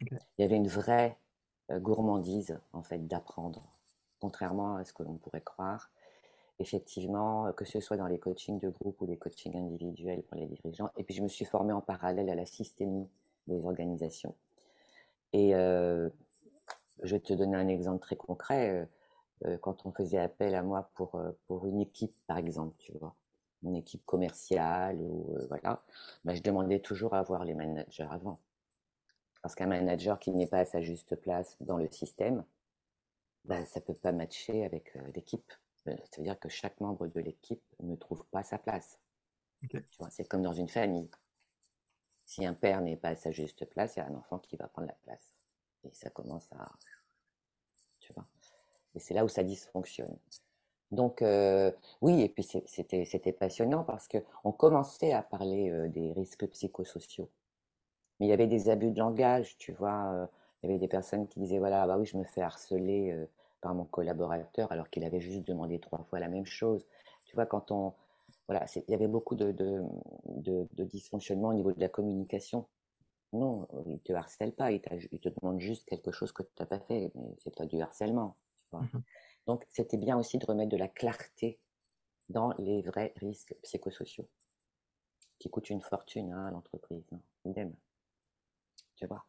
Il 0.00 0.18
y 0.38 0.42
avait 0.42 0.56
une 0.56 0.68
vraie 0.68 1.16
euh, 1.70 1.78
gourmandise 1.78 2.58
en 2.72 2.82
fait 2.82 3.06
d'apprendre, 3.06 3.62
contrairement 4.20 4.76
à 4.76 4.84
ce 4.84 4.92
que 4.92 5.02
l'on 5.02 5.16
pourrait 5.16 5.42
croire. 5.42 5.90
Effectivement, 6.62 7.48
euh, 7.48 7.52
que 7.52 7.64
ce 7.64 7.80
soit 7.80 7.96
dans 7.96 8.06
les 8.06 8.20
coachings 8.20 8.60
de 8.60 8.68
groupe 8.68 9.00
ou 9.00 9.06
les 9.06 9.16
coachings 9.16 9.56
individuels 9.56 10.22
pour 10.22 10.36
les 10.36 10.46
dirigeants. 10.46 10.90
Et 10.96 11.02
puis 11.02 11.12
je 11.12 11.20
me 11.20 11.26
suis 11.26 11.44
formée 11.44 11.72
en 11.72 11.80
parallèle 11.80 12.30
à 12.30 12.36
la 12.36 12.46
systémie 12.46 13.08
des 13.48 13.64
organisations. 13.66 14.36
Et 15.32 15.52
je 15.52 16.10
vais 17.02 17.20
te 17.20 17.32
donner 17.32 17.56
un 17.56 17.66
exemple 17.66 18.00
très 18.00 18.16
concret. 18.16 18.88
quand 19.60 19.86
on 19.86 19.92
faisait 19.92 20.18
appel 20.18 20.54
à 20.54 20.62
moi 20.62 20.90
pour, 20.94 21.20
pour 21.48 21.66
une 21.66 21.80
équipe, 21.80 22.14
par 22.28 22.38
exemple, 22.38 22.76
tu 22.78 22.92
vois, 22.92 23.16
une 23.64 23.74
équipe 23.74 24.04
commerciale 24.04 25.00
ou 25.00 25.36
voilà, 25.48 25.82
bah, 26.24 26.34
je 26.34 26.42
demandais 26.42 26.80
toujours 26.80 27.14
à 27.14 27.22
voir 27.22 27.44
les 27.44 27.54
managers 27.54 28.06
avant. 28.08 28.38
Parce 29.40 29.56
qu'un 29.56 29.66
manager 29.66 30.20
qui 30.20 30.30
n'est 30.30 30.46
pas 30.46 30.58
à 30.58 30.64
sa 30.64 30.80
juste 30.80 31.16
place 31.16 31.56
dans 31.60 31.78
le 31.78 31.88
système, 31.90 32.44
bah, 33.46 33.64
ça 33.64 33.80
ne 33.80 33.84
peut 33.84 33.94
pas 33.94 34.12
matcher 34.12 34.64
avec 34.64 34.94
l'équipe. 35.14 35.52
Ça 35.84 35.92
veut 36.18 36.24
dire 36.24 36.38
que 36.38 36.48
chaque 36.48 36.80
membre 36.80 37.08
de 37.08 37.20
l'équipe 37.20 37.62
ne 37.80 37.96
trouve 37.96 38.24
pas 38.26 38.42
sa 38.42 38.58
place. 38.58 38.98
C'est 40.10 40.28
comme 40.28 40.42
dans 40.42 40.52
une 40.52 40.68
famille. 40.68 41.08
Si 42.24 42.46
un 42.46 42.54
père 42.54 42.80
n'est 42.80 42.96
pas 42.96 43.10
à 43.10 43.16
sa 43.16 43.30
juste 43.30 43.64
place, 43.66 43.96
il 43.96 44.00
y 44.00 44.02
a 44.02 44.06
un 44.06 44.14
enfant 44.14 44.38
qui 44.38 44.56
va 44.56 44.68
prendre 44.68 44.88
la 44.88 44.96
place. 45.02 45.34
Et 45.84 45.92
ça 45.92 46.10
commence 46.10 46.50
à. 46.52 46.70
Tu 48.00 48.12
vois. 48.12 48.26
Et 48.94 49.00
c'est 49.00 49.14
là 49.14 49.24
où 49.24 49.28
ça 49.28 49.42
dysfonctionne. 49.42 50.16
Donc, 50.90 51.22
euh, 51.22 51.72
oui, 52.00 52.20
et 52.20 52.28
puis 52.28 52.42
c'était 52.66 53.32
passionnant 53.32 53.82
parce 53.82 54.08
qu'on 54.08 54.52
commençait 54.52 55.12
à 55.12 55.22
parler 55.22 55.70
euh, 55.70 55.88
des 55.88 56.12
risques 56.12 56.46
psychosociaux. 56.48 57.30
Mais 58.20 58.26
il 58.26 58.28
y 58.28 58.32
avait 58.32 58.46
des 58.46 58.68
abus 58.68 58.90
de 58.90 58.98
langage, 58.98 59.56
tu 59.58 59.72
vois. 59.72 60.12
Euh, 60.12 60.26
il 60.62 60.66
y 60.66 60.70
avait 60.70 60.78
des 60.78 60.88
personnes 60.88 61.26
qui 61.26 61.40
disaient 61.40 61.58
voilà, 61.58 61.86
bah 61.86 61.96
oui, 61.98 62.06
je 62.06 62.16
me 62.16 62.24
fais 62.24 62.42
harceler 62.42 63.26
par 63.62 63.74
mon 63.74 63.84
collaborateur 63.84 64.70
alors 64.70 64.90
qu'il 64.90 65.04
avait 65.04 65.20
juste 65.20 65.46
demandé 65.46 65.78
trois 65.78 66.04
fois 66.10 66.20
la 66.20 66.28
même 66.28 66.44
chose. 66.44 66.86
Tu 67.24 67.34
vois, 67.34 67.46
quand 67.46 67.70
on, 67.70 67.94
voilà, 68.48 68.66
il 68.76 68.90
y 68.90 68.94
avait 68.94 69.08
beaucoup 69.08 69.36
de, 69.36 69.52
de, 69.52 69.82
au 70.26 71.54
niveau 71.54 71.72
de 71.72 71.80
la 71.80 71.88
communication. 71.88 72.66
Non, 73.32 73.66
il 73.86 73.92
ne 73.92 73.98
te 73.98 74.12
harcèle 74.12 74.52
pas, 74.52 74.72
il, 74.72 74.82
te 74.82 75.28
demande 75.30 75.58
juste 75.58 75.86
quelque 75.86 76.12
chose 76.12 76.32
que 76.32 76.42
tu 76.42 76.50
n'as 76.60 76.66
pas 76.66 76.80
fait, 76.80 77.10
mais 77.14 77.34
c'est 77.38 77.54
pas 77.54 77.64
du 77.64 77.80
harcèlement. 77.80 78.36
Mmh 78.72 78.98
Donc, 79.46 79.64
c'était 79.70 79.96
bien 79.96 80.18
aussi 80.18 80.36
de 80.36 80.44
remettre 80.44 80.70
de 80.70 80.76
la 80.76 80.88
clarté 80.88 81.58
dans 82.28 82.52
les 82.58 82.82
vrais 82.82 83.14
risques 83.16 83.54
psychosociaux, 83.62 84.28
qui 85.38 85.48
coûtent 85.48 85.70
une 85.70 85.80
fortune 85.80 86.30
hein, 86.32 86.46
à 86.46 86.50
l'entreprise. 86.50 87.06
Hein, 87.12 87.70
tu 88.96 89.06
vois. 89.06 89.24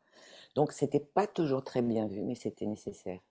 Donc, 0.55 0.73
c'était 0.73 0.99
pas 0.99 1.27
toujours 1.27 1.63
très 1.63 1.81
bien 1.81 2.07
vu, 2.07 2.23
mais 2.23 2.35
c'était 2.35 2.65
nécessaire. 2.65 3.21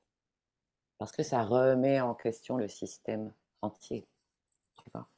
Parce 1.03 1.11
que 1.17 1.25
ça 1.25 1.43
remet 1.43 2.01
en 2.01 2.15
question 2.15 2.57
le 2.57 2.69
système 2.69 3.33
entier. 3.61 4.07
Tu 4.77 4.91
vois. 4.95 5.09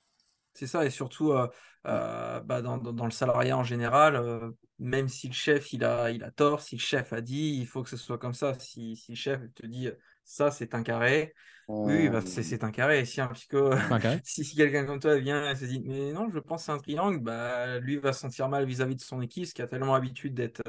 C'est 0.54 0.66
ça, 0.66 0.86
et 0.86 0.88
surtout 0.88 1.32
euh, 1.32 1.46
euh, 1.86 2.40
bah, 2.40 2.62
dans, 2.62 3.04
le 3.04 3.10
salariat 3.10 3.58
en 3.58 3.64
général, 3.64 4.16
euh, 4.16 4.50
même 4.78 5.08
si 5.10 5.28
le 5.28 5.34
chef 5.34 5.74
il 5.74 5.84
a, 5.84 6.10
il 6.10 6.24
a 6.24 6.30
tort, 6.30 6.62
si 6.62 6.76
le 6.76 6.80
chef 6.80 7.12
a 7.12 7.20
dit, 7.20 7.58
il 7.60 7.66
faut 7.66 7.82
que 7.82 7.90
ce 7.90 7.98
soit 7.98 8.16
comme 8.16 8.32
ça. 8.32 8.58
Si, 8.58 8.96
si 8.96 9.12
le 9.12 9.16
chef 9.16 9.40
te 9.54 9.66
dit 9.66 9.90
ça 10.24 10.50
c'est 10.50 10.74
un 10.74 10.82
carré, 10.82 11.34
oui, 11.68 12.08
bah, 12.08 12.22
c'est 12.22 12.64
un 12.64 12.70
carré. 12.70 13.04
Si 13.04 13.20
un 13.20 13.26
psycho, 13.28 13.72
si, 14.24 14.42
si 14.42 14.56
quelqu'un 14.56 14.86
comme 14.86 15.00
toi 15.00 15.18
vient 15.18 15.50
et 15.50 15.54
se 15.54 15.66
dit 15.66 15.82
mais 15.84 16.12
non, 16.12 16.30
je 16.30 16.38
pense 16.38 16.62
que 16.62 16.64
c'est 16.64 16.72
un 16.72 16.78
triangle, 16.78 17.18
bah, 17.18 17.78
lui 17.78 17.98
va 17.98 18.14
se 18.14 18.20
sentir 18.20 18.48
mal 18.48 18.64
vis-à-vis 18.64 18.96
de 18.96 19.02
son 19.02 19.20
équipe, 19.20 19.52
qui 19.52 19.60
a 19.60 19.66
tellement 19.66 19.92
l'habitude 19.92 20.32
d'être 20.32 20.62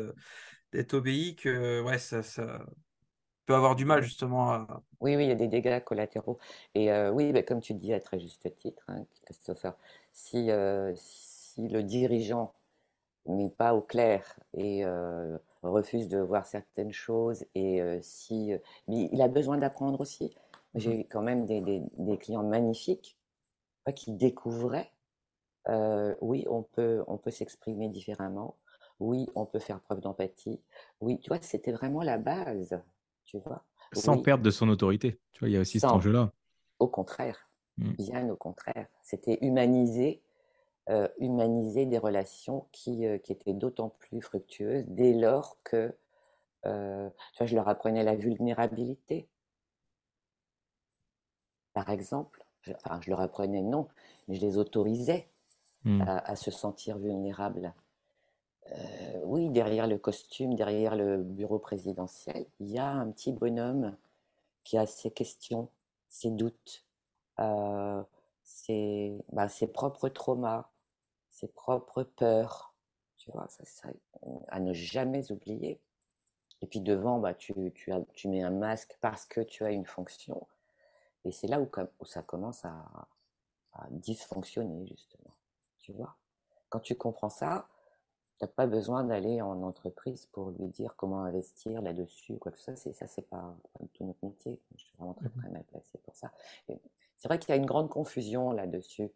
d'être 0.74 0.94
obéi 0.94 1.38
que 1.38 1.82
ouais, 1.84 2.00
ça, 2.00 2.22
ça, 2.22 2.66
peut 3.46 3.56
avoir 3.56 3.76
du 3.76 3.86
mal 3.86 4.02
justement 4.02 4.52
à... 4.52 4.84
Oui, 5.00 5.16
oui, 5.16 5.26
il 5.26 5.30
y 5.30 5.32
a 5.32 5.36
des 5.36 5.48
dégâts 5.48 5.84
collatéraux. 5.84 6.38
Et 6.74 6.92
euh, 6.92 7.12
oui, 7.12 7.32
bah, 7.32 7.44
comme 7.44 7.62
tu 7.62 7.74
dis 7.74 7.94
à 7.94 8.00
très 8.00 8.20
juste 8.20 8.54
titre, 8.58 8.84
hein, 8.88 9.06
Christopher, 9.24 9.76
si, 10.12 10.52
euh, 10.52 10.94
si 10.96 11.68
le 11.68 11.84
dirigeant 11.84 12.54
n'est 13.28 13.50
pas 13.50 13.74
au 13.74 13.82
clair 13.82 14.40
et 14.54 14.86
euh, 14.86 15.38
refuse 15.64 16.08
de 16.10 16.20
voir 16.20 16.46
certaines 16.46 16.92
choses, 16.92 17.46
et 17.56 17.82
si 18.02 18.54
il 18.88 19.22
a 19.22 19.28
besoin 19.28 19.58
d'apprendre 19.58 20.00
aussi. 20.00 20.36
J'ai 20.76 20.98
mmh. 20.98 21.00
eu 21.00 21.06
quand 21.06 21.22
même 21.22 21.46
des, 21.46 21.62
des, 21.62 21.82
des 21.98 22.18
clients 22.18 22.44
magnifiques 22.44 23.18
qui 23.96 24.12
découvraient, 24.12 24.92
oui, 26.22 26.46
on 26.48 26.62
peut, 26.62 27.04
on 27.08 27.18
peut 27.18 27.32
s'exprimer 27.32 27.90
différemment, 27.90 28.58
oui, 29.00 29.28
on 29.34 29.48
peut 29.48 29.60
faire 29.60 29.80
preuve 29.80 30.02
d'empathie, 30.02 30.62
oui, 31.02 31.20
tu 31.20 31.30
vois, 31.30 31.40
c'était 31.42 31.72
vraiment 31.72 32.04
la 32.04 32.20
base 32.20 32.80
tu 33.26 33.40
vois. 33.40 33.64
Sans 33.94 34.22
perdre 34.22 34.44
de 34.44 34.52
son 34.52 34.70
autorité, 34.70 35.20
tu 35.32 35.40
vois, 35.40 35.50
il 35.50 35.54
y 35.54 35.58
a 35.58 35.62
aussi 35.62 35.80
cet 35.80 35.90
enjeu-là. 35.90 36.32
Au 36.80 36.88
contraire, 36.88 37.50
mmh. 37.78 37.92
bien 37.94 38.30
au 38.30 38.36
contraire. 38.36 38.88
C'était 39.04 39.38
humaniser, 39.42 40.22
euh, 40.90 41.08
humaniser 41.20 41.86
des 41.86 41.98
relations 41.98 42.68
qui, 42.72 43.06
euh, 43.06 43.18
qui 43.18 43.32
étaient 43.32 43.54
d'autant 43.54 43.90
plus 43.90 44.22
fructueuses 44.22 44.86
dès 44.88 45.14
lors 45.14 45.58
que, 45.64 45.96
euh, 46.66 47.10
tu 47.34 47.38
vois, 47.38 47.48
je 47.48 47.56
leur 47.56 47.68
apprenais 47.68 48.04
la 48.04 48.16
vulnérabilité. 48.16 49.30
Par 51.74 51.90
exemple, 51.90 52.46
je, 52.62 52.74
enfin, 52.74 53.00
je 53.02 53.10
leur 53.10 53.22
apprenais 53.22 53.62
non, 53.62 53.88
mais 54.28 54.36
je 54.36 54.42
les 54.42 54.58
autorisais 54.58 55.30
mmh. 55.84 56.02
à, 56.02 56.36
se 56.36 56.52
sentir 56.52 56.98
vulnérables. 56.98 57.74
Oui, 59.26 59.50
derrière 59.50 59.88
le 59.88 59.98
costume, 59.98 60.54
derrière 60.54 60.96
le 60.96 61.18
bureau 61.18 61.58
présidentiel, 61.58 62.46
il 62.60 62.70
y 62.70 62.78
a 62.78 62.88
un 62.88 63.10
petit 63.10 63.32
bonhomme 63.32 63.98
qui 64.64 64.78
a 64.78 64.86
ses 64.86 65.10
questions, 65.10 65.68
ses 66.10 66.30
doutes, 66.30 66.86
euh, 67.40 68.04
ses, 68.44 69.18
bah, 69.32 69.50
ses, 69.50 69.66
propres 69.66 70.10
traumas, 70.10 70.70
ses 71.32 71.48
propres 71.48 72.04
peurs, 72.04 72.76
tu 73.18 73.32
vois, 73.32 73.48
à 74.50 74.60
ne 74.60 74.74
jamais 74.74 75.32
oublier. 75.32 75.80
Et 76.62 76.68
puis 76.68 76.80
devant, 76.80 77.18
bah, 77.18 77.34
tu, 77.34 77.54
mets 78.26 78.44
un 78.44 78.52
masque 78.52 78.96
parce 79.02 79.26
que 79.26 79.42
tu 79.42 79.66
as 79.66 79.72
une 79.72 79.88
fonction. 79.88 80.46
Et 81.24 81.32
c'est 81.32 81.48
là 81.48 81.60
où, 81.60 81.70
ça 82.06 82.22
commence 82.22 82.64
à 82.64 82.86
dysfonctionner, 83.90 84.86
justement. 84.86 85.34
Tu 85.80 85.94
vois 85.94 86.16
Quand 86.70 86.80
tu 86.80 86.96
comprends 86.96 87.32
ça, 87.32 87.68
tu 88.38 88.44
n'as 88.44 88.50
pas 88.50 88.68
besoin 88.68 89.04
d'aller 89.06 89.42
en 89.42 89.62
entreprise 89.64 90.28
pour 90.34 90.52
lui 90.52 90.68
dire 90.68 90.96
comment 90.98 91.24
investir 91.24 91.82
là-dessus, 91.82 92.38
quoi 92.38 92.52
que 92.52 92.60
ça. 92.60 92.76
C'est 92.76 92.92
ça, 92.92 93.08
c'est 93.08 93.28
pas, 93.30 93.56
tout 93.94 94.04
notre 94.04 94.20
métier. 94.24 94.60
Je 94.76 94.84
suis 94.84 94.94
vraiment 94.98 95.14
très, 95.14 95.28
mmh 95.28 95.40
très 95.40 95.50
mal 95.50 95.64
placé 95.64 95.98
pour 96.00 96.16
ça. 96.16 96.32
C'est 96.68 97.28
vrai 97.28 97.40
qu'il 97.40 97.50
y 97.50 97.54
a 97.54 97.56
une 97.56 97.66
grande 97.66 97.90
confusion 97.90 98.52
là-dessus. 98.52 99.10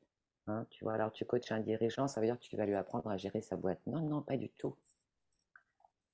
Hein, 0.48 0.66
tu 0.70 0.84
vois, 0.84 0.94
alors 0.94 1.12
tu 1.12 1.26
coaches 1.26 1.52
un 1.52 1.60
dirigeant, 1.60 2.08
ça 2.08 2.22
veut 2.22 2.28
dire 2.28 2.40
que 2.40 2.46
tu 2.46 2.56
vas 2.56 2.66
lui 2.66 2.76
apprendre 2.76 3.10
à 3.10 3.18
gérer 3.18 3.42
sa 3.42 3.56
boîte. 3.56 3.80
Non, 3.86 4.02
non, 4.02 4.22
pas 4.22 4.38
du 4.38 4.50
tout. 4.50 4.76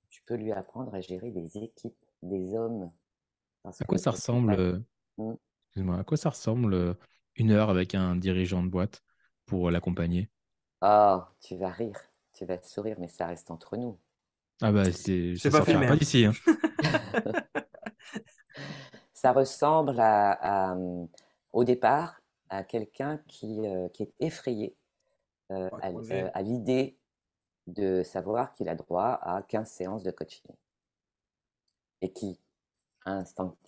Tu 0.09 0.21
peux 0.23 0.35
lui 0.35 0.51
apprendre 0.51 0.93
à 0.95 0.99
gérer 0.99 1.29
des 1.29 1.57
équipes, 1.59 1.95
des 2.23 2.55
hommes. 2.55 2.91
À 3.63 3.85
quoi 3.85 3.97
ça 3.97 4.11
ressemble 4.11 4.53
euh, 4.53 4.79
mmh. 5.17 5.33
Excuse-moi, 5.67 5.99
à 5.99 6.03
quoi 6.03 6.17
ça 6.17 6.29
ressemble 6.29 6.73
euh, 6.73 6.93
une 7.35 7.51
heure 7.51 7.69
avec 7.69 7.95
un 7.95 8.15
dirigeant 8.15 8.63
de 8.63 8.69
boîte 8.69 9.03
pour 9.45 9.69
l'accompagner? 9.69 10.29
Ah, 10.81 11.31
tu 11.39 11.55
vas 11.55 11.69
rire 11.69 11.99
tu 12.35 12.45
vas 12.45 12.57
te 12.57 12.67
sourire, 12.67 12.97
mais 12.99 13.07
ça 13.07 13.27
reste 13.27 13.49
entre 13.51 13.77
nous. 13.77 13.97
Ah 14.61 14.71
bah 14.71 14.91
c'est 14.91 15.35
pas 15.51 15.63
filmé. 15.63 15.87
Pas 15.87 15.95
d'ici. 15.95 16.25
Hein. 16.25 16.33
ça 19.13 19.31
ressemble 19.31 19.99
à, 19.99 20.77
au 21.51 21.63
départ 21.63 22.21
à 22.49 22.63
quelqu'un 22.63 23.17
qui, 23.27 23.65
euh, 23.65 23.89
qui, 23.89 24.03
est 24.03 24.13
effrayé 24.19 24.75
euh, 25.51 25.69
euh, 25.83 26.29
à, 26.33 26.41
l'idée 26.41 26.97
de 27.67 28.03
savoir 28.03 28.53
qu'il 28.53 28.69
a 28.69 28.75
droit 28.75 29.19
à 29.21 29.41
15 29.41 29.67
séances 29.67 30.03
de 30.03 30.11
coaching 30.11 30.51
et 32.01 32.13
qui 32.13 32.39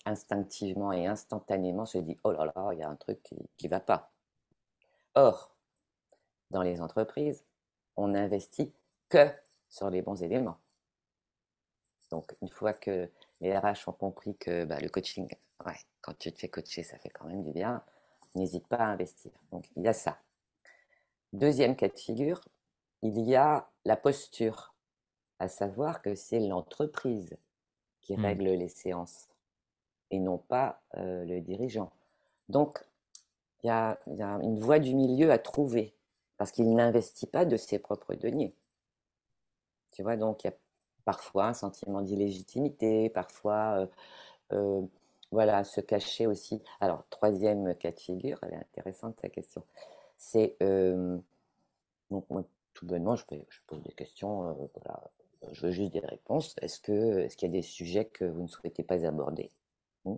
instinctivement 0.04 0.92
et 0.92 1.06
instantanément 1.06 1.86
se 1.86 1.98
dit 1.98 2.18
oh 2.24 2.32
là 2.32 2.46
là, 2.46 2.70
il 2.72 2.78
y 2.78 2.82
a 2.82 2.88
un 2.88 2.96
truc 2.96 3.20
qui 3.56 3.66
ne 3.66 3.70
va 3.70 3.80
pas. 3.80 4.12
Or, 5.14 5.54
dans 6.50 6.62
les 6.62 6.80
entreprises, 6.80 7.44
on 7.98 8.08
n'investit 8.08 8.72
que 9.08 9.28
sur 9.68 9.90
les 9.90 10.00
bons 10.00 10.22
éléments. 10.22 10.58
Donc, 12.10 12.34
une 12.40 12.48
fois 12.48 12.72
que 12.72 13.10
les 13.40 13.56
RH 13.56 13.88
ont 13.88 13.92
compris 13.92 14.34
que 14.36 14.64
bah, 14.64 14.80
le 14.80 14.88
coaching, 14.88 15.28
ouais, 15.66 15.76
quand 16.00 16.16
tu 16.18 16.32
te 16.32 16.38
fais 16.38 16.48
coacher, 16.48 16.82
ça 16.82 16.96
fait 16.96 17.10
quand 17.10 17.26
même 17.26 17.42
du 17.42 17.52
bien, 17.52 17.82
n'hésite 18.34 18.66
pas 18.66 18.76
à 18.76 18.86
investir. 18.86 19.32
Donc, 19.50 19.68
il 19.76 19.82
y 19.82 19.88
a 19.88 19.92
ça. 19.92 20.18
Deuxième 21.34 21.76
cas 21.76 21.88
de 21.88 21.98
figure, 21.98 22.40
il 23.02 23.20
y 23.20 23.36
a 23.36 23.68
la 23.84 23.96
posture, 23.96 24.72
à 25.38 25.48
savoir 25.48 26.00
que 26.00 26.14
c'est 26.14 26.40
l'entreprise 26.40 27.36
qui 28.00 28.16
mmh. 28.16 28.24
règle 28.24 28.48
les 28.50 28.68
séances 28.68 29.28
et 30.10 30.18
non 30.18 30.38
pas 30.38 30.80
euh, 30.96 31.24
le 31.24 31.40
dirigeant. 31.40 31.92
Donc, 32.48 32.82
il 33.62 33.66
y, 33.66 33.70
a, 33.70 33.98
une 34.06 34.60
voie 34.60 34.78
du 34.78 34.94
milieu 34.94 35.30
à 35.32 35.38
trouver 35.38 35.94
parce 36.38 36.52
qu'il 36.52 36.72
n'investit 36.74 37.26
pas 37.26 37.44
de 37.44 37.56
ses 37.56 37.78
propres 37.78 38.14
deniers. 38.14 38.54
Tu 39.92 40.02
vois, 40.02 40.16
donc 40.16 40.44
il 40.44 40.48
y 40.48 40.50
a 40.50 40.56
parfois 41.04 41.46
un 41.46 41.54
sentiment 41.54 42.02
d'illégitimité, 42.02 43.10
parfois, 43.10 43.80
euh, 43.80 43.86
euh, 44.52 44.86
voilà, 45.32 45.64
se 45.64 45.80
cacher 45.80 46.26
aussi. 46.26 46.62
Alors, 46.80 47.04
troisième 47.10 47.74
cas 47.76 47.92
de 47.92 47.98
figure, 47.98 48.38
elle 48.42 48.54
est 48.54 48.56
intéressante 48.56 49.16
ta 49.16 49.28
question. 49.28 49.64
C'est, 50.18 50.56
euh, 50.62 51.18
donc, 52.10 52.26
tout 52.74 52.86
bonnement, 52.86 53.16
je, 53.16 53.24
pose 53.66 53.82
des 53.82 53.92
questions, 53.92 54.70
Je 55.52 55.66
veux 55.66 55.72
juste 55.72 55.92
des 55.92 56.00
réponses. 56.00 56.54
Est-ce 56.62 56.80
qu'il 56.80 57.48
y 57.48 57.50
a 57.50 57.52
des 57.52 57.62
sujets 57.62 58.04
que 58.06 58.24
vous 58.24 58.42
ne 58.42 58.48
souhaitez 58.48 58.82
pas 58.82 59.04
aborder? 59.06 59.50
Hmm? 60.04 60.16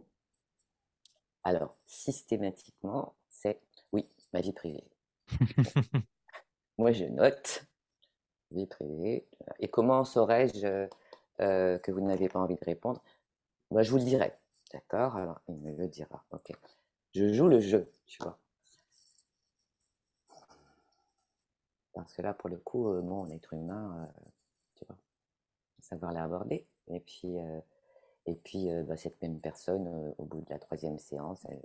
Alors, 1.45 1.75
systématiquement, 1.87 3.15
c'est 3.29 3.61
oui, 3.93 4.07
ma 4.33 4.41
vie 4.41 4.53
privée. 4.53 4.85
Moi, 6.79 6.93
je 6.93 7.05
note 7.05 7.65
vie 8.51 8.67
privée. 8.67 9.27
Et 9.59 9.69
comment 9.69 10.05
saurais-je 10.05 10.89
euh, 11.41 11.79
que 11.79 11.93
vous 11.93 12.01
n'avez 12.01 12.29
pas 12.29 12.39
envie 12.39 12.57
de 12.57 12.65
répondre? 12.65 13.03
Moi, 13.71 13.83
Je 13.83 13.91
vous 13.91 13.99
le 13.99 14.05
dirai. 14.05 14.33
D'accord? 14.73 15.17
Alors, 15.17 15.41
il 15.49 15.57
me 15.57 15.73
le 15.73 15.89
dira. 15.89 16.25
Ok. 16.31 16.53
Je 17.13 17.33
joue 17.33 17.49
le 17.49 17.61
jeu, 17.61 17.87
tu 18.07 18.23
vois. 18.23 18.39
Parce 21.93 22.13
que 22.15 22.23
là, 22.23 22.35
pour 22.35 22.49
le 22.49 22.57
coup, 22.57 22.89
euh, 22.89 23.01
bon, 23.03 23.27
être 23.31 23.53
humain, 23.53 24.03
euh, 24.03 24.31
tu 24.77 24.85
vois, 24.87 24.97
savoir 25.81 26.13
l'aborder. 26.13 26.67
Et 26.89 27.01
puis, 27.01 27.37
et 28.27 28.35
puis 28.35 28.69
bah, 28.85 28.97
cette 28.97 29.21
même 29.23 29.41
personne, 29.41 30.15
au 30.19 30.25
bout 30.25 30.41
de 30.41 30.51
la 30.51 30.59
troisième 30.59 30.99
séance, 30.99 31.45
elle, 31.49 31.63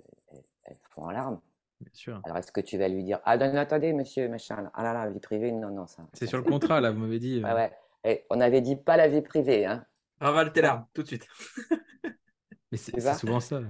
elle 0.64 0.76
fond 0.90 1.04
en 1.04 1.10
larmes. 1.10 1.40
Bien 1.80 1.92
sûr. 1.92 2.20
Alors, 2.24 2.38
est-ce 2.38 2.52
que 2.52 2.60
tu 2.60 2.78
vas 2.78 2.88
lui 2.88 3.04
dire 3.04 3.20
Ah, 3.24 3.36
non, 3.36 3.54
attendez, 3.56 3.92
monsieur, 3.92 4.28
machin. 4.28 4.70
Ah 4.74 4.82
là 4.82 4.94
là, 4.94 5.10
vie 5.10 5.20
privée 5.20 5.52
Non, 5.52 5.70
non, 5.70 5.86
ça. 5.86 6.02
C'est 6.14 6.26
sur 6.26 6.38
le 6.38 6.44
contrat, 6.44 6.80
là, 6.80 6.90
vous 6.90 7.00
m'avez 7.00 7.18
dit. 7.18 7.42
Ah 7.44 7.54
ouais. 7.54 7.72
Et 8.04 8.24
on 8.30 8.40
avait 8.40 8.60
dit 8.60 8.76
pas 8.76 8.96
la 8.96 9.08
vie 9.08 9.20
privée. 9.20 9.66
Hein. 9.66 9.84
Ravale 10.20 10.52
tes 10.52 10.62
larmes, 10.62 10.86
tout 10.94 11.02
de 11.02 11.08
suite. 11.08 11.26
Mais 12.72 12.78
c'est 12.78 13.00
souvent 13.14 13.40
ça. 13.40 13.60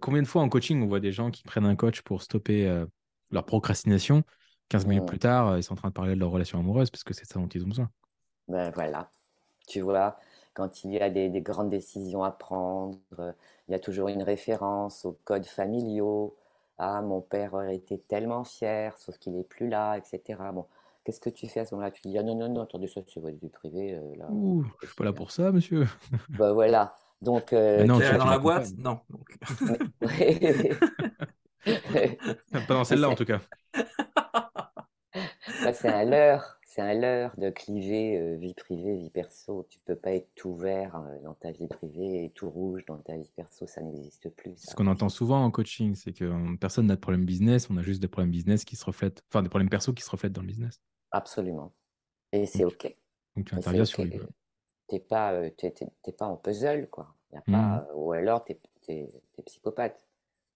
Combien 0.00 0.22
de 0.22 0.26
fois 0.26 0.42
en 0.42 0.48
coaching, 0.48 0.82
on 0.82 0.86
voit 0.86 1.00
des 1.00 1.12
gens 1.12 1.30
qui 1.30 1.42
prennent 1.44 1.66
un 1.66 1.76
coach 1.76 2.02
pour 2.02 2.22
stopper 2.22 2.66
euh, 2.66 2.86
leur 3.30 3.44
procrastination? 3.44 4.22
15 4.68 4.86
minutes 4.86 5.04
mmh. 5.04 5.06
plus 5.06 5.18
tard, 5.18 5.48
euh, 5.48 5.58
ils 5.58 5.62
sont 5.62 5.74
en 5.74 5.76
train 5.76 5.88
de 5.88 5.94
parler 5.94 6.14
de 6.14 6.20
leur 6.20 6.30
relation 6.30 6.58
amoureuse 6.58 6.90
parce 6.90 7.04
que 7.04 7.14
c'est 7.14 7.26
ça 7.26 7.38
dont 7.38 7.48
ils 7.48 7.62
ont 7.64 7.68
besoin. 7.68 7.90
Ben 8.48 8.70
voilà. 8.70 9.10
Tu 9.66 9.80
vois, 9.80 10.18
quand 10.54 10.84
il 10.84 10.92
y 10.92 11.00
a 11.00 11.10
des, 11.10 11.28
des, 11.28 11.40
grandes 11.40 11.68
décisions 11.68 12.24
à 12.24 12.30
prendre, 12.30 12.98
il 13.68 13.72
y 13.72 13.74
a 13.74 13.78
toujours 13.78 14.08
une 14.08 14.22
référence 14.22 15.04
aux 15.04 15.18
codes 15.24 15.46
familiaux, 15.46 16.36
ah, 16.78 17.02
mon 17.02 17.20
père 17.20 17.54
aurait 17.54 17.76
été 17.76 17.98
tellement 17.98 18.44
fier, 18.44 18.96
sauf 18.98 19.18
qu'il 19.18 19.34
n'est 19.34 19.44
plus 19.44 19.68
là, 19.68 19.96
etc. 19.96 20.38
Bon, 20.52 20.66
qu'est-ce 21.04 21.20
que 21.20 21.30
tu 21.30 21.48
fais 21.48 21.60
à 21.60 21.64
ce 21.64 21.74
moment-là? 21.74 21.90
Tu 21.90 22.02
dis 22.02 22.18
ah 22.18 22.22
non, 22.22 22.34
non, 22.34 22.48
non, 22.48 22.62
attendez, 22.62 22.88
ça 22.88 23.00
c'est 23.06 23.20
vie 23.20 23.48
privée. 23.48 23.94
Euh, 23.94 24.16
là, 24.16 24.26
Ouh, 24.30 24.64
je 24.80 24.86
suis 24.86 24.96
pas 24.96 25.04
là 25.04 25.12
pour 25.12 25.30
ça, 25.30 25.52
monsieur. 25.52 25.86
bah 26.30 26.52
voilà. 26.52 26.94
Donc, 27.20 27.52
euh, 27.52 27.84
non, 27.84 28.00
tu 28.00 28.16
dans 28.16 28.24
la 28.24 28.38
boîte? 28.38 28.68
Non. 28.78 29.00
pas 32.52 32.74
dans 32.74 32.84
celle-là, 32.84 33.10
en 33.10 33.14
tout 33.14 33.24
cas. 33.24 33.40
c'est 35.72 35.88
un 35.88 36.04
leurre 36.04 36.58
c'est 36.74 36.80
un 36.80 36.94
leurre 36.94 37.34
de 37.36 37.50
cliver 37.50 38.18
euh, 38.18 38.36
vie 38.36 38.54
privée, 38.54 38.96
vie 38.96 39.10
perso. 39.10 39.66
Tu 39.68 39.78
peux 39.80 39.94
pas 39.94 40.12
être 40.12 40.30
tout 40.34 40.54
vert 40.54 40.96
euh, 40.96 41.18
dans 41.22 41.34
ta 41.34 41.52
vie 41.52 41.66
privée 41.66 42.24
et 42.24 42.30
tout 42.30 42.48
rouge 42.48 42.86
dans 42.86 42.96
ta 42.96 43.14
vie 43.14 43.30
perso, 43.36 43.66
ça 43.66 43.82
n'existe 43.82 44.30
plus. 44.30 44.56
Ce 44.56 44.74
qu'on 44.74 44.86
entend 44.86 45.10
souvent 45.10 45.44
en 45.44 45.50
coaching, 45.50 45.94
c'est 45.94 46.14
que 46.14 46.24
euh, 46.24 46.56
personne 46.58 46.86
n'a 46.86 46.94
de 46.94 47.00
problème 47.00 47.26
business, 47.26 47.68
on 47.68 47.76
a 47.76 47.82
juste 47.82 48.00
des 48.00 48.08
problèmes 48.08 48.30
business 48.30 48.64
qui 48.64 48.76
se 48.76 48.86
reflètent, 48.86 49.22
enfin 49.28 49.42
des 49.42 49.50
problèmes 49.50 49.68
perso 49.68 49.92
qui 49.92 50.02
se 50.02 50.08
reflètent 50.08 50.32
dans 50.32 50.40
le 50.40 50.46
business. 50.46 50.80
Absolument. 51.10 51.74
Et 52.32 52.46
c'est 52.46 52.64
OK. 52.64 52.96
Donc 53.36 53.48
tu 53.48 53.54
interviens 53.54 53.84
sur 53.84 54.02
les 54.02 54.18
Tu 54.88 54.98
pas, 55.00 55.42
pas 56.16 56.26
en 56.26 56.36
puzzle, 56.36 56.88
quoi. 56.88 57.14
Y 57.34 57.36
a 57.36 57.42
pas, 57.42 57.52
mmh. 57.52 57.86
Ou 57.96 58.12
alors 58.12 58.46
tu 58.46 58.56
es, 58.88 59.08
psychopathe, 59.44 60.02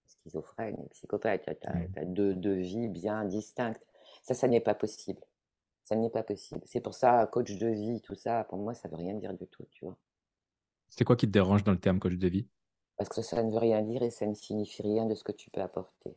schizophrène, 0.07 0.77
psychopathe. 0.89 1.43
Tu 1.43 1.67
as, 1.67 1.75
mmh. 1.75 2.11
deux, 2.11 2.33
deux 2.33 2.55
vies 2.55 2.87
bien 2.87 3.23
distinctes. 3.23 3.85
Ça, 4.23 4.33
ça 4.33 4.47
n'est 4.47 4.61
pas 4.61 4.73
possible. 4.73 5.21
Ça 5.87 5.95
n'est 5.95 6.09
pas 6.09 6.21
possible. 6.21 6.59
C'est 6.65 6.81
pour 6.81 6.93
ça, 6.93 7.25
coach 7.27 7.53
de 7.53 7.67
vie, 7.67 8.01
tout 8.01 8.13
ça, 8.13 8.43
pour 8.43 8.57
moi, 8.57 8.73
ça 8.73 8.89
ne 8.89 8.91
veut 8.91 8.97
rien 8.97 9.13
dire 9.13 9.33
du 9.33 9.47
tout, 9.47 9.63
tu 9.71 9.85
vois. 9.85 9.95
C'est 10.89 11.05
quoi 11.05 11.15
qui 11.15 11.27
te 11.27 11.31
dérange 11.31 11.63
dans 11.63 11.71
le 11.71 11.79
terme 11.79 11.97
coach 11.97 12.15
de 12.15 12.27
vie? 12.27 12.45
Parce 12.97 13.07
que 13.07 13.21
ça 13.21 13.41
ne 13.41 13.49
veut 13.49 13.57
rien 13.57 13.81
dire 13.83 14.03
et 14.03 14.09
ça 14.09 14.25
ne 14.25 14.33
signifie 14.33 14.81
rien 14.81 15.05
de 15.05 15.15
ce 15.15 15.23
que 15.23 15.31
tu 15.31 15.49
peux 15.49 15.61
apporter. 15.61 16.13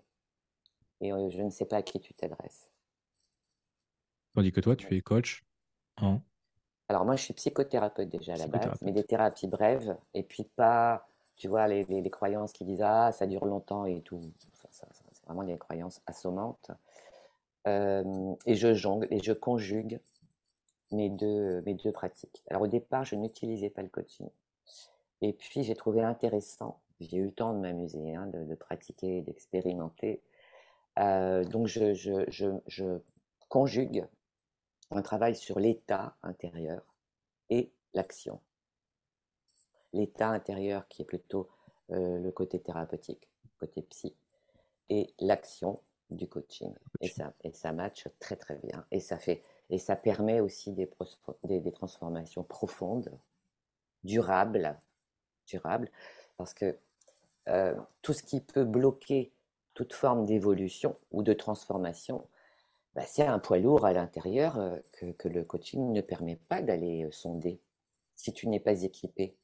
Et 1.00 1.12
euh, 1.12 1.30
je 1.30 1.40
ne 1.40 1.50
sais 1.50 1.66
pas 1.66 1.76
à 1.76 1.83
qui 1.83 2.00
tu 2.00 2.12
t'adresses. 2.14 2.68
Tandis 4.35 4.50
que 4.50 4.61
toi, 4.61 4.74
tu 4.74 4.92
es 4.96 5.02
coach 5.02 5.44
en 5.98 6.20
Alors 6.88 7.04
moi, 7.04 7.14
je 7.14 7.22
suis 7.22 7.35
psychothérapeute 7.35 8.09
déjà 8.09 8.35
à 8.35 8.38
la 8.38 8.48
base, 8.48 8.76
mais 8.83 8.90
des 8.90 9.04
thérapies 9.04 9.46
brèves 9.46 9.96
et 10.14 10.24
puis 10.24 10.50
pas, 10.56 11.06
tu 11.37 11.46
vois, 11.46 11.68
les, 11.68 12.11
croyances 12.11 12.52
qui 12.52 12.64
disent 12.64 12.83
ah 12.83 13.12
ça 13.12 13.28
dure 13.28 13.44
longtemps 13.44 13.87
et 13.87 14.00
tout. 14.00 14.20
c'est 14.68 15.26
vraiment 15.26 15.44
des 15.44 15.59
croyances 15.59 16.02
assommantes 16.06 16.72
et 17.66 18.55
je 18.55 18.75
jongle 18.75 19.07
et 19.11 19.23
je 19.23 19.33
conjugue 19.33 20.01
mes 20.92 21.09
deux, 21.09 21.61
mes 21.62 21.75
deux 21.75 21.92
pratiques. 21.92 22.42
Alors 22.51 22.62
au 22.62 22.66
départ, 22.66 23.05
je 23.05 23.16
n'utilisais 23.16 23.70
pas 23.70 23.83
le 23.83 23.88
coaching. 23.88 24.29
Et 25.23 25.33
puis 25.33 25.62
j'ai 25.62 25.75
trouvé 25.75 26.03
intéressant, 26.03 26.81
j'ai 27.01 27.18
eu 27.18 27.25
le 27.27 27.33
temps 27.33 27.53
de 27.53 27.59
m'amuser, 27.59 28.14
hein, 28.14 28.27
de, 28.27 28.55
pratiquer, 28.55 29.23
d'expérimenter. 29.23 30.23
donc 30.96 31.66
je, 31.66 32.99
conjugue 33.49 34.07
un 34.92 35.03
travail 35.03 35.35
sur 35.35 35.59
l'état 35.59 36.16
intérieur 36.23 36.83
et 37.51 37.73
l'action. 37.94 38.40
L'état 39.92 40.29
intérieur 40.29 40.87
qui 40.88 41.03
est 41.03 41.05
plutôt 41.05 41.49
le 41.88 42.31
côté 42.31 42.61
thérapeutique, 42.61 43.29
côté 43.59 43.83
psy, 43.83 44.14
et 44.88 45.12
l'action 45.18 45.81
du 46.11 46.29
coaching. 46.29 46.73
Et 47.01 47.09
ça, 47.09 47.33
et 47.44 47.53
ça 47.53 47.73
match 47.73 48.07
très 48.18 48.37
très 48.37 48.57
bien. 48.57 48.85
Et 48.90 49.01
ça, 49.01 49.18
fait, 49.18 49.42
et 49.68 49.79
ça 49.79 49.96
permet 49.96 50.40
aussi 50.40 50.73
des, 50.73 50.90
des, 51.44 51.73
transformations 51.73 52.42
profondes, 52.42 53.11
durables, 54.05 54.77
durables 55.46 55.90
parce 56.37 56.55
que 56.55 56.79
euh, 57.49 57.75
tout 58.03 58.12
ce 58.12 58.23
qui 58.23 58.40
peut 58.40 58.64
bloquer 58.64 59.33
toute 59.75 59.92
forme 59.92 60.25
d'évolution 60.25 60.96
ou 61.11 61.23
de 61.23 61.33
transformation, 61.33 62.27
bah, 62.94 63.05
c'est 63.07 63.25
un 63.27 63.38
poids 63.38 63.59
lourd 63.59 63.85
à 63.85 63.92
l'intérieur 63.92 64.59
euh, 64.59 64.77
que, 64.92 65.07
que, 65.12 65.29
le 65.29 65.44
coaching 65.44 65.92
ne 65.92 66.01
permet 66.01 66.37
pas 66.37 66.62
d'aller 66.62 67.05
euh, 67.05 67.11
sonder 67.11 67.61
si 68.14 68.33
tu 68.33 68.49
n'es 68.49 68.61
pas 68.61 68.83
équipé. 68.83 69.37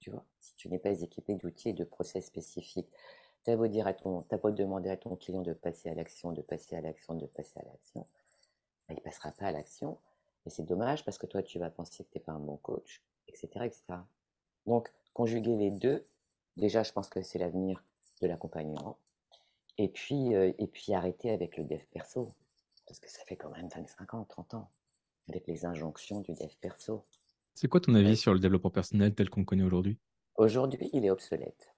Tu 0.00 0.10
vois, 0.10 0.24
si 0.40 0.54
tu 0.54 0.68
n'es 0.68 0.78
pas 0.78 1.02
équipé 1.02 1.34
d'outils 1.34 1.70
et 1.70 1.72
de 1.72 1.84
process 1.84 2.26
spécifiques. 2.26 2.90
Tu 3.44 3.56
beau 3.56 3.66
dire 3.66 3.86
à 3.86 3.94
ton, 3.94 4.24
beau 4.42 4.50
demander 4.50 4.90
à 4.90 4.96
ton 4.96 5.16
client 5.16 5.42
de 5.42 5.52
passer 5.52 5.88
à 5.88 5.94
l'action, 5.94 6.32
de 6.32 6.42
passer 6.42 6.76
à 6.76 6.80
l'action, 6.80 7.14
de 7.14 7.26
passer 7.26 7.58
à 7.60 7.64
l'action, 7.64 8.06
bah, 8.88 8.94
il 8.94 8.96
ne 8.96 9.00
passera 9.00 9.32
pas 9.32 9.46
à 9.46 9.52
l'action. 9.52 9.98
Et 10.46 10.50
c'est 10.50 10.64
dommage 10.64 11.04
parce 11.04 11.18
que 11.18 11.26
toi, 11.26 11.42
tu 11.42 11.58
vas 11.58 11.70
penser 11.70 12.04
que 12.04 12.10
tu 12.10 12.18
n'es 12.18 12.24
pas 12.24 12.32
un 12.32 12.40
bon 12.40 12.56
coach, 12.56 13.02
etc., 13.26 13.48
etc. 13.64 13.82
Donc, 14.66 14.92
conjuguer 15.14 15.56
les 15.56 15.70
deux, 15.70 16.04
déjà, 16.56 16.82
je 16.82 16.92
pense 16.92 17.08
que 17.08 17.22
c'est 17.22 17.38
l'avenir 17.38 17.82
de 18.20 18.26
l'accompagnement. 18.26 18.98
Et 19.78 19.88
puis, 19.88 20.34
euh, 20.34 20.52
et 20.58 20.66
puis 20.66 20.92
arrêter 20.92 21.30
avec 21.30 21.56
le 21.56 21.64
dev 21.64 21.80
perso, 21.92 22.28
parce 22.86 22.98
que 22.98 23.10
ça 23.10 23.24
fait 23.24 23.36
quand 23.36 23.50
même 23.50 23.68
25 23.68 24.14
ans, 24.14 24.24
30 24.24 24.54
ans, 24.54 24.70
avec 25.28 25.46
les 25.46 25.64
injonctions 25.64 26.20
du 26.20 26.32
dev 26.32 26.50
perso. 26.60 27.04
C'est 27.54 27.68
quoi 27.68 27.80
ton 27.80 27.94
avis 27.94 28.16
sur 28.16 28.32
le 28.32 28.40
développement 28.40 28.70
personnel 28.70 29.14
tel 29.14 29.30
qu'on 29.30 29.44
connaît 29.44 29.64
aujourd'hui? 29.64 29.98
Aujourd'hui, 30.36 30.90
il 30.92 31.04
est 31.04 31.10
obsolète. 31.10 31.74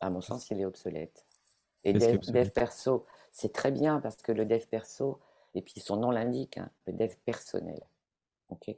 À 0.00 0.10
mon 0.10 0.20
sens, 0.20 0.50
il 0.50 0.60
est 0.60 0.64
obsolète. 0.64 1.26
Et 1.84 1.92
dev, 1.92 2.50
perso, 2.50 3.04
c'est 3.32 3.52
très 3.52 3.70
bien 3.70 4.00
parce 4.00 4.16
que 4.16 4.32
le 4.32 4.44
dev 4.44 4.66
perso, 4.66 5.20
et 5.54 5.62
puis 5.62 5.80
son 5.80 5.96
nom 5.96 6.10
l'indique, 6.10 6.58
hein, 6.58 6.70
le 6.86 6.92
dev 6.92 7.14
personnel. 7.24 7.80
ok? 8.50 8.74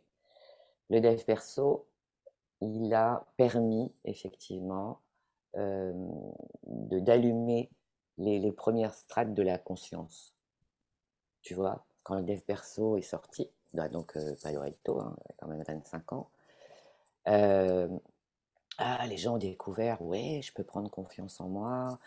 Le 0.91 1.01
dev 1.01 1.23
perso, 1.25 1.87
il 2.61 2.93
a 2.95 3.25
permis 3.37 3.93
effectivement 4.05 5.01
euh, 5.57 5.93
d'allumer 6.65 7.71
les, 8.19 8.39
les, 8.39 8.53
premières 8.53 8.95
strates 8.95 9.35
de 9.35 9.43
la 9.43 9.59
conscience. 9.59 10.35
Tu 11.43 11.55
vois, 11.55 11.85
quand 12.03 12.17
le 12.17 12.23
dev 12.23 12.41
perso 12.41 12.97
est 12.97 13.03
sorti, 13.03 13.51
bah, 13.73 13.89
donc 13.89 14.17
euh, 14.17 14.35
Palo 14.43 14.61
Alto, 14.61 15.01
hein, 15.01 15.17
quand 15.39 15.47
même 15.47 15.63
25 15.63 16.13
ans, 16.13 16.31
euh, 17.29 17.89
ah, 18.81 19.07
les 19.07 19.19
gens 19.19 19.35
ont 19.35 19.39
découvert, 19.39 20.01
ouais, 20.03 20.41
je 20.43 20.53
peux 20.55 20.65
prendre 20.65 20.91
confiance 20.91 21.41
en 21.41 21.49
moi, 21.49 21.99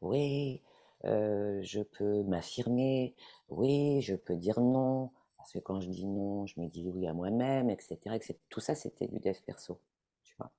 oui, 0.00 0.62
euh, 1.04 1.60
je 1.62 1.82
peux 1.82 2.22
m'affirmer, 2.22 3.14
oui, 3.50 4.00
je 4.02 4.14
peux 4.14 4.36
dire 4.36 4.60
non, 4.60 5.10
parce 5.36 5.52
que 5.52 5.58
quand 5.58 5.80
je 5.80 5.88
dis 5.90 6.06
non, 6.06 6.46
je 6.46 6.58
me 6.60 6.68
dis 6.68 6.88
oui 6.88 7.06
à 7.06 7.12
moi-même, 7.12 7.70
etc., 7.70 8.18
Tout 8.48 8.60
ça, 8.60 8.74
c'était 8.74 9.06
du 9.08 9.20
dev 9.20 9.36
perso, 9.46 9.78
tu 10.22 10.34
vois. 10.38 10.50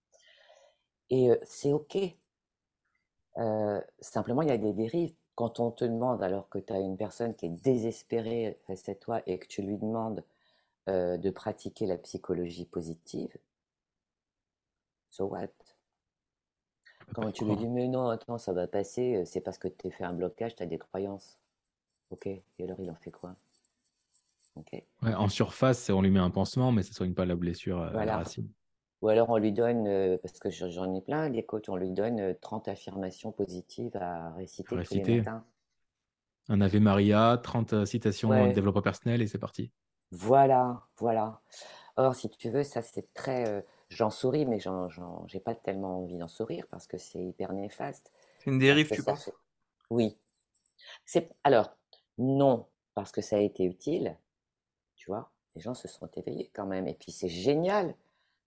Et 1.10 1.32
euh, 1.32 1.38
c'est 1.44 1.74
OK. 1.74 1.98
Euh, 3.38 3.82
simplement, 4.00 4.42
il 4.44 4.50
y 4.50 4.52
a 4.52 4.58
des 4.58 4.74
dérives. 4.74 5.14
Quand 5.36 5.60
on 5.60 5.72
te 5.72 5.86
demande, 5.86 6.24
alors 6.24 6.50
que 6.50 6.60
tu 6.60 6.74
as 6.74 6.80
une 6.80 6.98
personne 6.98 7.36
qui 7.36 7.48
est 7.48 7.50
désespérée 7.50 8.60
face 8.68 8.90
à 8.90 8.96
toi 8.96 9.22
et 9.28 9.40
que 9.40 9.48
tu 9.48 9.62
lui 9.62 9.78
demandes 9.78 10.24
de 10.88 11.30
pratiquer 11.32 11.86
la 11.86 11.98
psychologie 11.98 12.66
positive, 12.66 13.38
So 15.10 15.26
what? 15.26 15.48
Quand 17.14 17.32
tu 17.32 17.46
lui 17.46 17.56
dis, 17.56 17.68
mais 17.68 17.88
non, 17.88 18.10
attends, 18.10 18.38
ça 18.38 18.54
va 18.54 18.68
passer, 18.68 19.16
euh, 19.16 19.26
c'est 19.26 19.42
parce 19.42 19.58
que 19.58 19.68
tu 19.68 19.88
as 19.88 19.92
fait 19.92 20.04
un 20.04 20.14
blocage, 20.14 20.56
tu 20.56 20.64
as 20.64 20.66
des 20.66 20.78
croyances. 20.78 21.40
Ok, 22.10 22.26
et 22.26 22.44
alors 22.60 22.80
il 22.80 22.90
en 22.90 22.96
fait 22.96 23.12
quoi? 23.12 23.36
En 25.04 25.30
surface, 25.30 25.90
on 25.90 26.02
lui 26.02 26.10
met 26.10 26.20
un 26.20 26.32
pansement, 26.32 26.72
mais 26.72 26.82
ça 26.82 26.90
ne 26.90 26.96
soigne 26.96 27.14
pas 27.14 27.26
la 27.26 27.36
blessure 27.36 27.82
à 27.82 28.06
la 28.06 28.18
racine. 28.18 28.50
Ou 29.04 29.10
alors 29.10 29.30
on 29.30 29.38
lui 29.38 29.52
donne, 29.52 29.88
euh, 29.88 30.18
parce 30.18 30.40
que 30.40 30.50
j'en 30.50 30.92
ai 30.96 31.02
plein, 31.02 31.30
des 31.30 31.44
coachs, 31.44 31.70
on 31.70 31.76
lui 31.76 31.92
donne 31.92 32.36
30 32.42 32.68
affirmations 32.68 33.32
positives 33.32 33.96
à 33.96 34.34
réciter, 34.34 34.64
tous 34.64 34.96
les 34.96 35.18
matins. 35.18 35.46
Un 36.50 36.62
Ave 36.62 36.80
Maria, 36.80 37.40
30 37.44 37.86
citations 37.86 38.30
de 38.48 38.54
développement 38.54 38.82
personnel 38.82 39.22
et 39.22 39.28
c'est 39.28 39.38
parti. 39.38 39.72
Voilà, 40.12 40.82
voilà. 40.98 41.42
Or, 41.98 42.16
si 42.16 42.30
tu 42.30 42.50
veux, 42.50 42.64
ça 42.64 42.82
c'est 42.82 43.14
très. 43.14 43.64
J'en 43.90 44.10
souris, 44.10 44.46
mais 44.46 44.60
j'ai 45.28 45.40
pas 45.40 45.56
tellement 45.56 46.00
envie 46.00 46.18
d'en 46.18 46.28
sourire 46.28 46.66
parce 46.70 46.88
que 46.88 46.98
c'est 46.98 47.24
hyper 47.24 47.54
néfaste. 47.54 48.12
C'est 48.40 48.50
une 48.50 48.60
dérive, 48.60 48.90
tu 48.90 49.04
penses? 49.04 49.32
Oui. 49.90 50.18
Alors, 51.44 51.76
non, 52.18 52.68
parce 52.94 53.12
que 53.12 53.22
ça 53.22 53.38
a 53.38 53.40
été 53.40 53.64
utile, 53.64 54.18
tu 54.96 55.10
vois, 55.10 55.32
les 55.56 55.62
gens 55.62 55.74
se 55.74 55.88
sont 55.88 56.10
éveillés 56.16 56.52
quand 56.54 56.66
même. 56.66 56.88
Et 56.88 56.94
puis 56.94 57.12
c'est 57.12 57.30
génial 57.30 57.96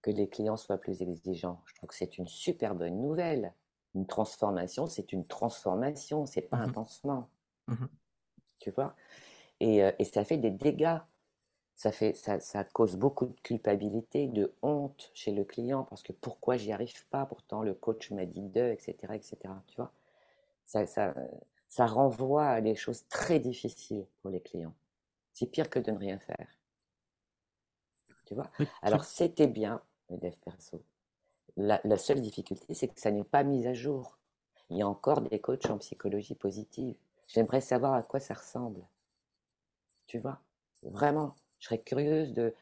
que 0.03 0.11
les 0.11 0.29
clients 0.29 0.57
soient 0.57 0.79
plus 0.79 1.03
exigeants. 1.03 1.63
Je 1.67 1.75
trouve 1.75 1.89
que 1.91 1.95
c'est 1.95 2.19
une 2.19 2.27
super 2.27 2.75
bonne 2.75 3.01
nouvelle. 3.01 3.55
Une 3.95 4.07
transformation, 4.07 4.87
c'est 4.87 5.13
une 5.13 5.27
transformation, 5.27 6.25
c'est 6.25 6.43
pas 6.43 6.59
un 6.59 6.69
mmh 6.69 6.73
pansement. 6.73 7.29
Mmh 7.67 7.87
tu 8.61 8.71
vois? 8.71 8.95
Et, 9.59 9.83
et, 9.99 10.05
ça 10.05 10.25
fait 10.25 10.37
des 10.37 10.51
dégâts. 10.51 10.99
Ça, 11.81 11.93
fait, 11.93 12.13
ça, 12.13 12.39
ça, 12.41 12.63
cause 12.63 12.97
beaucoup 12.97 13.25
de 13.25 13.41
culpabilité, 13.41 14.29
de 14.29 14.53
honte 14.61 15.11
chez 15.15 15.33
le 15.33 15.45
client 15.45 15.85
parce 15.85 16.03
que 16.03 16.13
pourquoi 16.13 16.59
j'y 16.59 16.73
arrive 16.73 17.07
pas? 17.07 17.25
Pourtant, 17.25 17.63
le 17.63 17.73
coach 17.73 18.11
m'a 18.11 18.27
dit 18.27 18.51
de, 18.51 18.61
etc., 18.61 19.15
etc. 19.15 19.39
Tu 19.67 19.77
vois? 19.77 19.91
Ça, 20.67 20.85
ça, 20.85 21.15
ça 21.69 21.87
renvoie 21.87 22.49
à 22.49 22.61
des 22.61 22.75
choses 22.75 23.09
très 23.09 23.41
difficiles 23.41 24.05
pour 24.21 24.31
les 24.31 24.43
clients. 24.43 24.75
C'est 25.33 25.47
pire 25.47 25.71
que 25.71 25.79
de 25.79 25.91
ne 25.91 25.97
rien 25.97 26.19
faire. 26.19 26.49
Tu 28.27 28.35
vois? 28.35 28.51
Alors, 28.83 29.05
c'était 29.05 29.47
bien 29.47 29.81
le 30.11 30.19
dev 30.19 30.35
perso. 30.45 30.83
La, 31.57 31.81
seule 31.97 32.21
difficulté, 32.21 32.75
c'est 32.75 32.89
que 32.89 33.01
ça 33.01 33.11
n'est 33.11 33.25
pas 33.25 33.43
mis 33.43 33.67
à 33.67 33.73
jour. 33.73 34.19
Il 34.69 34.77
y 34.77 34.83
a 34.83 34.87
encore 34.87 35.23
des 35.23 35.41
coachs 35.41 35.71
en 35.71 35.79
psychologie 35.79 36.35
positive. 36.35 36.97
J'aimerais 37.27 37.63
savoir 37.63 37.95
à 37.95 38.03
quoi 38.03 38.21
ça 38.21 38.35
ressemble. 38.35 38.87
Tu 40.07 40.19
vois? 40.19 40.43
Vraiment, 40.83 41.35
je 41.61 41.67
serais 41.67 41.79
curieuse 41.79 42.33
de. 42.33 42.55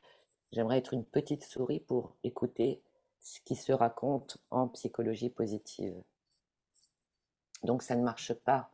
J'aimerais 0.52 0.78
être 0.78 0.94
une 0.94 1.04
petite 1.04 1.44
souris 1.44 1.80
pour 1.80 2.14
écouter 2.24 2.80
ce 3.20 3.40
qui 3.40 3.54
se 3.54 3.72
raconte 3.72 4.38
en 4.50 4.68
psychologie 4.68 5.30
positive. 5.30 5.94
Donc 7.64 7.82
ça 7.82 7.96
ne 7.96 8.02
marche 8.02 8.32
pas. 8.32 8.70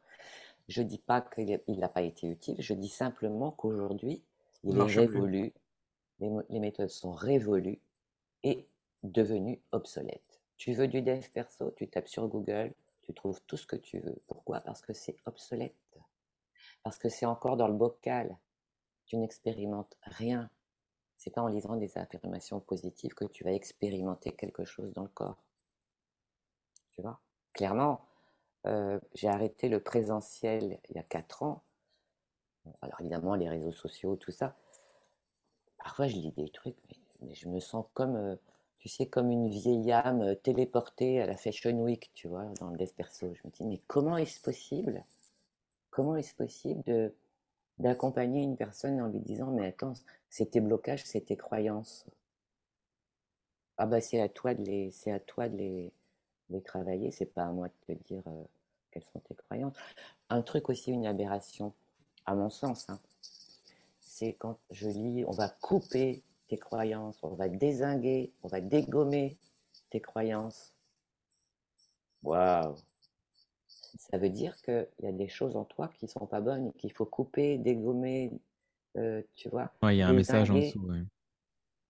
Je 0.68 0.82
ne 0.82 0.88
dis 0.88 0.98
pas 0.98 1.20
qu'il 1.20 1.60
n'a 1.68 1.88
pas 1.88 2.02
été 2.02 2.26
utile, 2.26 2.56
je 2.58 2.72
dis 2.72 2.88
simplement 2.88 3.50
qu'aujourd'hui, 3.50 4.22
il 4.62 4.78
est 4.78 4.82
révolu, 4.82 5.52
les, 6.20 6.30
les, 6.48 6.58
méthodes 6.58 6.88
sont 6.88 7.12
révolues 7.12 7.80
et 8.42 8.66
devenues 9.02 9.60
obsolètes. 9.72 10.40
Tu 10.56 10.72
veux 10.72 10.88
du 10.88 11.02
dev 11.02 11.22
perso, 11.34 11.70
tu 11.72 11.88
tapes 11.88 12.08
sur 12.08 12.28
Google, 12.28 12.72
tu 13.02 13.12
trouves 13.12 13.42
tout 13.46 13.58
ce 13.58 13.66
que 13.66 13.76
tu 13.76 13.98
veux. 13.98 14.16
Pourquoi? 14.26 14.60
Parce 14.60 14.80
que 14.80 14.94
c'est 14.94 15.16
obsolète. 15.26 15.74
Parce 16.82 16.98
que 16.98 17.10
c'est 17.10 17.26
encore 17.26 17.58
dans 17.58 17.68
le 17.68 17.74
bocal. 17.74 18.38
Tu 19.06 19.16
n'expérimentes 19.16 19.96
rien. 20.02 20.50
C'est 21.16 21.30
pas 21.30 21.42
en 21.42 21.48
lisant 21.48 21.76
des 21.76 21.96
affirmations 21.96 22.60
positives 22.60 23.14
que 23.14 23.24
tu 23.24 23.44
vas 23.44 23.52
expérimenter 23.52 24.32
quelque 24.32 24.64
chose 24.64 24.92
dans 24.92 25.02
le 25.02 25.08
corps. 25.08 25.42
Tu 26.92 27.02
vois? 27.02 27.20
Clairement, 27.52 28.04
euh, 28.66 28.98
j'ai 29.14 29.28
arrêté 29.28 29.68
le 29.68 29.80
présentiel 29.80 30.80
il 30.88 30.96
y 30.96 30.98
a 30.98 31.02
quatre 31.02 31.42
ans. 31.42 31.62
Alors 32.80 33.00
évidemment, 33.00 33.34
les 33.34 33.48
réseaux 33.48 33.72
sociaux, 33.72 34.16
tout 34.16 34.32
ça. 34.32 34.56
Parfois, 35.78 36.08
je 36.08 36.16
lis 36.16 36.32
des 36.32 36.48
trucs, 36.48 36.76
mais, 37.20 37.34
je 37.34 37.48
me 37.48 37.60
sens 37.60 37.84
comme, 37.94 38.16
euh, 38.16 38.36
tu 38.78 38.88
sais, 38.88 39.06
comme 39.06 39.30
une 39.30 39.48
vieille 39.48 39.92
âme 39.92 40.22
euh, 40.22 40.34
téléportée 40.34 41.20
à 41.20 41.26
la 41.26 41.36
Fashion 41.36 41.78
Week, 41.82 42.10
tu 42.14 42.28
vois, 42.28 42.44
dans 42.60 42.70
le 42.70 42.76
Desperso. 42.78 43.34
Je 43.34 43.40
me 43.44 43.52
dis, 43.52 43.64
mais 43.64 43.80
comment 43.86 44.16
est-ce 44.16 44.40
possible? 44.40 45.02
Comment 45.90 46.16
est-ce 46.16 46.34
possible 46.34 46.82
de 46.84 47.14
d'accompagner 47.78 48.42
une 48.42 48.56
personne 48.56 49.00
en 49.00 49.08
lui 49.08 49.20
disant, 49.20 49.50
mais 49.50 49.66
attends, 49.66 49.94
c'est 50.30 50.52
tes 50.52 50.60
blocages, 50.60 51.04
c'est 51.04 51.22
tes 51.22 51.36
croyances. 51.36 52.06
Ah 53.76 53.86
bah 53.86 54.00
c'est 54.00 54.20
à 54.20 54.28
toi 54.28 54.54
de 54.54 54.62
les, 54.62 54.90
c'est 54.92 55.10
à 55.10 55.18
toi 55.18 55.48
de 55.48 55.56
les, 55.56 55.92
travailler. 56.64 57.10
C'est 57.10 57.26
pas 57.26 57.44
à 57.44 57.50
moi 57.50 57.68
de 57.68 57.94
te 57.94 58.04
dire 58.04 58.22
quelles 58.92 59.02
sont 59.02 59.18
tes 59.20 59.34
croyances. 59.34 59.74
Un 60.30 60.42
truc 60.42 60.68
aussi, 60.68 60.92
une 60.92 61.06
aberration, 61.06 61.72
à 62.26 62.34
mon 62.34 62.50
sens, 62.50 62.88
hein, 62.88 62.98
c'est 64.00 64.34
quand 64.34 64.58
je 64.70 64.88
lis, 64.88 65.24
on 65.26 65.32
va 65.32 65.48
couper 65.48 66.22
tes 66.48 66.56
croyances, 66.56 67.18
on 67.22 67.34
va 67.34 67.48
désinguer, 67.48 68.32
on 68.44 68.48
va 68.48 68.60
dégommer 68.60 69.36
tes 69.90 70.00
croyances. 70.00 70.72
Waouh 72.22 72.76
Ça 73.96 74.18
veut 74.18 74.30
dire 74.30 74.56
qu'il 74.62 74.88
y 75.00 75.06
a 75.06 75.12
des 75.12 75.28
choses 75.28 75.56
en 75.56 75.64
toi 75.64 75.88
qui 75.88 76.08
sont 76.08 76.26
pas 76.26 76.40
bonnes, 76.40 76.72
qu'il 76.74 76.92
faut 76.92 77.06
couper, 77.06 77.58
dégommer, 77.58 78.32
euh, 78.96 79.22
tu 79.34 79.48
vois. 79.48 79.72
il 79.82 79.96
y 79.96 80.02
a 80.02 80.08
un 80.08 80.12
message 80.12 80.50
en 80.50 80.58
dessous. 80.58 80.90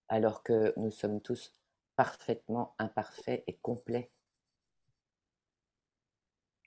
Alors 0.08 0.42
que 0.42 0.74
nous 0.76 0.90
sommes 0.90 1.20
tous 1.20 1.52
parfaitement 1.96 2.74
imparfaits 2.78 3.42
et 3.46 3.54
complets. 3.54 4.10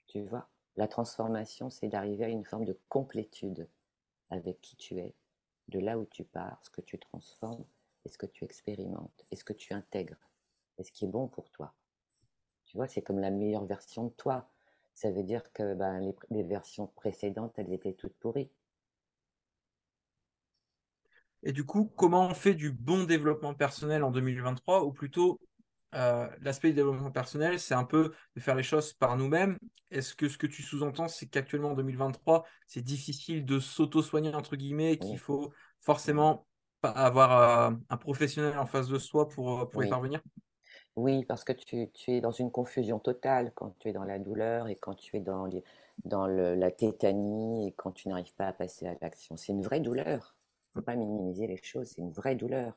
Tu 0.06 0.22
vois, 0.22 0.48
la 0.76 0.88
transformation, 0.88 1.70
c'est 1.70 1.88
d'arriver 1.88 2.24
à 2.24 2.28
une 2.28 2.44
forme 2.44 2.64
de 2.64 2.78
complétude 2.88 3.68
avec 4.30 4.60
qui 4.60 4.76
tu 4.76 4.98
es, 4.98 5.14
de 5.68 5.78
là 5.78 5.98
où 5.98 6.06
tu 6.06 6.24
pars, 6.24 6.58
ce 6.62 6.70
que 6.70 6.80
tu 6.80 6.98
transformes, 6.98 7.64
et 8.04 8.08
ce 8.08 8.18
que 8.18 8.26
tu 8.26 8.44
expérimentes, 8.44 9.24
et 9.30 9.36
ce 9.36 9.44
que 9.44 9.52
tu 9.52 9.74
intègres, 9.74 10.30
et 10.78 10.84
ce 10.84 10.92
qui 10.92 11.04
est 11.04 11.08
bon 11.08 11.28
pour 11.28 11.50
toi. 11.50 11.74
Tu 12.64 12.76
vois, 12.76 12.86
c'est 12.88 13.02
comme 13.02 13.18
la 13.18 13.30
meilleure 13.30 13.64
version 13.64 14.04
de 14.04 14.10
toi. 14.10 14.48
Ça 14.98 15.12
veut 15.12 15.22
dire 15.22 15.44
que 15.52 15.74
ben, 15.74 16.00
les, 16.00 16.16
les 16.30 16.42
versions 16.42 16.88
précédentes, 16.88 17.54
elles 17.56 17.72
étaient 17.72 17.92
toutes 17.92 18.18
pourries. 18.18 18.50
Et 21.44 21.52
du 21.52 21.64
coup, 21.64 21.92
comment 21.96 22.26
on 22.26 22.34
fait 22.34 22.54
du 22.54 22.72
bon 22.72 23.04
développement 23.04 23.54
personnel 23.54 24.02
en 24.02 24.10
2023 24.10 24.82
ou 24.82 24.92
plutôt 24.92 25.38
euh, 25.94 26.28
l'aspect 26.40 26.70
du 26.70 26.74
développement 26.74 27.12
personnel, 27.12 27.60
c'est 27.60 27.74
un 27.74 27.84
peu 27.84 28.12
de 28.34 28.40
faire 28.40 28.56
les 28.56 28.64
choses 28.64 28.92
par 28.92 29.16
nous-mêmes? 29.16 29.56
Est-ce 29.92 30.16
que 30.16 30.28
ce 30.28 30.36
que 30.36 30.48
tu 30.48 30.64
sous-entends, 30.64 31.06
c'est 31.06 31.28
qu'actuellement 31.28 31.70
en 31.70 31.76
2023, 31.76 32.44
c'est 32.66 32.82
difficile 32.82 33.44
de 33.44 33.60
s'auto-soigner, 33.60 34.34
entre 34.34 34.56
guillemets, 34.56 34.98
qu'il 34.98 35.16
faut 35.16 35.52
forcément 35.80 36.44
avoir 36.82 37.70
euh, 37.70 37.76
un 37.88 37.96
professionnel 37.98 38.58
en 38.58 38.66
face 38.66 38.88
de 38.88 38.98
soi 38.98 39.28
pour, 39.28 39.60
euh, 39.60 39.66
pour 39.66 39.84
y 39.84 39.86
parvenir? 39.86 40.20
Oui, 40.98 41.24
parce 41.24 41.44
que 41.44 41.52
tu, 41.52 41.88
es 42.08 42.20
dans 42.20 42.32
une 42.32 42.50
confusion 42.50 42.98
totale 42.98 43.52
quand 43.54 43.72
tu 43.78 43.88
es 43.88 43.92
dans 43.92 44.02
la 44.02 44.18
douleur 44.18 44.66
et 44.66 44.74
quand 44.74 44.94
tu 44.94 45.16
es 45.16 45.20
dans, 45.20 45.46
la 46.26 46.70
tétanie 46.72 47.68
et 47.68 47.72
quand 47.72 47.92
tu 47.92 48.08
n'arrives 48.08 48.34
pas 48.34 48.48
à 48.48 48.52
passer 48.52 48.88
à 48.88 48.96
l'action. 49.00 49.36
C'est 49.36 49.52
une 49.52 49.62
vraie 49.62 49.78
douleur. 49.78 50.34
Il 50.74 50.78
ne 50.78 50.80
faut 50.80 50.84
pas 50.84 50.96
minimiser 50.96 51.46
les 51.46 51.56
choses, 51.56 51.90
c'est 51.90 52.00
une 52.00 52.10
vraie 52.10 52.34
douleur. 52.34 52.76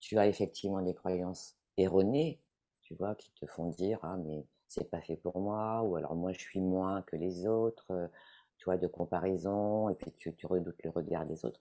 Tu 0.00 0.16
as 0.16 0.26
effectivement 0.28 0.80
des 0.80 0.94
croyances 0.94 1.56
erronées, 1.76 2.40
tu 2.80 2.94
vois, 2.94 3.14
qui 3.14 3.30
te 3.32 3.44
font 3.44 3.66
dire 3.66 3.98
ah 4.02 4.16
mais 4.16 4.46
c'est 4.66 4.88
pas 4.88 5.02
fait 5.02 5.16
pour 5.16 5.38
moi 5.38 5.82
ou 5.82 5.96
alors 5.96 6.14
moi 6.14 6.32
je 6.32 6.40
suis 6.40 6.60
moins 6.60 7.02
que 7.02 7.16
les 7.16 7.46
autres, 7.46 7.90
euh, 7.90 8.08
tu 8.56 8.64
vois, 8.64 8.78
de 8.78 8.86
comparaison 8.86 9.90
et 9.90 9.94
puis 9.94 10.10
tu, 10.12 10.32
tu 10.32 10.46
redoutes 10.46 10.82
le 10.82 10.88
regard 10.88 11.26
des 11.26 11.44
autres. 11.44 11.60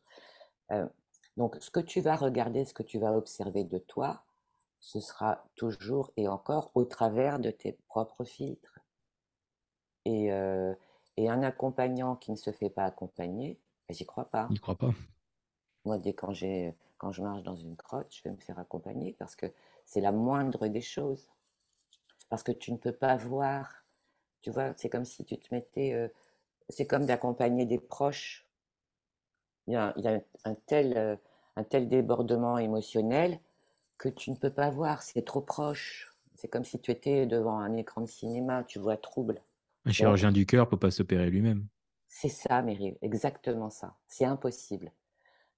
Euh, 0.72 0.88
donc 1.36 1.58
ce 1.60 1.70
que 1.70 1.82
tu 1.82 2.00
vas 2.00 2.16
regarder, 2.16 2.64
ce 2.64 2.74
que 2.74 2.84
tu 2.84 2.98
vas 2.98 3.12
observer 3.12 3.66
de 3.66 3.78
toi, 3.78 4.24
ce 4.80 5.00
sera 5.00 5.46
toujours 5.56 6.12
et 6.18 6.28
encore 6.28 6.72
au 6.76 6.86
travers 6.86 7.40
de 7.40 7.52
tes 7.52 7.74
propres 7.88 8.24
filtres. 8.24 8.80
Et, 10.06 10.32
euh, 10.32 10.74
et 11.18 11.30
un 11.30 11.44
accompagnant 11.44 12.16
qui 12.16 12.32
ne 12.32 12.36
se 12.36 12.52
fait 12.52 12.70
pas 12.70 12.84
accompagner, 12.84 13.60
ben, 13.88 13.96
j'y 13.96 14.06
crois 14.06 14.26
pas. 14.26 14.48
J'y 14.52 14.60
crois 14.60 14.76
pas. 14.76 14.92
Moi, 15.86 15.98
dès 15.98 16.14
quand 16.14 16.34
quand 16.98 17.12
je 17.12 17.22
marche 17.22 17.44
dans 17.44 17.56
une 17.56 17.76
crotte, 17.76 18.08
je 18.10 18.24
vais 18.24 18.32
me 18.32 18.40
faire 18.40 18.58
accompagner 18.60 19.14
parce 19.20 19.36
que 19.36 19.48
c'est 19.86 20.02
la 20.02 20.12
moindre 20.12 20.68
des 20.68 20.82
choses. 20.82 21.30
Parce 22.30 22.44
que 22.44 22.52
tu 22.52 22.72
ne 22.72 22.78
peux 22.78 22.92
pas 22.92 23.16
voir. 23.16 23.84
Tu 24.42 24.50
vois, 24.50 24.74
c'est 24.78 24.90
comme 24.90 25.06
si 25.06 25.24
tu 25.26 25.38
te 25.38 25.54
mettais. 25.54 25.94
Euh, 25.94 26.08
c'est 26.70 26.88
comme 26.88 27.06
d'accompagner 27.06 27.66
des 27.66 27.80
proches. 27.80 28.48
Il 29.68 29.74
y 29.74 29.78
a, 29.78 29.94
un, 30.44 30.56
tel, 30.68 30.98
euh, 30.98 31.16
un 31.56 31.64
tel 31.64 31.88
débordement 31.88 32.58
émotionnel 32.58 33.40
que 33.98 34.10
tu 34.10 34.32
ne 34.32 34.36
peux 34.36 34.50
pas 34.50 34.70
voir. 34.70 35.02
C'est 35.02 35.24
trop 35.24 35.42
proche. 35.42 36.14
C'est 36.36 36.48
comme 36.48 36.66
si 36.66 36.80
tu 36.80 36.92
étais 36.92 37.26
devant 37.26 37.60
un 37.60 37.76
écran 37.76 38.02
de 38.02 38.08
cinéma. 38.08 38.64
Tu 38.64 38.80
vois 38.80 38.98
trouble. 38.98 39.40
Un 39.86 39.92
chirurgien 39.92 40.32
du 40.32 40.46
cœur 40.46 40.66
ne 40.66 40.70
peut 40.70 40.80
pas 40.80 40.92
s'opérer 40.92 41.30
lui-même. 41.30 41.68
C'est 42.08 42.30
ça, 42.30 42.62
Meryl. 42.62 42.98
Exactement 43.02 43.70
ça. 43.70 43.96
C'est 44.08 44.26
impossible. 44.26 44.92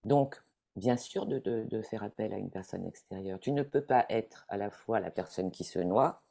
Donc, 0.04 0.42
bien 0.76 0.98
sûr 0.98 1.26
de, 1.26 1.82
faire 1.82 2.04
appel 2.04 2.34
à 2.34 2.38
une 2.38 2.50
personne 2.50 2.86
extérieure. 2.86 3.40
Tu 3.40 3.52
ne 3.52 3.64
peux 3.64 3.84
pas 3.84 4.06
être 4.10 4.46
à 4.48 4.58
la 4.58 4.70
fois 4.70 5.00
la 5.00 5.12
personne 5.12 5.52
qui 5.52 5.64
se 5.64 5.80
noie 5.80 6.24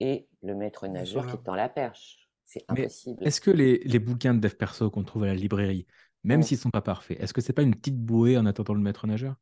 et 0.00 0.28
le 0.42 0.54
maître 0.54 0.86
nageur 0.88 1.26
qui 1.26 1.42
tend 1.42 1.54
la 1.54 1.68
perche. 1.68 2.28
C'est 2.44 2.64
impossible. 2.68 3.26
Est-ce 3.26 3.40
que 3.40 3.50
les, 3.50 3.98
bouquins 3.98 4.34
de 4.34 4.40
dev 4.40 4.54
perso 4.54 4.90
qu'on 4.90 5.04
trouve 5.04 5.24
à 5.24 5.26
la 5.26 5.34
librairie, 5.34 5.86
même 6.24 6.42
s'ils 6.42 6.58
ne 6.58 6.62
sont 6.62 6.70
pas 6.70 6.82
parfaits. 6.82 7.20
Est-ce 7.20 7.32
que 7.32 7.40
c'est 7.40 7.52
pas 7.52 7.62
une 7.62 7.74
petite 7.74 7.98
bouée 7.98 8.36
en 8.36 8.46
attendant 8.46 8.74
le 8.74 8.80
maître 8.80 9.06
nageur? 9.06 9.36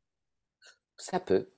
Ça 0.96 1.20
peut. 1.20 1.48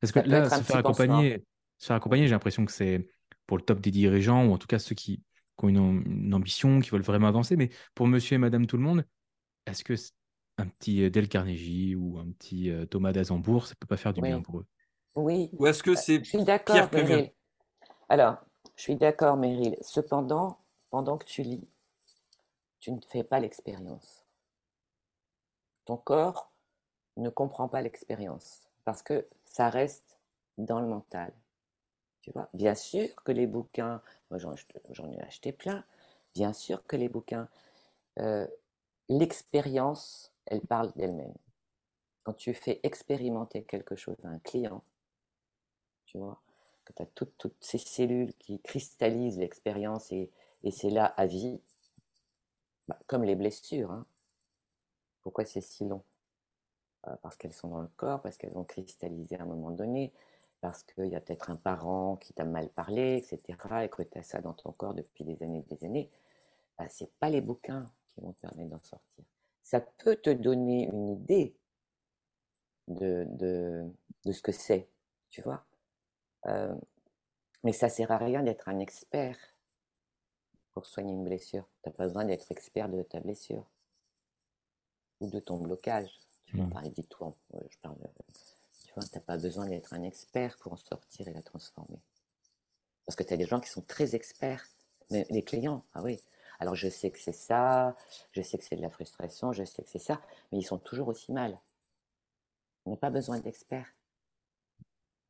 Parce 0.00 0.12
que 0.12 0.20
là, 0.20 0.48
se 0.48 0.62
faire, 0.62 0.76
accompagner, 0.76 1.44
se 1.78 1.86
faire 1.86 1.96
accompagner, 1.96 2.26
j'ai 2.26 2.32
l'impression 2.32 2.64
que 2.64 2.72
c'est 2.72 3.08
pour 3.46 3.56
le 3.56 3.62
top 3.62 3.80
des 3.80 3.90
dirigeants, 3.90 4.46
ou 4.46 4.52
en 4.52 4.58
tout 4.58 4.66
cas 4.66 4.78
ceux 4.78 4.94
qui, 4.94 5.22
ont 5.62 5.68
une, 5.68 6.34
ambition, 6.34 6.80
qui 6.80 6.90
veulent 6.90 7.02
vraiment 7.02 7.28
avancer. 7.28 7.56
Mais 7.56 7.70
pour 7.94 8.06
monsieur 8.06 8.36
et 8.36 8.38
madame 8.38 8.66
tout 8.66 8.76
le 8.76 8.82
monde, 8.82 9.04
est-ce 9.66 9.84
que 9.84 9.94
un 10.58 10.66
petit 10.66 11.04
euh, 11.04 11.10
Del 11.10 11.28
Carnegie 11.28 11.94
ou 11.94 12.18
un 12.18 12.30
petit 12.32 12.70
euh, 12.70 12.84
Thomas 12.84 13.12
d'Azembourg, 13.12 13.66
ça 13.66 13.74
peut 13.78 13.86
pas 13.86 13.96
faire 13.96 14.12
du 14.12 14.20
bien 14.20 14.40
pour 14.40 14.60
eux? 14.60 14.66
Oui. 15.14 15.50
Ou 15.52 15.66
est-ce 15.66 15.82
que 15.82 15.92
bah, 15.92 16.00
c'est 16.00 16.20
pire 16.20 16.90
que 16.90 17.00
mieux? 17.00 17.28
Alors, 18.08 18.36
je 18.76 18.82
suis 18.82 18.96
d'accord, 18.96 19.36
Meryl. 19.36 19.76
Cependant, 19.82 20.58
pendant 20.90 21.18
que 21.18 21.24
tu 21.24 21.42
lis, 21.42 21.68
tu 22.80 22.92
ne 22.92 23.00
fais 23.00 23.24
pas 23.24 23.40
l'expérience. 23.40 24.24
Ton 25.84 25.96
corps 25.96 26.52
ne 27.16 27.30
comprend 27.30 27.68
pas 27.68 27.82
l'expérience 27.82 28.68
parce 28.84 29.02
que 29.02 29.26
ça 29.58 29.70
reste 29.70 30.20
dans 30.56 30.80
le 30.80 30.86
mental. 30.86 31.32
Tu 32.20 32.30
vois, 32.30 32.48
bien 32.54 32.76
sûr 32.76 33.08
que 33.24 33.32
les 33.32 33.48
bouquins, 33.48 34.00
moi 34.30 34.38
j'en 34.38 35.10
ai 35.10 35.20
acheté 35.20 35.50
plein, 35.50 35.84
bien 36.32 36.52
sûr 36.52 36.86
que 36.86 36.94
les 36.94 37.08
bouquins, 37.08 37.48
euh, 38.20 38.46
l'expérience, 39.08 40.32
elle 40.46 40.60
parle 40.60 40.92
d'elle-même. 40.94 41.34
Quand 42.22 42.34
tu 42.34 42.54
fais 42.54 42.78
expérimenter 42.84 43.64
quelque 43.64 43.96
chose 43.96 44.14
à 44.22 44.28
un 44.28 44.38
client, 44.38 44.84
tu 46.04 46.18
vois, 46.18 46.40
que 46.84 46.92
tu 46.92 47.02
as 47.02 47.06
toutes, 47.06 47.52
ces 47.60 47.78
cellules 47.78 48.34
qui 48.34 48.60
cristallisent 48.60 49.38
l'expérience 49.38 50.12
et, 50.12 50.30
c'est 50.70 50.90
là 50.90 51.06
à 51.06 51.26
vie, 51.26 51.60
bah, 52.86 53.00
comme 53.08 53.24
les 53.24 53.34
blessures. 53.34 53.90
Hein. 53.90 54.06
Pourquoi 55.22 55.44
c'est 55.44 55.60
si 55.60 55.84
long? 55.84 56.04
Parce 57.22 57.36
qu'elles 57.36 57.52
sont 57.52 57.68
dans 57.68 57.80
le 57.80 57.90
corps, 57.96 58.20
parce 58.22 58.36
qu'elles 58.36 58.56
ont 58.56 58.64
cristallisé 58.64 59.36
à 59.36 59.42
un 59.42 59.46
moment 59.46 59.70
donné, 59.70 60.12
parce 60.60 60.82
qu'il 60.82 61.06
y 61.06 61.16
a 61.16 61.20
peut-être 61.20 61.50
un 61.50 61.56
parent 61.56 62.16
qui 62.16 62.32
t'a 62.32 62.44
mal 62.44 62.68
parlé, 62.70 63.16
etc., 63.16 63.58
et 63.84 63.88
que 63.88 64.02
tu 64.02 64.18
as 64.18 64.22
ça 64.22 64.40
dans 64.40 64.54
ton 64.54 64.72
corps 64.72 64.94
depuis 64.94 65.24
des 65.24 65.42
années 65.42 65.64
et 65.70 65.74
des 65.74 65.84
années. 65.86 66.10
Bah, 66.76 66.88
ce 66.88 67.04
n'est 67.04 67.10
pas 67.20 67.30
les 67.30 67.40
bouquins 67.40 67.86
qui 68.08 68.20
vont 68.20 68.32
te 68.32 68.40
permettre 68.40 68.70
d'en 68.70 68.82
sortir. 68.82 69.24
Ça 69.62 69.80
peut 69.80 70.16
te 70.16 70.30
donner 70.30 70.84
une 70.84 71.08
idée 71.10 71.54
de, 72.88 73.26
de, 74.24 74.32
ce 74.32 74.42
que 74.42 74.52
c'est, 74.52 74.88
tu 75.30 75.42
vois. 75.42 75.64
Euh, 76.46 76.74
mais 77.64 77.72
ça 77.72 77.88
sert 77.88 78.10
à 78.10 78.18
rien 78.18 78.42
d'être 78.42 78.68
un 78.68 78.78
expert 78.78 79.36
pour 80.72 80.86
soigner 80.86 81.12
une 81.12 81.24
blessure. 81.24 81.68
Tu 81.82 81.88
n'as 81.88 81.94
pas 81.94 82.04
besoin 82.04 82.24
d'être 82.24 82.50
expert 82.50 82.88
de 82.88 83.02
ta 83.02 83.20
blessure 83.20 83.66
ou 85.20 85.28
de 85.28 85.40
ton 85.40 85.58
blocage. 85.58 86.10
Tu 86.48 86.56
vas 86.56 86.64
mmh. 86.64 86.70
parler 86.70 86.90
du. 86.90 87.02
Je 87.02 87.78
parle, 87.82 87.96
tu 88.84 88.92
vois, 88.94 89.04
tu 89.04 89.14
n'as 89.14 89.20
pas 89.20 89.36
besoin 89.36 89.66
d'être 89.68 89.92
un 89.92 90.02
expert 90.02 90.56
pour 90.58 90.72
en 90.72 90.76
sortir 90.76 91.28
et 91.28 91.32
la 91.32 91.42
transformer. 91.42 92.00
Parce 93.06 93.16
que 93.16 93.22
tu 93.22 93.34
as 93.34 93.36
des 93.36 93.46
gens 93.46 93.60
qui 93.60 93.68
sont 93.68 93.82
très 93.82 94.14
experts. 94.14 94.66
Mais 95.10 95.26
les 95.30 95.42
clients, 95.42 95.84
ah 95.94 96.02
oui. 96.02 96.20
Alors 96.58 96.74
je 96.74 96.88
sais 96.88 97.10
que 97.10 97.18
c'est 97.18 97.32
ça, 97.32 97.96
je 98.32 98.42
sais 98.42 98.58
que 98.58 98.64
c'est 98.64 98.76
de 98.76 98.82
la 98.82 98.90
frustration, 98.90 99.52
je 99.52 99.64
sais 99.64 99.82
que 99.82 99.88
c'est 99.88 99.98
ça, 99.98 100.20
mais 100.50 100.58
ils 100.58 100.64
sont 100.64 100.78
toujours 100.78 101.08
aussi 101.08 101.32
mal. 101.32 101.58
On 102.84 102.90
n'a 102.90 102.96
pas 102.96 103.10
besoin 103.10 103.38
d'experts 103.38 103.86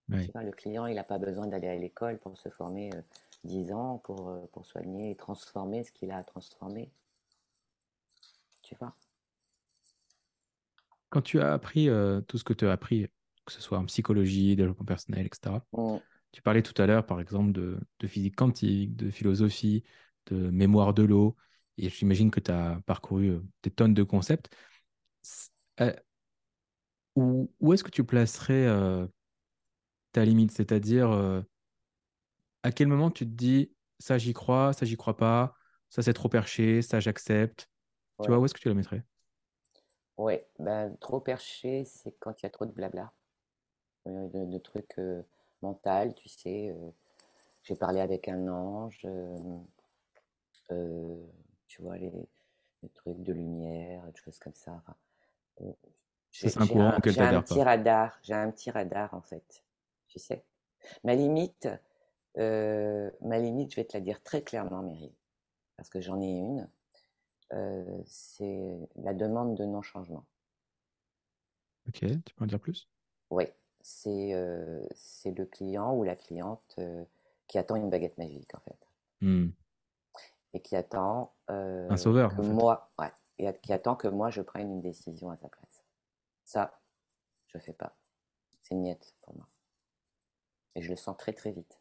le 0.09 0.51
client, 0.53 0.87
il 0.87 0.95
n'a 0.95 1.05
pas 1.05 1.19
besoin 1.19 1.47
d'aller 1.47 1.69
à 1.69 1.75
l'école 1.75 2.19
pour 2.19 2.37
se 2.39 2.49
former 2.49 2.91
euh, 2.95 3.01
dix 3.45 3.65
10 3.65 3.73
ans 3.73 3.99
pour, 3.99 4.29
euh, 4.29 4.47
pour 4.53 4.67
soigner 4.67 5.11
et 5.11 5.15
transformer 5.15 5.85
ce 5.85 5.93
qu'il 5.93 6.11
a 6.11 6.19
à 6.19 6.25
transformer. 6.25 6.91
Tu 8.63 8.75
vois? 8.77 8.95
Quand 11.11 11.23
tu 11.23 11.41
as 11.41 11.53
appris 11.53 11.89
euh, 11.89 12.21
tout 12.23 12.39
ce 12.39 12.45
que 12.45 12.53
tu 12.53 12.67
as 12.67 12.73
appris, 12.73 13.07
que 13.47 13.53
ce 13.53 13.61
soit 13.61 13.79
en 13.79 13.85
psychologie, 13.87 14.57
développement 14.57 14.85
personnel, 14.85 15.27
etc., 15.27 15.57
mmh. 15.73 15.97
tu 16.33 16.43
parlais 16.43 16.63
tout 16.63 16.81
à 16.81 16.87
l'heure, 16.87 17.07
par 17.07 17.21
exemple, 17.21 17.53
de, 17.53 17.79
physique 18.07 18.37
quantique, 18.37 18.97
de 18.97 19.11
philosophie, 19.11 19.85
de 20.27 20.51
mémoire 20.51 20.95
de 20.95 21.03
l'eau, 21.03 21.37
et 21.79 21.89
j'imagine 21.89 22.31
que 22.31 22.41
tu 22.41 22.51
as 22.51 22.81
parcouru 22.87 23.41
des 23.63 23.71
tonnes 23.71 23.95
de 23.95 24.03
concepts. 24.03 24.49
où, 27.15 27.51
où 27.61 27.73
est-ce 27.73 27.85
que 27.85 27.91
tu 27.91 28.05
placerais 28.05 28.67
ta 30.13 30.25
limite? 30.25 30.53
C'est-à-dire, 30.53 31.11
euh, 31.11 31.41
à 32.63 32.73
quel 32.73 32.89
moment 32.89 33.11
tu 33.11 33.25
te 33.25 33.31
dis, 33.31 33.73
ça 33.99 34.19
j'y 34.19 34.33
crois, 34.33 34.73
ça 34.73 34.85
j'y 34.85 34.97
crois 34.97 35.17
pas, 35.17 35.55
ça 35.91 36.03
c'est 36.03 36.13
trop 36.13 36.29
perché, 36.29 36.83
ça 36.83 37.01
j'accepte? 37.01 37.69
Tu 38.23 38.29
vois, 38.29 38.39
où 38.39 38.45
est-ce 38.45 38.55
que 38.55 38.61
tu 38.61 38.69
la 38.69 38.75
mettrais? 38.75 39.05
Oui, 40.19 40.35
ben, 40.59 40.95
trop 41.01 41.21
perché, 41.21 41.85
c'est 41.85 42.13
quand 42.19 42.43
il 42.43 42.45
y 42.45 42.47
a 42.47 42.51
trop 42.51 42.67
de 42.67 42.73
blabla, 42.73 43.13
euh, 44.07 44.29
de, 44.29 44.59
trucs 44.59 44.99
euh, 44.99 45.23
mentaux, 45.63 46.13
tu 46.17 46.29
sais. 46.29 46.75
J'ai 47.63 47.77
parlé 47.77 48.01
avec 48.01 48.29
un 48.29 48.49
ange, 48.49 49.07
tu 51.69 51.83
vois, 51.83 51.97
les, 51.99 52.13
trucs 52.95 53.23
de 53.23 53.33
lumière, 53.33 54.03
des 54.05 54.17
choses 54.17 54.39
comme 54.39 54.55
ça. 54.55 54.83
c'est 56.31 56.57
un 56.61 56.67
courant 56.67 56.97
auquel 56.97 57.13
J'ai 57.13 57.21
un 57.23 57.43
petit 57.43 57.63
radar, 57.63 58.19
j'ai 58.23 58.35
un 58.35 58.51
petit 58.51 58.71
radar 58.71 59.15
en 59.15 59.23
fait 59.23 59.63
tu 60.09 60.19
sais. 60.19 60.45
Ma 61.05 61.15
limite, 61.15 61.69
euh, 62.39 63.11
ma 63.21 63.39
limite, 63.39 63.71
je 63.71 63.77
vais 63.77 63.85
te 63.85 63.97
la 63.97 64.01
dire 64.01 64.23
très 64.23 64.43
clairement, 64.43 64.83
Mary, 64.83 65.13
parce 65.77 65.89
que 65.89 66.01
j'en 66.01 66.21
ai 66.21 66.31
une, 66.31 66.69
euh, 67.53 68.03
c'est 68.07 68.89
la 68.97 69.15
demande 69.15 69.57
de 69.57 69.65
non-changement. 69.65 70.25
Ok, 71.89 72.01
tu 72.01 72.35
peux 72.35 72.45
en 72.45 72.47
dire 72.47 72.61
plus? 72.61 72.89
Oui, 73.31 73.45
c'est 73.81 74.35
euh, 74.35 74.87
le 75.25 75.45
client 75.45 75.95
ou 75.95 76.03
la 76.05 76.17
cliente 76.17 76.79
qui 77.47 77.59
attend 77.59 77.77
une 77.77 77.91
baguette 77.91 78.19
magique, 78.19 78.55
en 78.55 78.61
fait. 78.61 78.89
Mmh. 79.21 79.49
Et 80.55 80.61
qui 80.61 80.77
attend 80.77 81.35
un 81.49 81.97
sauveur, 81.97 82.35
que 82.35 82.43
moi, 82.43 82.91
ouais, 82.99 83.13
et 83.39 83.53
qui 83.63 83.73
attend 83.73 83.97
que 83.97 84.09
moi 84.09 84.31
je 84.31 84.43
prenne 84.43 84.71
une 84.71 84.81
décision 84.81 85.31
à 85.31 85.37
sa 85.37 85.49
place. 85.49 85.85
Ça, 86.45 86.81
je 87.49 87.59
fais 87.59 87.73
pas. 87.73 87.97
C'est 88.63 88.75
une 88.75 88.83
miette 88.83 89.15
pour 89.23 89.35
moi. 89.35 89.47
Et 90.75 90.83
je 90.83 90.91
le 90.91 90.97
sens 90.97 91.17
très 91.17 91.33
très 91.33 91.53
vite. 91.53 91.81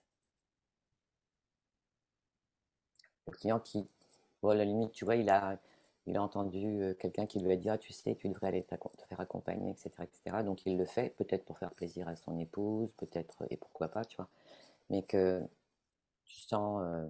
Le 3.27 3.33
client 3.33 3.59
qui, 3.59 3.87
bon, 4.41 4.49
à 4.49 4.55
la 4.55 4.65
limite, 4.65 4.91
tu 4.91 5.05
vois, 5.05 5.15
il 5.15 5.29
a, 5.29 5.59
il 6.07 6.15
a 6.15 6.23
entendu 6.23 6.81
euh, 6.81 6.93
quelqu'un 6.93 7.25
qui 7.25 7.39
lui 7.39 7.51
a 7.51 7.57
dit 7.57 7.69
Ah, 7.69 7.77
tu 7.77 7.93
sais, 7.93 8.15
tu 8.15 8.29
devrais 8.29 8.47
aller 8.47 8.63
te 8.63 8.75
faire 9.09 9.19
accompagner, 9.19 9.71
etc., 9.71 9.89
etc. 10.03 10.43
Donc 10.43 10.65
il 10.65 10.77
le 10.77 10.85
fait, 10.85 11.09
peut-être 11.17 11.43
pour 11.43 11.57
faire 11.59 11.71
plaisir 11.71 12.07
à 12.07 12.15
son 12.15 12.39
épouse, 12.39 12.93
peut-être, 12.93 13.45
et 13.49 13.57
pourquoi 13.57 13.89
pas, 13.89 14.05
tu 14.05 14.15
vois. 14.17 14.29
Mais 14.89 15.03
que 15.03 15.41
tu 16.25 16.39
sens, 16.39 16.81
euh, 16.83 17.07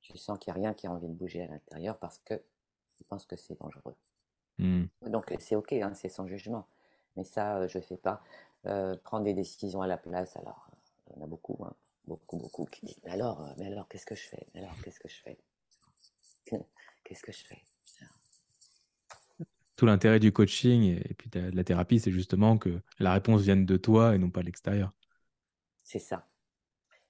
tu 0.00 0.16
sens 0.16 0.38
qu'il 0.38 0.52
n'y 0.52 0.58
a 0.58 0.62
rien 0.62 0.74
qui 0.74 0.86
a 0.86 0.92
envie 0.92 1.08
de 1.08 1.14
bouger 1.14 1.42
à 1.42 1.46
l'intérieur 1.48 1.98
parce 1.98 2.18
que 2.18 2.34
tu 2.96 3.04
penses 3.04 3.26
que 3.26 3.36
c'est 3.36 3.60
dangereux. 3.60 3.96
Mmh. 4.58 4.84
Donc 5.08 5.34
c'est 5.40 5.56
ok, 5.56 5.72
hein, 5.72 5.92
c'est 5.94 6.08
sans 6.08 6.28
jugement. 6.28 6.66
Mais 7.16 7.24
ça, 7.24 7.58
euh, 7.58 7.68
je 7.68 7.78
ne 7.78 7.82
fais 7.82 7.96
pas. 7.96 8.22
prendre 9.02 9.24
des 9.24 9.34
décisions 9.34 9.82
à 9.82 9.88
la 9.88 9.96
place, 9.96 10.36
alors 10.36 10.68
il 11.10 11.18
y 11.18 11.20
en 11.20 11.24
a 11.24 11.26
beaucoup, 11.26 11.58
hein. 11.64 11.72
beaucoup, 12.06 12.36
beaucoup 12.36 12.66
qui 12.66 12.86
disent 12.86 13.00
Mais 13.04 13.10
alors, 13.10 13.44
mais 13.58 13.66
alors, 13.66 13.88
qu'est-ce 13.88 14.06
que 14.06 14.14
je 14.14 14.28
fais? 14.28 14.46
Mais 14.54 14.60
alors, 14.60 14.76
qu'est-ce 14.84 15.00
que 15.00 15.08
je 15.08 15.20
fais? 15.22 15.36
Qu'est-ce 17.04 17.22
que 17.22 17.32
je 17.32 17.44
fais? 17.44 17.62
Tout 19.76 19.86
l'intérêt 19.86 20.20
du 20.20 20.32
coaching 20.32 21.00
et 21.04 21.14
puis 21.14 21.28
de 21.30 21.50
la 21.54 21.64
thérapie, 21.64 21.98
c'est 21.98 22.12
justement 22.12 22.56
que 22.56 22.80
la 23.00 23.12
réponse 23.12 23.42
vienne 23.42 23.66
de 23.66 23.76
toi 23.76 24.14
et 24.14 24.18
non 24.18 24.30
pas 24.30 24.40
de 24.40 24.46
l'extérieur. 24.46 24.92
C'est 25.82 25.98
ça. 25.98 26.26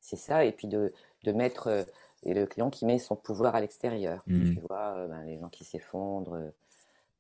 C'est 0.01 0.17
ça. 0.17 0.45
Et 0.45 0.53
puis 0.53 0.69
de, 0.69 0.93
de 1.25 1.33
mettre 1.33 1.67
euh, 1.67 1.85
le 2.25 2.47
client 2.47 2.71
qui 2.71 2.87
met 2.87 2.99
son 2.99 3.17
pouvoir 3.17 3.55
à 3.55 3.61
l'extérieur. 3.61 4.23
Mmh. 4.27 4.55
Tu 4.55 4.61
vois, 4.61 4.95
euh, 4.97 5.09
ben, 5.09 5.23
les 5.25 5.39
gens 5.39 5.49
qui 5.49 5.65
s'effondrent 5.65 6.53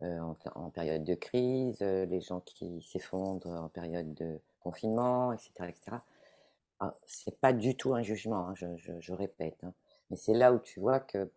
en, 0.00 0.36
en, 0.54 0.70
période 0.70 1.04
de 1.04 1.14
crise, 1.14 1.80
les 1.80 2.20
gens 2.20 2.40
qui 2.40 2.82
s'effondrent 2.82 3.46
en 3.46 3.68
période 3.68 4.14
de 4.14 4.40
confinement, 4.60 5.32
etc. 5.32 5.68
etc. 5.68 5.96
Ah, 6.84 6.94
c'est 7.06 7.38
pas 7.38 7.52
du 7.52 7.76
tout 7.76 7.94
un 7.94 8.02
jugement, 8.02 8.48
hein, 8.48 8.54
je, 8.56 9.12
répète, 9.12 9.62
hein. 9.62 9.72
mais 10.10 10.16
c'est 10.16 10.34
là 10.34 10.52
où 10.52 10.58
tu 10.58 10.80
vois 10.80 10.98
que, 10.98 11.30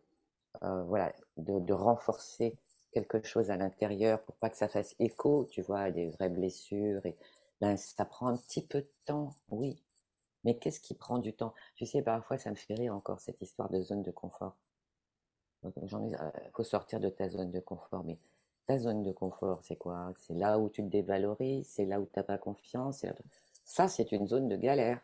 euh, 0.64 0.84
voilà, 0.84 1.14
de, 1.38 1.74
renforcer 1.74 2.56
quelque 2.94 3.24
chose 3.24 3.52
à 3.52 3.58
l'intérieur 3.58 4.22
pour 4.24 4.36
pas 4.36 4.50
que 4.50 4.58
ça 4.58 4.68
fasse 4.68 4.96
écho, 5.00 5.46
tu 5.52 5.62
vois, 5.62 5.82
à 5.82 5.92
des 5.92 6.08
vraies 6.08 6.30
blessures, 6.30 7.06
et 7.06 7.16
ben, 7.62 7.78
ça 7.78 8.06
prend 8.06 8.28
un 8.28 8.38
petit 8.38 8.62
peu 8.66 8.82
de 8.82 8.92
temps, 9.06 9.34
oui. 9.50 9.78
Mais 10.44 10.58
qu'est-ce 10.58 10.80
qui 10.80 10.94
prend 10.94 11.18
du 11.18 11.34
temps? 11.34 11.54
Tu 11.76 11.86
sais, 11.86 12.02
parfois, 12.02 12.38
ça 12.38 12.52
me 12.52 12.56
fait 12.56 12.76
rire 12.76 12.94
encore 12.96 13.20
cette 13.20 13.42
histoire 13.42 13.70
de 13.70 13.82
zone 13.82 14.04
de 14.04 14.12
confort. 14.12 14.56
Il 15.64 16.16
euh, 16.16 16.32
faut 16.54 16.64
sortir 16.64 17.00
de 17.00 17.10
ta 17.10 17.30
zone 17.30 17.52
de 17.52 17.60
confort, 17.60 18.04
mais 18.04 18.18
ta 18.68 18.78
zone 18.78 19.04
de 19.04 19.12
confort, 19.12 19.62
c'est 19.64 19.76
quoi? 19.76 20.12
C'est 20.18 20.36
là 20.36 20.60
où 20.60 20.70
tu 20.70 20.84
te 20.84 20.88
dévalorises, 20.88 21.68
c'est 21.68 21.86
là 21.86 22.00
où 22.00 22.06
tu 22.06 22.20
n'as 22.20 22.24
pas 22.24 22.38
confiance. 22.38 23.06
Ça, 23.64 23.88
c'est 23.88 24.12
une 24.12 24.28
zone 24.28 24.48
de 24.48 24.56
galère. 24.56 25.02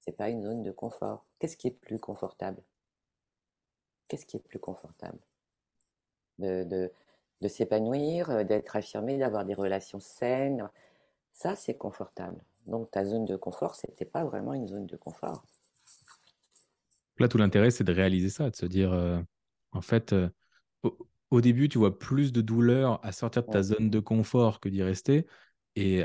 C'est 0.00 0.12
pas 0.12 0.28
une 0.28 0.42
zone 0.42 0.62
de 0.62 0.72
confort. 0.72 1.24
Qu'est-ce 1.38 1.56
qui 1.56 1.68
est 1.68 1.80
plus 1.80 1.98
confortable? 1.98 2.62
Qu'est-ce 4.12 4.26
qui 4.26 4.36
est 4.36 4.46
plus 4.46 4.58
confortable? 4.58 5.16
De, 6.38 6.90
de 7.40 7.48
s'épanouir, 7.48 8.44
d'être 8.44 8.76
affirmé, 8.76 9.16
d'avoir 9.16 9.46
des 9.46 9.54
relations 9.54 10.00
saines. 10.00 10.68
Ça, 11.32 11.56
c'est 11.56 11.78
confortable. 11.78 12.44
Donc 12.66 12.90
ta 12.90 13.06
zone 13.06 13.24
de 13.24 13.36
confort, 13.36 13.74
ce 13.74 13.86
n'était 13.86 14.04
pas 14.04 14.22
vraiment 14.22 14.52
une 14.52 14.66
zone 14.66 14.84
de 14.84 14.98
confort. 14.98 15.46
Là, 17.20 17.26
tout 17.26 17.38
l'intérêt, 17.38 17.70
c'est 17.70 17.84
de 17.84 17.92
réaliser 17.94 18.28
ça, 18.28 18.50
de 18.50 18.54
se 18.54 18.66
dire, 18.66 18.92
en 19.70 19.80
fait, 19.80 20.14
au, 21.30 21.40
début, 21.40 21.70
tu 21.70 21.78
vois 21.78 21.98
plus 21.98 22.34
de 22.34 22.42
douleur 22.42 23.02
à 23.02 23.12
sortir 23.12 23.44
de 23.44 23.50
ta 23.50 23.62
zone 23.62 23.88
de 23.88 23.98
confort 23.98 24.60
que 24.60 24.68
d'y 24.68 24.82
rester. 24.82 25.26
Et 25.74 26.04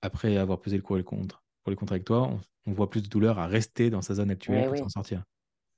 après 0.00 0.38
avoir 0.38 0.58
pesé 0.62 0.78
le 0.78 0.82
pour 0.82 0.96
et 0.96 1.00
le 1.00 1.04
contre, 1.04 1.44
pour 1.64 1.70
les 1.70 1.76
contre 1.76 1.92
avec 1.92 2.06
toi, 2.06 2.30
on, 2.64 2.72
voit 2.72 2.88
plus 2.88 3.02
de 3.02 3.08
douleur 3.08 3.38
à 3.38 3.46
rester 3.46 3.90
dans 3.90 4.00
sa 4.00 4.14
zone 4.14 4.30
actuelle 4.30 4.70
que 4.70 4.78
s'en 4.78 4.88
sortir. 4.88 5.22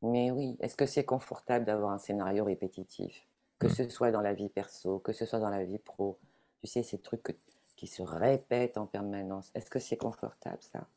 Mais 0.02 0.30
oui, 0.30 0.56
est-ce 0.60 0.76
que 0.76 0.86
c'est 0.86 1.04
confortable 1.04 1.64
d'avoir 1.64 1.92
un 1.92 1.98
scénario 1.98 2.44
répétitif? 2.44 3.26
Que 3.58 3.66
mmh. 3.66 3.70
ce 3.70 3.88
soit 3.88 4.10
dans 4.10 4.20
la 4.20 4.34
vie 4.34 4.48
perso, 4.48 5.00
que 5.00 5.12
ce 5.12 5.26
soit 5.26 5.40
dans 5.40 5.50
la 5.50 5.64
vie 5.64 5.78
pro. 5.78 6.18
Tu 6.60 6.66
sais, 6.66 6.82
ces 6.82 6.98
trucs 6.98 7.36
qui 7.76 7.86
se 7.86 8.02
répètent 8.02 8.76
en 8.76 8.86
permanence. 8.86 9.50
Est-ce 9.54 9.70
que 9.70 9.78
c'est 9.78 9.96
confortable 9.96 10.58
ça? 10.60 10.88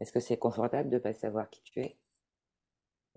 Est-ce 0.00 0.12
que 0.12 0.20
c'est 0.20 0.36
confortable 0.36 0.90
de 0.90 0.96
ne 0.96 1.00
pas 1.00 1.12
savoir 1.12 1.48
qui 1.50 1.62
tu 1.62 1.80
es? 1.80 1.96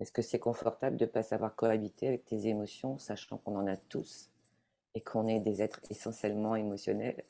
Est-ce 0.00 0.12
que 0.12 0.22
c'est 0.22 0.38
confortable 0.38 0.96
de 0.96 1.04
ne 1.04 1.10
pas 1.10 1.22
savoir 1.22 1.54
cohabiter 1.54 2.08
avec 2.08 2.24
tes 2.24 2.46
émotions, 2.46 2.98
sachant 2.98 3.38
qu'on 3.38 3.56
en 3.56 3.66
a 3.66 3.76
tous 3.76 4.30
et 4.94 5.00
qu'on 5.00 5.28
est 5.28 5.40
des 5.40 5.62
êtres 5.62 5.80
essentiellement 5.90 6.56
émotionnels? 6.56 7.24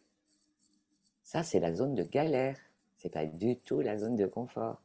Ça, 1.23 1.43
c'est 1.43 1.61
la 1.61 1.75
zone 1.75 1.95
de 1.95 2.03
galère. 2.03 2.59
C'est 2.99 3.13
pas 3.13 3.27
du 3.27 3.57
tout 3.57 3.81
la 3.81 3.97
zone 3.97 4.17
de 4.17 4.27
confort. 4.27 4.81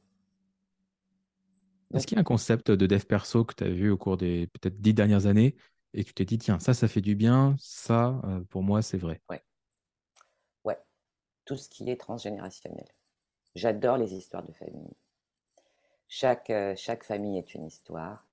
Est-ce 1.94 2.06
qu'il 2.06 2.16
y 2.16 2.20
a 2.20 2.22
un 2.22 2.26
concept 2.26 2.70
de 2.70 2.86
dev 2.86 3.04
perso 3.06 3.46
que 3.46 3.54
tu 3.54 3.64
as 3.64 3.70
vu 3.70 3.90
au 3.90 3.98
cours 3.98 4.18
des 4.18 4.48
peut-être 4.48 4.82
dix 4.82 4.94
dernières 4.94 5.26
années 5.26 5.56
et 5.94 6.04
que 6.04 6.10
tu 6.10 6.14
t'es 6.16 6.26
dit, 6.26 6.38
tiens, 6.38 6.60
ça, 6.60 6.74
ça 6.74 6.88
fait 6.88 7.02
du 7.02 7.16
bien, 7.16 7.56
ça, 7.60 8.20
euh, 8.26 8.42
pour 8.50 8.62
moi, 8.62 8.82
c'est 8.82 8.98
vrai? 8.98 9.22
Ouais. 9.30 9.42
Ouais. 10.66 10.78
Tout 11.46 11.56
ce 11.56 11.70
qui 11.70 11.90
est 11.90 11.96
transgénérationnel. 11.96 12.88
J'adore 13.56 13.98
les 13.98 14.14
histoires 14.14 14.44
de 14.44 14.52
famille. 14.52 14.94
Chaque, 16.10 16.50
euh, 16.50 16.74
chaque 16.76 17.04
famille 17.04 17.38
est 17.38 17.56
une 17.56 17.64
histoire. 17.64 18.26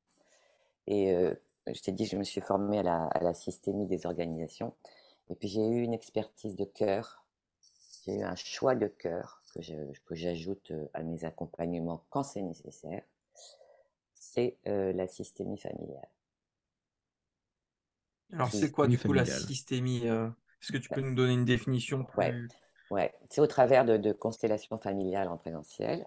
Et 0.87 1.15
euh, 1.15 1.35
je 1.73 1.81
t'ai 1.81 1.93
dit, 1.93 2.07
je 2.07 2.17
me 2.17 2.25
suis 2.25 2.41
formée 2.41 2.81
à 2.81 2.83
la, 2.83 3.05
à 3.07 3.23
la 3.23 3.35
systémie 3.35 3.87
des 3.87 4.05
organisations. 4.05 4.75
Et 5.31 5.37
puis 5.37 5.49
j'ai 5.49 5.67
eu 5.67 5.83
une 5.83 5.95
expertise 5.95 6.57
de 6.57 6.65
cœur. 6.65 7.25
J'ai 8.05 8.17
eu 8.17 8.23
un 8.23 8.35
choix 8.35 8.75
de 8.75 8.89
cœur 8.89 9.41
que 9.55 10.15
j'ajoute 10.15 10.73
à 10.93 11.03
mes 11.03 11.25
accompagnements 11.25 12.05
quand 12.11 12.25
c'est 12.25 12.43
nécessaire 12.43 13.03
c'est 14.35 14.57
la 14.67 15.07
systémie 15.07 15.59
familiale. 15.59 16.09
Alors, 18.33 18.51
c'est 18.51 18.71
quoi 18.71 18.89
du 18.89 18.99
coup 18.99 19.13
la 19.13 19.25
systémie 19.25 20.07
Est-ce 20.07 20.73
que 20.73 20.79
tu 20.79 20.89
peux 20.89 21.01
nous 21.01 21.15
donner 21.15 21.35
une 21.35 21.45
définition 21.45 22.05
plus... 22.05 22.49
Ouais, 22.91 23.15
c'est 23.31 23.41
au 23.41 23.47
travers 23.47 23.85
de, 23.85 24.13
constellations 24.13 24.79
familiales 24.79 25.29
en 25.29 25.37
présentiel, 25.37 26.07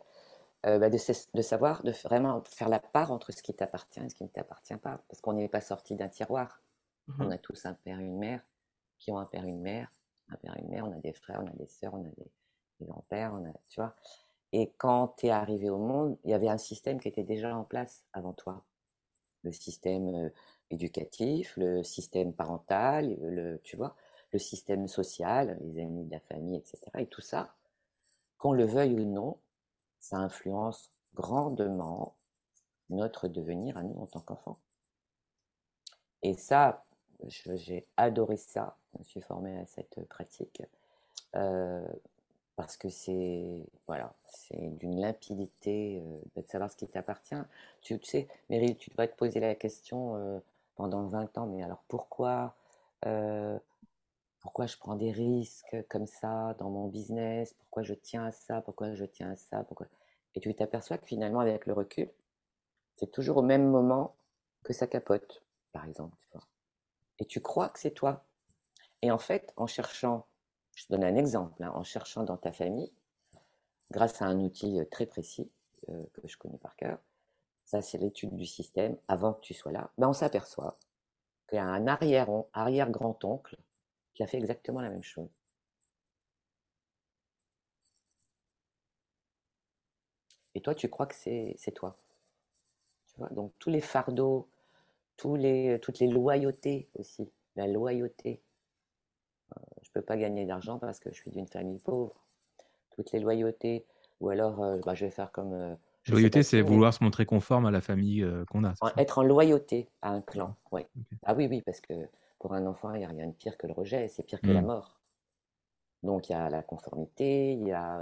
bah, 0.64 0.90
de, 0.90 1.42
savoir, 1.42 1.84
de 1.84 1.92
vraiment 2.04 2.44
faire 2.44 2.70
la 2.70 2.80
part 2.80 3.12
entre 3.12 3.32
ce 3.32 3.42
qui 3.42 3.54
t'appartient 3.54 4.00
et 4.00 4.10
ce 4.10 4.16
qui 4.16 4.24
ne 4.24 4.30
t'appartient 4.30 4.76
pas. 4.78 5.02
Parce 5.08 5.22
qu'on 5.22 5.34
n'est 5.34 5.48
pas 5.48 5.62
sorti 5.62 5.96
d'un 5.96 6.10
tiroir. 6.10 6.62
Mmh 7.08 7.24
on 7.24 7.32
a 7.32 7.38
tous 7.38 7.66
un 7.66 7.74
père 7.74 8.02
et 8.02 8.04
une 8.04 8.18
mère 8.18 8.42
qui 8.98 9.12
ont 9.12 9.18
un 9.18 9.26
père 9.26 9.46
et 9.46 9.50
une 9.50 9.62
mère? 9.62 9.90
Un 10.30 10.36
père 10.36 10.58
et 10.58 10.62
une 10.62 10.70
mère, 10.70 10.86
on 10.86 10.92
a 10.92 11.00
des 11.00 11.14
frères, 11.14 11.42
on 11.42 11.48
a 11.48 11.54
des 11.54 11.68
sœurs, 11.68 11.94
on 11.94 12.02
a 12.02 12.10
des, 12.10 12.32
des 12.82 12.86
grands-pères, 12.86 13.32
on 13.34 13.46
a, 13.46 13.54
tu 13.70 13.80
vois? 13.80 13.96
Et 14.54 14.72
quand 14.78 15.16
tu 15.18 15.28
es 15.28 15.30
arrivé 15.30 15.70
au 15.70 15.78
monde, 15.78 16.18
il 16.24 16.32
y 16.32 16.34
avait 16.34 16.50
un 16.50 16.58
système 16.58 17.00
qui 17.00 17.08
était 17.08 17.24
déjà 17.24 17.56
en 17.56 17.64
place 17.64 18.04
avant 18.14 18.34
toi. 18.34 18.64
Le 19.44 19.52
système 19.52 20.32
éducatif, 20.70 21.56
le 21.58 21.84
système 21.84 22.34
parental, 22.34 23.18
le, 23.22 23.60
tu 23.64 23.78
vois, 23.78 23.96
le 24.32 24.40
système 24.40 24.88
social, 24.88 25.58
les 25.62 25.82
amis 25.82 26.06
de 26.06 26.12
la 26.12 26.20
famille, 26.20 26.58
etc. 26.58 26.80
Et 26.98 27.08
tout 27.08 27.22
ça, 27.22 27.56
qu'on 28.38 28.52
le 28.52 28.66
veuille 28.66 28.94
ou 28.94 29.06
non, 29.06 29.38
ça 30.00 30.18
influence 30.18 30.92
grandement 31.14 32.16
notre 32.90 33.28
devenir 33.28 33.78
à 33.78 33.84
nous 33.84 34.00
en 34.00 34.06
tant 34.06 34.22
qu'enfants. 34.22 34.60
Et 36.22 36.36
ça, 36.36 36.86
j'ai 37.28 37.86
adoré 37.98 38.38
ça. 38.38 38.78
Je 38.94 39.00
me 39.00 39.04
suis 39.04 39.22
formée 39.22 39.58
à 39.58 39.66
cette 39.66 40.04
pratique. 40.08 40.64
Parce 42.58 42.76
que 42.76 42.90
c'est 42.90 43.66
voilà, 43.86 44.14
c'est 44.26 44.78
d'une 44.80 45.00
limpidité 45.00 46.02
euh, 46.04 46.20
de 46.36 46.46
savoir 46.48 46.72
ce 46.72 46.76
qui 46.76 46.88
t'appartient. 46.88 47.36
Tu, 47.82 48.00
sais, 48.04 48.28
Meryl, 48.50 48.76
tu 48.78 48.90
devrais 48.90 49.08
te 49.08 49.16
poser 49.16 49.40
la 49.40 49.56
question 49.56 50.16
euh, 50.18 50.40
pendant 50.76 51.04
20 51.08 51.38
ans, 51.38 51.46
mais 51.46 51.64
alors 51.64 51.84
pourquoi, 51.88 52.56
euh, 53.06 53.58
pourquoi 54.42 54.66
je 54.68 54.76
prends 54.78 54.96
des 54.96 55.12
risques 55.12 55.78
comme 55.88 56.08
ça 56.08 56.56
dans 56.60 56.70
mon 56.72 56.88
business? 56.88 57.54
Pourquoi 57.60 57.84
je 57.84 57.94
tiens 57.94 58.26
à 58.26 58.32
ça? 58.32 58.62
Pourquoi 58.62 58.94
je 58.96 59.06
tiens 59.06 59.32
à 59.32 59.36
ça? 59.36 59.64
Pourquoi... 59.64 59.88
Et 60.36 60.40
tu 60.40 60.54
t'aperçois 60.56 60.98
que 60.98 61.06
finalement, 61.06 61.40
avec 61.42 61.68
le 61.68 61.74
recul, 61.74 62.10
c'est 62.96 63.12
toujours 63.12 63.38
au 63.38 63.42
même 63.44 63.70
moment 63.70 64.16
que 64.64 64.74
ça 64.74 64.88
capote, 64.88 65.44
par 65.74 65.86
exemple. 65.86 66.18
Et 67.20 67.26
tu 67.26 67.42
crois 67.42 67.70
que 67.70 67.80
c'est 67.80 67.92
toi. 67.92 68.26
Et 69.02 69.12
en 69.12 69.18
fait, 69.20 69.54
en 69.58 69.68
cherchant 69.68 70.26
je 70.78 70.86
te 70.86 70.94
donne 70.94 71.04
un 71.04 71.16
exemple. 71.16 71.62
Hein. 71.64 71.72
en 71.74 71.84
cherchant 71.84 72.24
dans 72.24 72.38
ta 72.38 72.52
famille, 72.52 72.94
grâce 73.92 74.22
à 74.22 74.26
un 74.26 74.40
outil 74.40 74.80
euh, 74.80 74.86
très 74.86 75.08
précis 75.08 75.52
euh, 75.90 76.04
que 76.14 76.28
je 76.28 76.38
connais 76.38 76.60
par 76.60 76.76
cœur, 76.76 77.00
ça 77.66 77.82
c'est 77.82 77.98
l'étude 77.98 78.36
du 78.36 78.46
système 78.46 78.96
avant 79.08 79.34
que 79.34 79.42
tu 79.42 79.54
sois 79.56 79.72
là, 79.72 79.92
ben, 79.98 80.08
on 80.10 80.14
s'aperçoit 80.14 80.78
qu'il 81.50 81.58
y 81.58 81.60
a 81.60 81.66
un 81.66 81.88
arrière, 81.88 82.30
arrière 82.54 82.92
grand-oncle 82.92 83.58
qui 84.14 84.22
a 84.22 84.28
fait 84.28 84.38
exactement 84.38 84.82
la 84.82 84.90
même 84.90 85.04
chose. 85.04 85.30
Et 90.54 90.62
toi, 90.62 90.74
tu 90.76 90.90
crois 90.90 91.06
que 91.06 91.16
c'est 91.16 91.72
toi. 91.76 91.96
Tu 93.08 93.18
vois 93.18 93.30
Donc 93.30 93.54
tous 93.60 93.70
les 93.70 93.82
fardeaux, 93.82 94.50
toutes 95.16 95.40
les 95.40 96.08
loyautés 96.08 96.90
aussi, 96.96 97.32
la 97.56 97.68
loyauté 97.68 98.42
je 99.88 99.92
peux 99.94 100.02
pas 100.02 100.18
gagner 100.18 100.46
d'argent 100.46 100.80
parce 100.80 101.00
que 101.00 101.10
je 101.12 101.16
suis 101.16 101.32
d'une 101.32 101.48
famille 101.48 101.80
pauvre. 101.80 102.16
Toutes 102.92 103.12
les 103.12 103.20
loyautés, 103.20 103.86
ou 104.20 104.30
alors 104.30 104.64
euh, 104.64 104.80
bah, 104.86 104.96
je 104.96 105.06
vais 105.06 105.12
faire 105.12 105.32
comme. 105.32 105.54
Euh, 105.54 105.76
loyauté, 106.08 106.44
c'est 106.44 106.62
vouloir 106.62 106.94
se 106.94 107.04
montrer 107.04 107.26
conforme 107.26 107.66
à 107.66 107.72
la 107.72 107.82
famille 107.82 108.24
euh, 108.24 108.44
qu'on 108.46 108.64
a. 108.64 108.74
être 108.98 109.20
en 109.20 109.24
loyauté 109.24 109.88
à 110.02 110.12
un 110.12 110.22
clan, 110.22 110.56
oui. 110.72 110.82
Ah 111.24 111.36
oui, 111.36 111.48
oui, 111.48 111.62
parce 111.62 111.80
que 111.80 111.94
pour 112.40 112.54
un 112.54 112.66
enfant, 112.66 112.94
il 112.94 113.00
n'y 113.00 113.06
a 113.06 113.10
rien 113.10 113.28
de 113.28 113.34
pire 113.34 113.58
que 113.58 113.68
le 113.68 113.74
rejet, 113.74 114.08
c'est 114.08 114.24
pire 114.24 114.42
que 114.42 114.48
la 114.48 114.62
hmm. 114.62 114.66
mort. 114.66 115.00
Donc 116.04 116.30
il 116.30 116.32
y 116.34 116.36
a 116.36 116.50
la 116.50 116.64
conformité, 116.64 117.54
il 117.54 117.68
y 117.68 117.72
a 117.72 118.02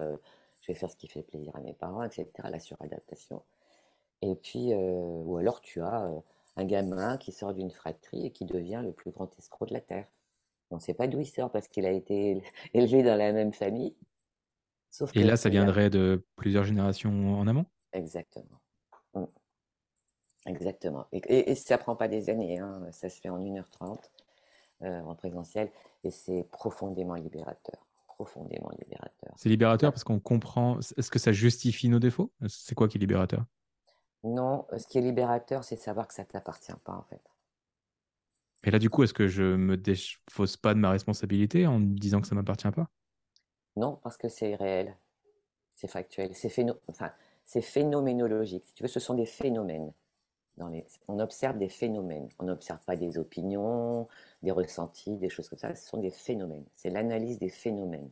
je 0.62 0.72
vais 0.72 0.78
faire 0.78 0.90
ce 0.90 0.96
qui 0.96 1.08
fait 1.08 1.22
plaisir 1.22 1.56
à 1.56 1.60
mes 1.60 1.74
parents, 1.74 2.04
etc., 2.04 2.28
la 2.44 2.60
suradaptation. 2.60 3.44
Et 4.22 4.36
puis, 4.36 4.74
ou 4.74 5.38
alors 5.38 5.62
tu 5.62 5.82
as 5.82 6.10
un 6.58 6.66
gamin 6.66 7.18
qui 7.18 7.32
sort 7.32 7.54
d'une 7.54 7.70
fratrie 7.70 8.26
et 8.26 8.32
qui 8.32 8.46
devient 8.46 8.82
le 8.84 8.92
plus 8.92 9.12
grand 9.12 9.30
escroc 9.38 9.68
de 9.68 9.74
la 9.74 9.82
Terre. 9.82 10.08
On 10.72 10.76
ne 10.76 10.82
sait 10.82 10.94
pas 10.94 11.08
d'où 11.08 11.20
il 11.20 11.28
sort 11.28 11.52
parce 11.52 11.68
qu'il 11.68 11.86
a 11.86 11.92
été 11.92 12.42
élevé 12.74 13.04
dans 13.04 13.16
la 13.16 13.32
même 13.32 13.54
famille. 13.54 13.96
et 15.14 15.24
là, 15.24 15.38
ça 15.38 15.50
viendrait 15.50 15.90
de 15.90 16.26
plusieurs 16.36 16.64
générations 16.64 17.40
en 17.40 17.48
amont? 17.48 17.66
Exactement. 17.94 18.60
Mmh. 19.14 19.24
Exactement. 20.48 21.06
Et, 21.12 21.52
et, 21.52 21.56
ça 21.56 21.78
ne 21.78 21.82
prend 21.82 21.96
pas 21.96 22.08
des 22.08 22.30
années, 22.30 22.60
hein. 22.60 22.82
ça 22.92 23.10
se 23.10 23.20
fait 23.20 23.30
en 23.30 23.40
1h30 23.40 23.98
euh, 24.84 25.02
en 25.02 25.16
présentiel 25.16 25.72
et 26.04 26.12
c'est 26.12 26.48
profondément 26.52 27.16
libérateur. 27.16 27.86
Profondément 28.08 28.70
libérateur. 28.80 29.34
C'est 29.38 29.50
libérateur 29.50 29.92
parce 29.92 30.04
qu'on 30.04 30.20
comprend. 30.20 30.80
Est-ce 30.80 31.10
que 31.10 31.20
ça 31.20 31.32
justifie 31.32 31.90
nos 31.90 32.00
défauts? 32.00 32.32
C'est 32.48 32.76
quoi 32.76 32.88
qui 32.88 32.98
est 32.98 33.00
libérateur? 33.00 33.46
Non, 34.24 34.66
ce 34.78 34.88
qui 34.88 34.98
est 34.98 35.02
libérateur, 35.02 35.64
c'est 35.64 35.76
de 35.76 35.82
savoir 35.82 36.08
que 36.08 36.14
ça 36.14 36.24
ne 36.24 36.28
t'appartient 36.28 36.74
pas 36.84 36.94
en 36.94 37.04
fait. 37.04 37.22
Et 38.66 38.72
là, 38.72 38.80
du 38.80 38.90
coup, 38.90 39.04
est-ce 39.04 39.14
que 39.14 39.28
je 39.28 39.44
me 39.44 39.78
défausse 39.78 40.58
pas 40.58 40.74
de 40.74 40.80
ma 40.80 40.90
responsabilité 40.90 41.68
en 41.68 41.80
me 41.80 41.96
disant 41.98 42.20
que 42.20 42.28
ça 42.28 42.34
ne 42.34 42.42
m'appartient 42.42 42.72
pas? 42.72 42.90
Non, 43.78 44.00
parce 44.02 44.18
que 44.18 44.28
c'est 44.28 44.56
réel, 44.56 44.96
c'est 45.76 45.88
factuel, 45.88 46.32
c'est 46.34 46.52
enfin, 46.88 47.12
phénoménologique. 47.46 48.66
tu 48.74 48.84
veux, 48.84 48.90
ce 48.90 49.00
sont 49.00 49.14
des 49.14 49.28
phénomènes. 49.28 49.94
Dans 50.58 50.70
les... 50.70 50.86
On 51.08 51.20
observe 51.20 51.58
des 51.58 51.70
phénomènes. 51.70 52.30
On 52.40 52.46
n'observe 52.46 52.80
pas 52.86 52.96
des 52.96 53.18
opinions, 53.18 54.08
des 54.42 54.52
ressentis, 54.52 55.18
des 55.18 55.30
choses 55.30 55.50
comme 55.50 55.60
ça. 55.60 55.76
Ce 55.76 55.88
sont 55.88 56.00
des 56.00 56.12
phénomènes. 56.12 56.64
C'est 56.76 56.90
l'analyse 56.90 57.38
des 57.38 57.50
phénomènes. 57.50 58.10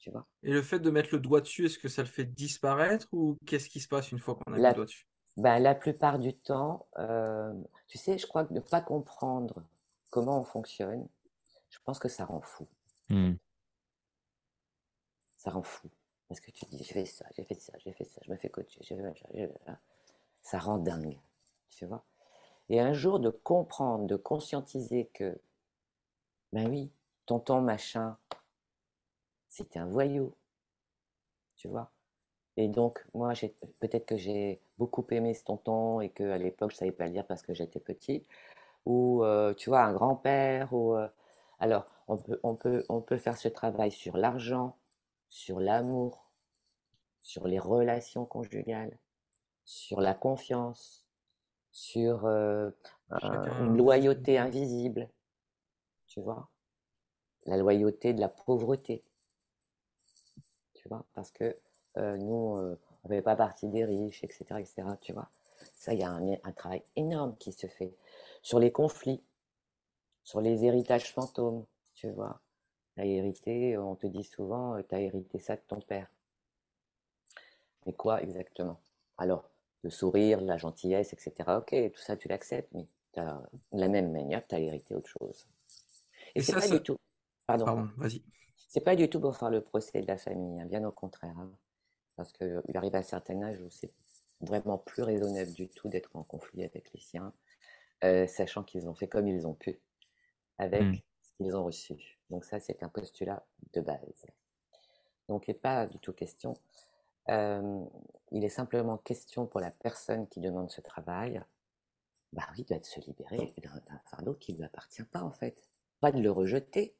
Tu 0.00 0.10
vois? 0.10 0.26
Et 0.42 0.52
le 0.52 0.60
fait 0.60 0.80
de 0.80 0.90
mettre 0.90 1.10
le 1.12 1.20
doigt 1.20 1.40
dessus, 1.40 1.66
est-ce 1.66 1.78
que 1.78 1.88
ça 1.88 2.02
le 2.02 2.08
fait 2.08 2.24
disparaître 2.24 3.06
ou 3.12 3.38
qu'est-ce 3.46 3.70
qui 3.70 3.80
se 3.80 3.88
passe 3.88 4.12
une 4.12 4.18
fois 4.18 4.34
qu'on 4.34 4.52
a 4.52 4.56
mis 4.56 4.62
le 4.62 4.74
doigt 4.74 4.84
dessus? 4.84 5.06
ben, 5.36 5.60
La 5.60 5.74
plupart 5.74 6.18
du 6.18 6.34
temps, 6.34 6.86
euh, 6.98 7.54
tu 7.86 7.96
sais, 7.96 8.18
je 8.18 8.26
crois 8.26 8.44
que 8.44 8.52
ne 8.52 8.60
pas 8.60 8.80
comprendre 8.82 9.62
comment 10.14 10.38
on 10.38 10.44
fonctionne, 10.44 11.08
je 11.70 11.78
pense 11.84 11.98
que 11.98 12.08
ça 12.08 12.24
rend 12.24 12.40
fou. 12.40 12.68
Mmh. 13.10 13.32
Ça 15.38 15.50
rend 15.50 15.64
fou. 15.64 15.90
Parce 16.28 16.38
que 16.38 16.52
tu 16.52 16.64
dis, 16.66 16.84
j'ai 16.84 16.94
fait 16.94 17.04
ça, 17.04 17.26
j'ai 17.36 17.42
fait 17.42 17.58
ça, 17.58 17.72
j'ai 17.78 17.92
fait 17.92 18.04
ça, 18.04 18.20
je 18.24 18.30
me 18.30 18.36
fais 18.36 18.48
coacher, 18.48 18.78
j'ai 18.80 18.94
fait 18.94 19.52
ça, 19.66 19.76
ça 20.40 20.58
rend 20.60 20.78
dingue. 20.78 21.18
Tu 21.68 21.84
vois 21.84 22.04
Et 22.68 22.78
un 22.78 22.92
jour, 22.92 23.18
de 23.18 23.30
comprendre, 23.30 24.06
de 24.06 24.14
conscientiser 24.14 25.10
que 25.12 25.36
Ben 26.52 26.70
oui, 26.70 26.92
tonton 27.26 27.60
machin, 27.60 28.16
c'était 29.48 29.80
un 29.80 29.86
voyou, 29.86 30.32
tu 31.56 31.66
vois. 31.66 31.90
Et 32.56 32.68
donc, 32.68 33.04
moi, 33.14 33.32
peut-être 33.80 34.06
que 34.06 34.16
j'ai 34.16 34.60
beaucoup 34.78 35.04
aimé 35.10 35.34
ce 35.34 35.42
tonton 35.42 36.00
et 36.00 36.10
qu'à 36.10 36.38
l'époque, 36.38 36.70
je 36.70 36.76
ne 36.76 36.78
savais 36.78 36.92
pas 36.92 37.06
le 37.06 37.10
dire 37.10 37.26
parce 37.26 37.42
que 37.42 37.52
j'étais 37.52 37.80
petit. 37.80 38.24
Ou, 38.86 39.24
euh, 39.24 39.54
tu 39.54 39.70
vois, 39.70 39.82
un 39.82 39.92
grand-père. 39.92 40.72
Ou, 40.72 40.94
euh, 40.94 41.08
Alors, 41.58 41.86
on 42.08 42.16
peut, 42.16 42.40
on, 42.42 42.54
peut, 42.54 42.84
on 42.88 43.00
peut 43.00 43.16
faire 43.16 43.36
ce 43.36 43.48
travail 43.48 43.90
sur 43.90 44.16
l'argent, 44.16 44.76
sur 45.28 45.60
l'amour, 45.60 46.30
sur 47.22 47.46
les 47.46 47.58
relations 47.58 48.26
conjugales, 48.26 48.98
sur 49.64 50.00
la 50.00 50.14
confiance, 50.14 51.06
sur 51.72 52.26
euh, 52.26 52.70
une 53.60 53.76
loyauté 53.76 54.38
invisible, 54.38 55.08
tu 56.06 56.20
vois, 56.20 56.48
la 57.46 57.56
loyauté 57.56 58.12
de 58.12 58.20
la 58.20 58.28
pauvreté, 58.28 59.02
tu 60.74 60.88
vois, 60.88 61.04
parce 61.14 61.30
que 61.30 61.56
nous, 61.96 62.78
on 63.04 63.08
ne 63.08 63.08
fait 63.08 63.22
pas 63.22 63.36
partie 63.36 63.68
des 63.68 63.84
riches, 63.84 64.22
etc., 64.24 64.44
etc., 64.58 64.82
tu 65.00 65.12
vois? 65.12 65.28
Ça, 65.76 65.92
il 65.92 66.00
y 66.00 66.02
a 66.02 66.10
un, 66.10 66.32
un, 66.32 66.52
travail 66.52 66.82
énorme 66.96 67.36
qui 67.36 67.52
se 67.52 67.66
fait 67.66 67.94
sur 68.44 68.60
les 68.60 68.70
conflits, 68.70 69.24
sur 70.22 70.42
les 70.42 70.64
héritages 70.66 71.12
fantômes, 71.12 71.64
tu 71.94 72.10
vois. 72.10 72.42
T'as 72.94 73.06
hérité, 73.06 73.76
on 73.78 73.96
te 73.96 74.06
dit 74.06 74.22
souvent, 74.22 74.80
tu 74.82 74.94
as 74.94 75.00
hérité 75.00 75.38
ça 75.38 75.56
de 75.56 75.62
ton 75.66 75.80
père. 75.80 76.08
Mais 77.86 77.94
quoi 77.94 78.22
exactement? 78.22 78.78
Alors, 79.16 79.50
le 79.82 79.88
sourire, 79.88 80.42
la 80.42 80.58
gentillesse, 80.58 81.14
etc. 81.14 81.56
Ok, 81.56 81.74
tout 81.92 82.00
ça, 82.00 82.16
tu 82.18 82.28
l'acceptes, 82.28 82.68
mais 82.74 82.86
de 83.16 83.22
la 83.72 83.88
même 83.88 84.12
manière, 84.12 84.46
tu 84.46 84.54
as 84.54 84.60
hérité 84.60 84.94
autre 84.94 85.08
chose. 85.08 85.46
Et, 86.34 86.42
c'est 86.42 86.52
pas 86.52 86.68
du 86.68 86.82
tout. 86.82 86.98
Pardon, 87.46 87.88
vas-y. 87.96 88.22
C'est 88.68 88.84
pas 88.84 88.94
du 88.94 89.08
tout 89.08 89.20
pour 89.20 89.36
faire 89.36 89.50
le 89.50 89.62
procès 89.62 90.02
de 90.02 90.06
la 90.06 90.18
famille, 90.18 90.60
hein, 90.60 90.66
bien 90.66 90.84
au 90.84 90.92
contraire. 90.92 91.38
Hein. 91.38 91.50
parce 92.16 92.32
qu'il 92.32 92.62
arrive 92.74 92.94
à 92.94 92.98
un 92.98 93.02
certain 93.02 93.40
âge 93.42 93.58
où 93.60 93.70
c'est 93.70 93.92
vraiment 94.42 94.76
plus 94.76 95.02
raisonnable 95.02 95.52
du 95.52 95.68
tout 95.68 95.88
d'être 95.88 96.14
en 96.14 96.24
conflit 96.24 96.64
avec 96.64 96.92
les 96.92 97.00
siens, 97.00 97.32
euh, 98.04 98.26
sachant 98.26 98.62
qu'ils 98.62 98.88
ont 98.88 98.94
fait 98.94 99.08
comme 99.08 99.26
ils 99.26 99.46
ont 99.46 99.54
pu, 99.54 99.80
avec 100.58 100.82
mmh. 100.82 100.94
ce 101.22 101.32
qu'ils 101.36 101.56
ont 101.56 101.64
reçu. 101.64 102.18
Donc 102.30 102.44
ça, 102.44 102.60
c'est 102.60 102.82
un 102.82 102.88
postulat 102.88 103.44
de 103.72 103.80
base. 103.80 104.26
Donc 105.28 105.48
il 105.48 105.52
n'est 105.52 105.58
pas 105.58 105.86
du 105.86 105.98
tout 105.98 106.12
question 106.12 106.56
il 108.34 108.44
est 108.44 108.48
simplement 108.48 108.98
question 108.98 109.46
pour 109.46 109.60
la 109.60 109.70
personne 109.70 110.26
qui 110.28 110.40
demande 110.40 110.70
ce 110.70 110.80
travail, 110.80 111.42
bah 112.32 112.46
oui, 112.56 112.64
de 112.64 112.78
se 112.82 113.00
libérer 113.00 113.54
d'un 113.62 114.00
fardeau 114.06 114.34
qui 114.34 114.52
ne 114.52 114.58
lui 114.58 114.64
appartient 114.64 115.04
pas 115.04 115.22
en 115.22 115.30
fait. 115.30 115.62
Pas 116.00 116.12
de 116.12 116.20
le 116.20 116.30
rejeter, 116.30 116.96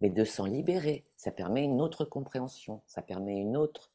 mais 0.00 0.10
de 0.10 0.24
s'en 0.24 0.44
libérer. 0.44 1.04
Ça 1.16 1.30
permet 1.30 1.64
une 1.64 1.80
autre 1.80 2.04
compréhension, 2.04 2.82
ça 2.86 3.02
permet 3.02 3.36
une 3.36 3.56
autre 3.56 3.90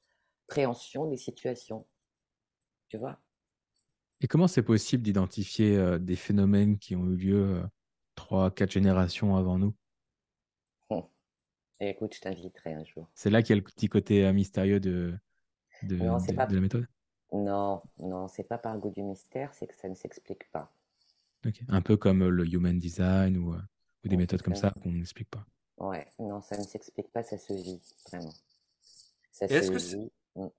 préhension 0.48 1.06
des 1.06 1.18
situations. 1.18 1.86
Tu 2.90 2.98
vois? 2.98 3.20
Et 4.22 4.28
comment 4.28 4.48
c'est 4.48 4.62
possible 4.62 5.04
d'identifier 5.04 6.00
des 6.00 6.16
phénomènes 6.16 6.78
qui 6.78 6.96
ont 6.96 7.06
eu 7.08 7.16
lieu 7.16 7.64
trois, 8.16 8.52
quatre 8.52 8.72
générations 8.72 9.36
avant 9.36 9.58
nous? 9.58 9.74
Hum. 10.90 11.04
Écoute, 11.80 12.16
je 12.16 12.22
t'inviterai 12.22 12.74
un 12.74 12.84
jour. 12.84 13.10
C'est 13.16 13.32
là 13.32 13.42
qu'il 13.42 13.50
y 13.50 13.54
a 13.54 13.62
le 13.62 13.64
petit 13.64 13.88
côté 13.88 14.32
mystérieux 14.32 14.80
de, 14.80 15.18
de, 15.84 15.96
non, 15.96 16.18
pas... 16.36 16.46
la 16.46 16.62
méthode? 16.62 16.88
Non, 17.34 17.82
non, 17.98 18.28
c'est 18.28 18.44
pas 18.44 18.60
par 18.60 18.76
le 18.76 18.80
goût 18.80 18.92
du 18.92 19.02
mystère, 19.02 19.54
c'est 19.54 19.66
que 19.66 19.76
ça 19.76 19.90
ne 19.90 19.96
s'explique 19.96 20.52
pas. 20.52 20.72
Un 21.70 21.82
peu 21.82 21.98
comme 21.98 22.28
le 22.28 22.46
human 22.46 22.78
design 22.78 23.38
ou, 23.38 23.54
euh, 23.54 23.62
ou 24.04 24.08
des 24.08 24.18
méthodes 24.18 24.44
comme 24.44 24.56
ça 24.56 24.72
qu'on 24.84 24.92
n'explique 24.92 25.30
pas. 25.32 25.44
Ouais, 25.78 26.08
non, 26.20 26.42
ça 26.42 26.58
ne 26.58 26.64
s'explique 26.64 27.12
pas, 27.12 27.24
ça 27.24 27.40
se 27.40 27.54
vit, 27.54 27.82
vraiment. 28.08 28.34
Est-ce 29.40 29.72
que 29.72 29.98
mmh, 29.98 30.10
mmh. 30.44 30.50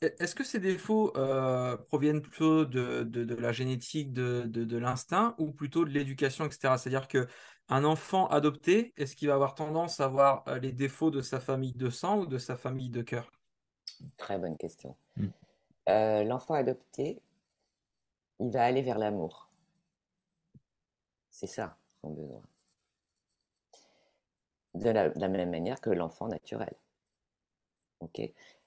Est-ce 0.00 0.34
que 0.34 0.44
ces 0.44 0.58
défauts 0.58 1.16
euh, 1.16 1.76
proviennent 1.76 2.20
plutôt 2.20 2.64
de, 2.64 3.04
de, 3.04 3.24
de, 3.24 3.34
la 3.34 3.52
génétique, 3.52 4.12
de, 4.12 4.42
de 4.44 4.76
l'instinct, 4.76 5.34
ou 5.38 5.50
plutôt 5.50 5.84
de 5.84 5.90
l'éducation, 5.90 6.44
etc. 6.44 6.76
C'est-à-dire 6.76 7.08
qu'un 7.08 7.84
enfant 7.84 8.26
adopté, 8.28 8.92
est-ce 8.96 9.16
qu'il 9.16 9.28
va 9.28 9.34
avoir 9.34 9.54
tendance 9.54 10.00
à 10.00 10.04
avoir 10.04 10.46
euh, 10.48 10.58
les 10.58 10.72
défauts 10.72 11.10
de 11.10 11.22
sa 11.22 11.40
famille 11.40 11.72
de 11.72 11.88
sang 11.88 12.18
ou 12.18 12.26
de 12.26 12.38
sa 12.38 12.56
famille 12.56 12.90
de 12.90 13.00
cœur? 13.00 13.32
Très 14.18 14.38
bonne 14.38 14.58
question. 14.58 14.94
Mm. 15.16 15.26
Euh, 15.88 16.24
l'enfant 16.24 16.54
adopté, 16.54 17.22
il 18.40 18.50
va 18.50 18.64
aller 18.64 18.82
vers 18.82 18.98
l'amour. 18.98 19.48
C'est 21.30 21.46
ça 21.46 21.78
son 22.02 22.10
besoin. 22.10 22.42
De 24.74 24.90
la, 24.90 25.28
même 25.28 25.50
manière 25.50 25.80
que 25.80 25.90
l'enfant 25.90 26.28
naturel. 26.28 26.74
Ok? 28.00 28.20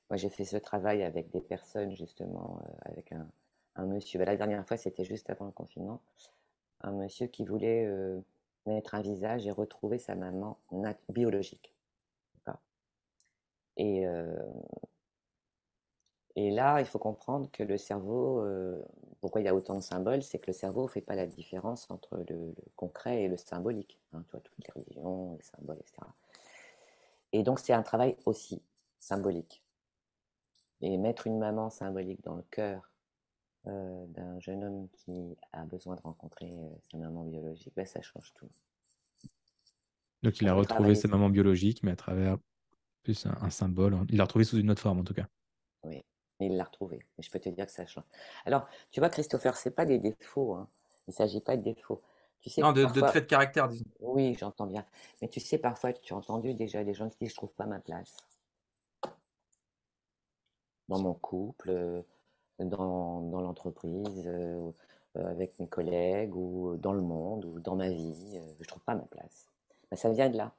Moi, 0.10 0.18
j'ai 0.18 0.30
fait 0.30 0.46
ce 0.46 0.58
travail 0.58 1.04
avec 1.04 1.30
des 1.32 1.42
personnes 1.42 1.96
justement, 1.96 2.60
euh, 2.62 2.92
avec 2.92 3.12
un, 3.12 3.86
monsieur. 3.86 4.20
Bah, 4.20 4.26
la 4.26 4.38
dernière 4.38 4.66
fois, 4.68 4.78
c'était 4.78 5.06
juste 5.06 5.30
avant 5.30 5.46
le 5.46 5.52
confinement. 5.52 6.02
Un 6.82 6.92
monsieur 6.92 7.28
qui 7.28 7.46
voulait 7.46 7.86
euh, 7.86 8.20
mettre 8.66 8.96
un 8.96 9.02
visage 9.02 9.48
et 9.48 9.52
retrouver 9.52 9.98
sa 9.98 10.16
maman 10.16 10.58
biologique. 11.10 11.72
Et 13.78 14.06
et 16.36 16.52
là, 16.52 16.80
il 16.82 16.86
faut 16.86 17.00
comprendre 17.00 17.50
que 17.52 17.64
le 17.64 17.78
cerveau, 17.78 18.42
euh, 18.42 18.82
pourquoi 19.22 19.40
il 19.42 19.46
y 19.46 19.48
a 19.48 19.56
autant 19.56 19.76
de 19.76 19.82
symboles, 19.82 20.22
c'est 20.22 20.38
que 20.38 20.48
le 20.48 20.54
cerveau 20.54 20.84
ne 20.84 20.88
fait 20.90 21.02
pas 21.02 21.16
la 21.16 21.26
différence 21.26 21.90
entre 21.90 22.18
le, 22.30 22.54
concret 22.76 23.24
et 23.24 23.28
le 23.30 23.38
symbolique. 23.38 24.00
Hein, 24.14 24.22
tu 24.26 24.32
vois, 24.32 24.42
toutes 24.42 24.68
les 24.68 24.82
religions, 24.82 25.36
les 25.36 25.44
symboles, 25.44 25.78
etc. 25.80 26.08
Et 27.32 27.44
donc, 27.44 27.60
c'est 27.60 27.74
un 27.74 27.84
travail 27.84 28.18
aussi 28.26 28.62
symbolique. 29.00 29.62
Et 30.82 30.98
mettre 30.98 31.28
une 31.28 31.40
maman 31.40 31.70
symbolique 31.70 32.24
dans 32.24 32.36
le 32.36 32.44
cœur 32.52 32.90
euh, 33.68 34.06
d'un 34.08 34.40
jeune 34.40 34.64
homme 34.64 34.88
qui 34.94 35.38
a 35.54 35.64
besoin 35.66 35.96
de 35.96 36.02
rencontrer 36.02 36.52
euh, 36.52 36.70
sa 36.92 36.98
maman 36.98 37.24
biologique, 37.24 37.74
ben, 37.76 37.86
ça 37.86 38.02
change 38.02 38.34
tout. 38.36 38.50
Donc, 40.22 40.42
il 40.42 40.48
a 40.48 40.54
retrouvé 40.54 40.96
sa 40.96 41.08
maman 41.08 41.30
biologique, 41.30 41.82
mais 41.84 41.92
à 41.92 41.96
travers 41.96 42.38
plus 43.04 43.26
un 43.26 43.50
symbole. 43.50 43.98
Il 44.10 44.18
l'a 44.18 44.24
retrouvé 44.24 44.46
sous 44.46 44.58
une 44.58 44.72
autre 44.72 44.82
forme, 44.82 45.00
en 45.00 45.04
tout 45.04 45.14
cas. 45.14 45.28
Oui 45.84 46.04
il 46.40 46.58
l'a 46.58 46.64
retrouvé. 46.64 47.00
Et 47.18 47.22
je 47.22 47.32
peux 47.32 47.40
te 47.40 47.50
dire 47.50 47.66
que 47.66 47.72
ça 47.72 47.86
change. 47.86 48.04
Alors, 48.46 48.68
tu 48.92 49.00
vois, 49.00 49.10
Christopher, 49.10 49.56
c'est 49.56 49.72
pas 49.72 49.86
des 49.86 50.00
défauts. 50.00 50.56
Hein. 50.56 50.68
Il 51.08 51.12
ne 51.12 51.16
s'agit 51.16 51.42
pas 51.42 51.56
de 51.56 51.62
défauts. 51.62 52.02
Tu 52.42 52.50
sais, 52.50 52.62
non, 52.62 52.74
de, 52.74 52.86
traits 52.86 53.24
de 53.24 53.30
caractère, 53.30 53.68
disons. 53.68 53.86
Oui, 54.00 54.36
j'entends 54.40 54.68
bien. 54.68 54.86
Mais 55.22 55.28
tu 55.28 55.40
sais, 55.40 55.58
parfois, 55.58 55.94
tu 55.94 56.14
as 56.14 56.18
entendu 56.18 56.54
déjà 56.54 56.84
des 56.84 56.94
gens 56.94 57.10
qui 57.10 57.18
disent 57.20 57.32
Je 57.32 57.36
trouve 57.36 57.54
pas 57.54 57.66
ma 57.66 57.80
place. 57.80 58.16
Dans 60.90 61.00
mon 61.00 61.14
couple, 61.14 61.70
euh, 61.70 62.02
dans, 62.60 63.22
dans 63.22 63.42
l'entreprise, 63.42 64.28
euh, 64.28 64.72
euh, 65.18 65.28
avec 65.28 65.58
mes 65.60 65.68
collègues, 65.68 66.36
ou 66.36 66.78
dans 66.78 66.94
le 66.94 67.02
monde, 67.02 67.46
ou 67.46 67.60
dans 67.60 67.76
ma 67.76 67.90
vie, 67.90 68.40
je 68.60 68.68
trouve 68.68 68.84
pas 68.84 68.96
ma 68.96 69.06
place. 69.06 69.48
Ben, 69.90 69.98
ça 69.98 70.10
vient 70.12 70.30
de 70.30 70.38
là. 70.38 70.54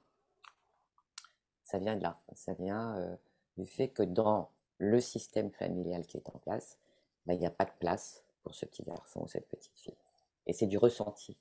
Ça 1.64 1.78
vient 1.78 1.96
de 1.96 2.02
là. 2.02 2.18
Ça 2.34 2.54
vient 2.54 3.18
du 3.56 3.66
fait 3.66 3.88
que 3.88 4.02
dans 4.02 4.50
le 4.78 5.00
système 5.00 5.50
familial 5.50 6.06
qui 6.06 6.16
est 6.16 6.28
en 6.28 6.38
place, 6.38 6.78
bah, 7.26 7.34
il 7.34 7.40
n'y 7.40 7.46
a 7.46 7.50
pas 7.50 7.64
de 7.64 7.72
place 7.78 8.22
pour 8.42 8.54
ce 8.54 8.66
petit 8.66 8.84
garçon 8.84 9.22
ou 9.22 9.28
cette 9.28 9.48
petite 9.48 9.76
fille. 9.76 9.96
Et 10.46 10.52
c'est 10.52 10.66
du 10.66 10.78
ressenti. 10.78 11.36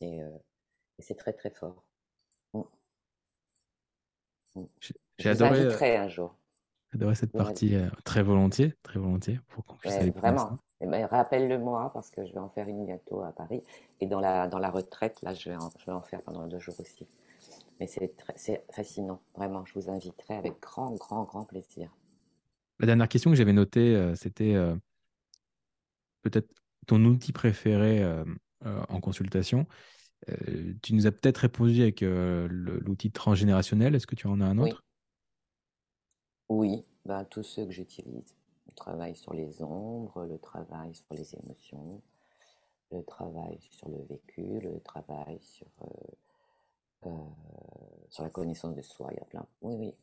Et, 0.00 0.22
euh, 0.22 0.30
c'est 1.00 1.16
très 1.16 1.32
très 1.32 1.50
fort. 1.50 1.82
Mm. 2.52 2.62
Mm. 4.54 4.64
J'ai 5.18 5.30
adoré. 5.30 5.96
Un 5.96 6.08
jour. 6.08 6.34
Adoré 6.94 7.14
cette 7.14 7.32
partie 7.32 7.74
euh, 7.74 7.88
très 8.04 8.22
volontiers, 8.22 8.74
très 8.82 8.98
volontiers, 8.98 9.40
pour 9.48 9.64
qu'on 9.64 9.76
puisse 9.76 9.94
Vraiment. 10.16 10.58
Eh 10.80 10.86
ben, 10.86 11.06
rappelle-le-moi 11.06 11.90
parce 11.94 12.10
que 12.10 12.26
je 12.26 12.32
vais 12.32 12.40
en 12.40 12.48
faire 12.48 12.68
une 12.68 12.84
bientôt 12.84 13.22
à 13.22 13.32
Paris. 13.32 13.62
Et 14.00 14.06
dans 14.06 14.20
la, 14.20 14.48
dans 14.48 14.58
la 14.58 14.70
retraite, 14.70 15.20
là, 15.22 15.32
je 15.32 15.48
vais, 15.48 15.56
en, 15.56 15.70
je 15.78 15.86
vais 15.86 15.92
en 15.92 16.02
faire 16.02 16.20
pendant 16.22 16.46
deux 16.46 16.58
jours 16.58 16.78
aussi. 16.78 17.06
Mais 17.80 17.86
c'est 17.86 18.64
fascinant, 18.70 19.20
vraiment. 19.34 19.64
Je 19.64 19.74
vous 19.74 19.90
inviterai 19.90 20.34
avec 20.34 20.60
grand, 20.60 20.92
grand, 20.92 21.24
grand 21.24 21.44
plaisir. 21.44 21.90
La 22.78 22.86
dernière 22.86 23.08
question 23.08 23.30
que 23.30 23.36
j'avais 23.36 23.52
notée, 23.52 23.96
euh, 23.96 24.14
c'était 24.14 24.54
euh, 24.54 24.76
peut-être 26.22 26.52
ton 26.86 27.02
outil 27.04 27.32
préféré 27.32 28.02
euh, 28.02 28.24
en 28.88 29.00
consultation. 29.00 29.66
tu 30.82 30.94
nous 30.94 31.06
as 31.06 31.12
peut-être 31.12 31.38
répondu 31.38 31.82
avec 31.82 32.02
l'outil 32.02 33.10
transgénérationnel. 33.10 33.94
Est-ce 33.94 34.06
que 34.06 34.14
tu 34.14 34.26
en 34.26 34.40
as 34.40 34.46
un 34.46 34.58
autre? 34.58 34.83
Oui, 36.48 36.84
bah, 37.04 37.24
tous 37.24 37.42
ceux 37.42 37.66
que 37.66 37.72
j'utilise. 37.72 38.34
Le 38.66 38.74
travail 38.74 39.14
sur 39.14 39.34
les 39.34 39.62
ombres, 39.62 40.24
le 40.24 40.38
travail 40.38 40.94
sur 40.94 41.14
les 41.14 41.34
émotions, 41.36 42.00
le 42.90 43.02
travail 43.04 43.58
sur 43.60 43.88
le 43.88 44.02
vécu, 44.08 44.60
le 44.60 44.80
travail 44.80 45.38
sur, 45.40 45.66
sur 48.10 48.24
la 48.24 48.30
connaissance 48.30 48.74
de 48.74 48.82
soi. 48.82 49.08
Il 49.12 49.18
y 49.18 49.20
a 49.20 49.24
plein. 49.24 49.46
Oui, 49.62 49.76
oui 49.76 49.94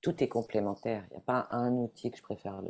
tout 0.00 0.22
est 0.22 0.28
complémentaire. 0.28 1.04
Il 1.10 1.14
n'y 1.14 1.18
a 1.18 1.24
pas 1.24 1.48
un 1.50 1.72
outil 1.72 2.10
que 2.10 2.18
je 2.18 2.22
préfère 2.22 2.60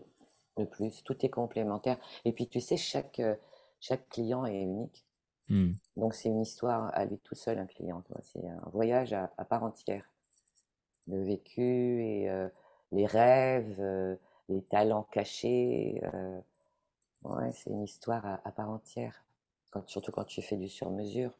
le, 0.56 0.64
plus. 0.66 1.02
Tout 1.04 1.24
est 1.24 1.28
complémentaire. 1.28 1.98
Et 2.24 2.32
puis, 2.32 2.48
tu 2.48 2.60
sais, 2.60 2.76
chaque, 2.76 3.20
euh, 3.20 3.36
chaque 3.80 4.08
client 4.08 4.44
est 4.44 4.60
unique. 4.60 5.04
Hmm. 5.48 5.72
Donc 5.96 6.14
c'est 6.14 6.28
une 6.28 6.42
histoire 6.42 6.90
à 6.94 7.04
lui 7.04 7.18
tout 7.18 7.34
seul, 7.34 7.58
un 7.58 7.66
client. 7.66 8.02
C'est 8.22 8.46
un 8.46 8.68
voyage 8.72 9.12
à, 9.12 9.32
à 9.38 9.44
part 9.44 9.62
entière. 9.62 10.04
Le 11.06 11.22
vécu 11.22 12.02
et 12.02 12.28
euh, 12.28 12.48
les 12.92 13.06
rêves, 13.06 13.76
euh, 13.80 14.16
les 14.48 14.62
talents 14.62 15.04
cachés. 15.10 16.00
euh, 16.14 16.40
ouais, 17.24 17.52
c'est 17.52 17.70
une 17.70 17.82
histoire 17.82 18.24
à, 18.26 18.40
à 18.44 18.52
part 18.52 18.70
entière. 18.70 19.24
Quand, 19.70 19.86
surtout 19.88 20.12
quand 20.12 20.24
tu 20.24 20.40
fais 20.42 20.56
du 20.56 20.68
sur-mesure. 20.68 21.32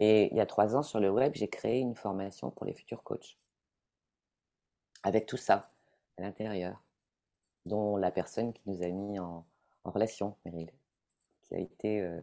Et 0.00 0.30
il 0.32 0.36
y 0.36 0.40
a 0.40 0.46
trois 0.46 0.74
ans 0.76 0.82
sur 0.82 1.00
le 1.00 1.10
web, 1.10 1.32
j'ai 1.34 1.48
créé 1.48 1.80
une 1.80 1.94
formation 1.96 2.50
pour 2.50 2.66
les 2.66 2.72
futurs 2.72 3.02
coachs. 3.02 3.36
Avec 5.02 5.26
tout 5.26 5.36
ça 5.36 5.68
à 6.18 6.22
l'intérieur. 6.22 6.80
Dont 7.66 7.96
la 7.96 8.10
personne 8.10 8.52
qui 8.52 8.62
nous 8.66 8.82
a 8.82 8.88
mis 8.88 9.18
en, 9.18 9.44
en 9.84 9.90
relation, 9.90 10.36
Meryl. 10.44 10.70
Qui 11.42 11.54
a 11.54 11.58
été 11.58 12.00
euh, 12.00 12.20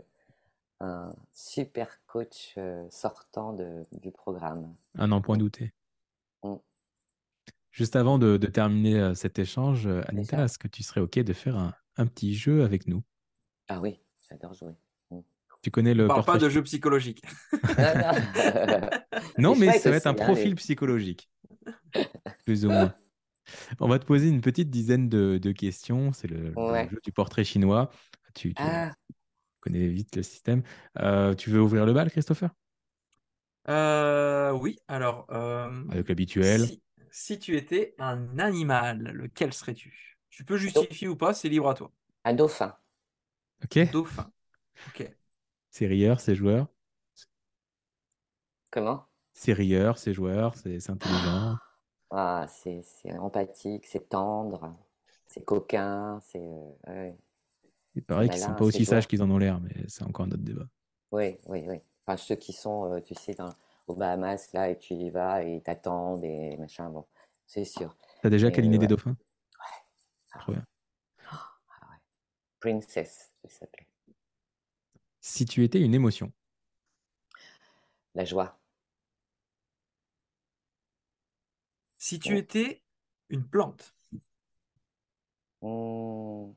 un 0.81 1.13
super 1.33 1.99
coach 2.07 2.57
sortant 2.89 3.53
de- 3.53 3.85
du 3.93 4.11
programme. 4.11 4.73
Un 4.95 5.07
n'en 5.07 5.21
point 5.21 5.37
douter. 5.37 5.73
Juste 7.71 7.95
avant 7.95 8.17
de, 8.17 8.37
de 8.37 8.47
terminer 8.47 8.99
euh, 8.99 9.13
cet 9.13 9.39
échange, 9.39 9.87
euh, 9.87 10.01
Anita, 10.07 10.43
est-ce 10.45 10.57
que 10.57 10.67
tu 10.67 10.83
serais 10.83 11.01
OK 11.01 11.19
de 11.19 11.33
faire 11.33 11.55
un, 11.57 11.73
un 11.97 12.05
petit 12.07 12.35
jeu 12.35 12.63
avec 12.63 12.87
nous? 12.87 13.03
Ah 13.67 13.79
oui, 13.79 13.99
j'adore 14.29 14.53
jouer. 14.53 14.73
Tu 15.61 15.71
connais 15.71 15.91
On 15.91 15.95
le 15.95 16.07
parle 16.07 16.23
pas 16.23 16.37
de 16.37 16.49
jeu 16.49 16.63
psychologique. 16.63 17.21
Non, 17.53 17.59
non. 19.37 19.55
Mais 19.55 19.77
ça 19.77 19.89
va 19.89 19.97
être 19.97 20.07
un 20.07 20.11
hein, 20.11 20.13
profil 20.13 20.55
psychologique, 20.55 21.29
plus 22.45 22.65
ou 22.65 22.69
moins. 22.69 22.93
On 23.79 23.87
va 23.87 23.99
te 23.99 24.05
poser 24.05 24.29
une 24.29 24.41
petite 24.41 24.69
dizaine 24.69 25.09
de, 25.09 25.37
de 25.37 25.51
questions. 25.51 26.13
C'est 26.13 26.27
le, 26.27 26.53
jeu 26.53 26.99
du 27.03 27.11
portrait 27.11 27.43
chinois. 27.43 27.89
Tu, 28.33 28.53
tu 28.53 28.63
Ah, 28.63 28.93
connais 29.59 29.87
vite 29.87 30.15
le 30.15 30.23
système. 30.23 30.63
Euh, 30.99 31.33
tu 31.33 31.49
veux 31.49 31.61
ouvrir 31.61 31.85
le 31.85 31.93
bal, 31.93 32.09
Christopher? 32.09 32.51
Euh, 33.67 34.51
oui, 34.51 34.77
alors, 34.87 35.27
euh, 35.31 35.69
Avec 35.91 36.09
l'habituel. 36.09 36.61
si, 36.61 36.81
si 37.11 37.39
tu 37.39 37.55
étais 37.57 37.95
un 37.99 38.39
animal, 38.39 38.99
lequel 39.13 39.53
serais-tu? 39.53 40.17
Tu 40.29 40.43
peux 40.45 40.57
justifier 40.57 41.07
ou 41.07 41.15
pas, 41.15 41.33
c'est 41.33 41.49
libre 41.49 41.69
à 41.69 41.73
toi. 41.73 41.91
un 42.23 42.33
dauphin. 42.33 42.75
OK 43.63 43.79
Dauphin. 43.91 44.31
Ok. 44.87 45.09
C'est 45.71 45.87
rieur, 45.87 46.19
c'est 46.19 46.35
joueur? 46.35 46.67
Comment? 48.71 49.05
C'est 49.33 49.53
rieur, 49.53 49.97
c'est 49.97 50.13
joueur, 50.13 50.55
c'est 50.55 50.89
intelligent. 50.89 51.57
ah, 52.11 52.45
c'est 52.49 52.81
c'est 52.83 53.17
empathique, 53.17 53.85
c'est 53.85 54.09
tendre, 54.09 54.75
c'est 55.27 55.43
coquin, 55.43 56.19
c'est... 56.21 56.39
euh, 56.39 56.73
ouais. 56.87 57.17
Il 57.95 58.03
paraît 58.03 58.29
qu'ils 58.29 58.39
sont 58.39 58.55
pas 58.55 58.65
c'est 58.65 58.65
aussi 58.65 58.85
joueur. 58.85 58.97
sages 58.97 59.07
qu'ils 59.07 59.21
en 59.23 59.29
ont 59.29 59.37
l'air, 59.37 59.59
mais 59.59 59.75
c'est 59.87 60.03
encore 60.03 60.25
un 60.25 60.31
autre 60.31 60.43
débat. 60.43 60.67
Oui, 61.11 61.37
oui, 61.45 61.63
oui. 61.67 61.77
Enfin, 62.01 62.17
ceux 62.17 62.35
qui 62.35 62.53
sont, 62.53 62.91
euh, 62.91 63.01
tu 63.01 63.15
sais, 63.15 63.33
dans, 63.33 63.53
aux 63.89 63.95
Bahamas, 63.95 64.49
là, 64.53 64.69
et 64.69 64.77
tu 64.77 64.93
y 64.95 65.09
vas, 65.09 65.43
et 65.43 65.55
ils 65.57 65.61
t'attendent, 65.63 66.23
et 66.23 66.57
machin, 66.57 66.89
bon, 66.89 67.05
c'est 67.47 67.65
sûr. 67.65 67.95
T'as 68.21 68.29
déjà 68.29 68.49
câliné 68.49 68.77
ouais. 68.77 68.79
des 68.79 68.87
dauphins? 68.87 69.17
Ah, 70.31 70.39
Trop 70.39 70.53
bien. 70.53 70.63
ah 71.31 71.87
ouais. 71.91 71.97
Princess, 72.61 73.31
il 73.43 73.49
s'appelait. 73.51 73.87
Si 75.21 75.45
tu 75.45 75.63
étais 75.63 75.79
une 75.79 75.93
émotion, 75.95 76.33
La 78.13 78.23
joie. 78.23 78.59
Si 81.99 82.19
tu 82.19 82.35
étais 82.39 82.81
une 83.29 83.47
plante, 83.47 83.93
Hmm. 85.61 86.53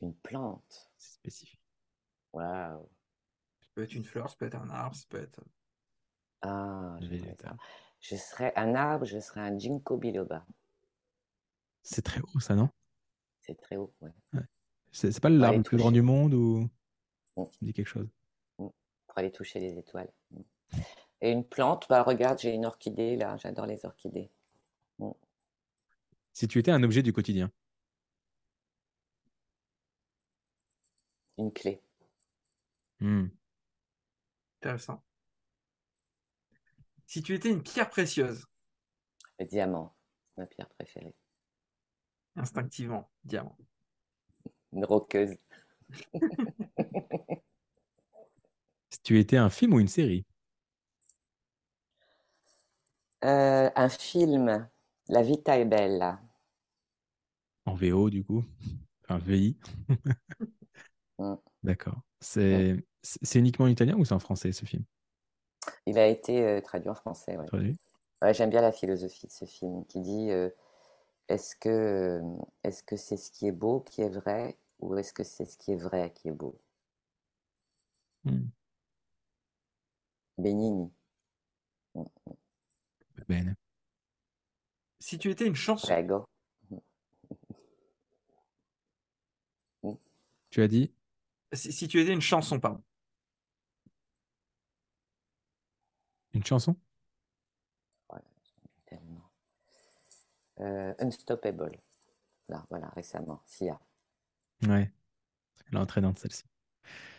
Une 0.00 0.12
plante. 0.12 0.90
c'est 0.98 1.12
spécifique. 1.14 1.60
Waouh. 2.32 2.88
Peut 3.78 3.84
être 3.84 3.94
une 3.94 4.04
fleur, 4.04 4.28
ça 4.28 4.36
peut 4.36 4.46
être 4.46 4.56
un 4.56 4.70
arbre, 4.70 4.96
ça 4.96 5.04
peut 5.08 5.20
être... 5.22 5.40
Ah, 6.42 6.98
ça. 7.40 7.56
Je 8.00 8.16
serais 8.16 8.52
un 8.56 8.74
arbre, 8.74 9.04
je 9.04 9.20
serais 9.20 9.40
un 9.40 9.56
ginkgo 9.56 9.96
biloba. 9.96 10.44
C'est 11.82 12.02
très 12.02 12.20
haut, 12.20 12.40
ça, 12.40 12.56
non? 12.56 12.68
C'est 13.40 13.56
très 13.56 13.76
haut, 13.76 13.94
ouais. 14.00 14.10
C'est 14.90 15.12
c'est 15.12 15.20
pas 15.20 15.28
l'arbre 15.28 15.58
le 15.58 15.62
plus 15.62 15.76
grand 15.76 15.92
du 15.92 16.02
monde 16.02 16.34
ou 16.34 16.68
Mm. 17.38 17.44
Ça 17.44 17.58
me 17.62 17.66
dit 17.66 17.72
quelque 17.72 17.86
chose? 17.86 18.08
pour 18.56 19.18
aller 19.18 19.30
toucher 19.32 19.58
les 19.60 19.78
étoiles. 19.78 20.12
Mm. 20.30 20.40
Et 21.20 21.30
une 21.32 21.44
plante, 21.44 21.86
bah 21.88 22.02
regarde, 22.02 22.38
j'ai 22.38 22.52
une 22.52 22.66
orchidée 22.66 23.16
là, 23.16 23.36
j'adore 23.36 23.66
les 23.66 23.84
orchidées. 23.84 24.30
Si 26.32 26.46
tu 26.46 26.58
étais 26.58 26.70
un 26.70 26.82
objet 26.82 27.02
du 27.02 27.12
quotidien, 27.12 27.50
Une 31.38 31.52
clé. 31.52 31.80
Intéressant. 34.62 35.02
Si 37.06 37.24
tu 37.24 37.34
étais 37.34 37.50
une 37.50 37.64
pierre 37.64 37.90
précieuse, 37.90 38.46
Le 39.40 39.46
diamant, 39.46 39.96
ma 40.36 40.46
pierre 40.46 40.68
préférée. 40.68 41.16
instinctivement, 42.36 43.10
diamant. 43.22 43.58
Une 44.72 44.84
roqueuse. 44.86 45.36
si 48.90 49.00
tu 49.02 49.18
étais 49.18 49.38
un 49.38 49.48
film 49.48 49.72
ou 49.74 49.80
une 49.80 49.88
série, 49.88 50.26
Euh, 53.24 53.70
un 53.76 53.88
film, 53.88 54.68
La 55.06 55.22
vita 55.22 55.54
è 55.54 55.64
bella. 55.64 56.20
en 57.66 57.74
VO 57.76 58.10
du 58.10 58.24
coup, 58.24 58.44
enfin 59.04 59.18
VI. 59.18 59.56
Mm. 61.20 61.38
D'accord. 61.62 62.00
C'est 62.20 62.84
c'est 63.22 63.38
uniquement 63.38 63.66
en 63.66 63.68
italien 63.68 63.96
ou 63.96 64.04
c'est 64.04 64.14
en 64.14 64.18
français 64.18 64.52
ce 64.52 64.64
film? 64.64 64.84
Il 65.86 65.98
a 65.98 66.06
été 66.06 66.44
euh, 66.44 66.60
traduit 66.60 66.88
en 66.90 66.94
français. 66.94 67.36
Ouais. 67.36 67.46
Traduit 67.46 67.76
Ouais, 68.20 68.34
j'aime 68.34 68.50
bien 68.50 68.60
la 68.60 68.72
philosophie 68.72 69.26
de 69.28 69.32
ce 69.32 69.44
film 69.44 69.84
qui 69.86 70.00
dit 70.00 70.30
euh, 70.30 70.50
est-ce 71.28 71.54
que 71.54 71.68
euh, 71.68 72.38
est-ce 72.64 72.82
que 72.82 72.96
c'est 72.96 73.16
ce 73.16 73.30
qui 73.30 73.46
est 73.46 73.52
beau 73.52 73.80
qui 73.80 74.02
est 74.02 74.08
vrai 74.08 74.58
ou 74.80 74.96
est-ce 74.96 75.12
que 75.12 75.22
c'est 75.22 75.44
ce 75.44 75.56
qui 75.56 75.72
est 75.72 75.76
vrai 75.76 76.12
qui 76.12 76.28
est 76.28 76.32
beau? 76.32 76.60
Hmm. 78.24 78.48
Benigni. 80.36 80.90
Bene. 83.28 83.54
Si 85.00 85.18
tu 85.18 85.30
étais 85.30 85.46
une 85.46 85.54
chanson, 85.54 85.86
Prego. 85.86 86.24
Tu 90.50 90.62
as 90.62 90.68
dit? 90.68 90.92
Si, 91.52 91.72
si 91.72 91.88
tu 91.88 92.00
étais 92.00 92.12
une 92.12 92.20
chanson, 92.20 92.58
pardon. 92.58 92.82
Une 96.34 96.44
chanson? 96.44 96.76
Tellement. 98.86 99.30
Euh, 100.60 100.94
Unstoppable. 100.98 101.78
Là, 102.48 102.64
voilà, 102.70 102.88
récemment. 102.96 103.42
Sia. 103.46 103.78
Ouais. 104.66 104.90
Elle 105.70 105.74
est 105.74 105.80
entraînante 105.80 106.18
celle-ci. 106.18 106.44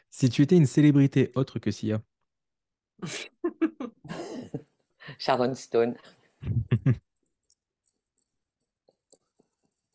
Si 0.10 0.30
tu 0.30 0.42
étais 0.42 0.58
une 0.58 0.66
célébrité 0.66 1.32
autre 1.36 1.60
que 1.60 1.70
Sia, 1.70 2.02
Sharon 5.20 5.54
Stone 5.56 5.96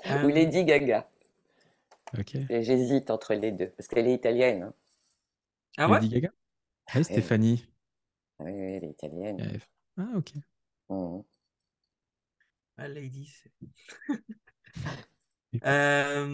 Euh, 0.07 0.23
ou 0.23 0.29
Lady 0.29 0.65
Gaga. 0.65 1.09
ok. 2.19 2.35
Et 2.51 2.63
J'hésite 2.63 3.09
entre 3.11 3.33
les 3.33 3.53
deux 3.53 3.71
parce 3.71 3.89
qu'elle 3.89 4.07
est 4.07 4.13
italienne. 4.15 4.65
hein. 4.65 4.75
Ah 5.79 5.89
ouais? 5.89 5.95
Lady 6.01 6.11
Gaga? 6.11 6.29
Ah, 6.89 7.03
Stéphanie. 7.03 7.67
Oui, 8.39 8.51
oui, 8.53 8.73
elle 8.75 8.85
est 8.85 8.91
italienne. 8.91 9.59
Ah, 9.97 10.13
ok. 10.17 10.33
Mhm. 10.89 11.25
Ah, 12.77 12.89
lady, 12.89 13.33
Euh, 15.65 16.27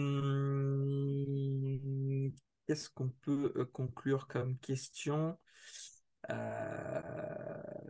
Qu'est-ce 2.67 2.89
qu'on 2.89 3.09
peut 3.09 3.53
euh, 3.55 3.65
conclure 3.65 4.27
comme 4.27 4.57
question? 4.57 5.37
Euh, 6.29 7.01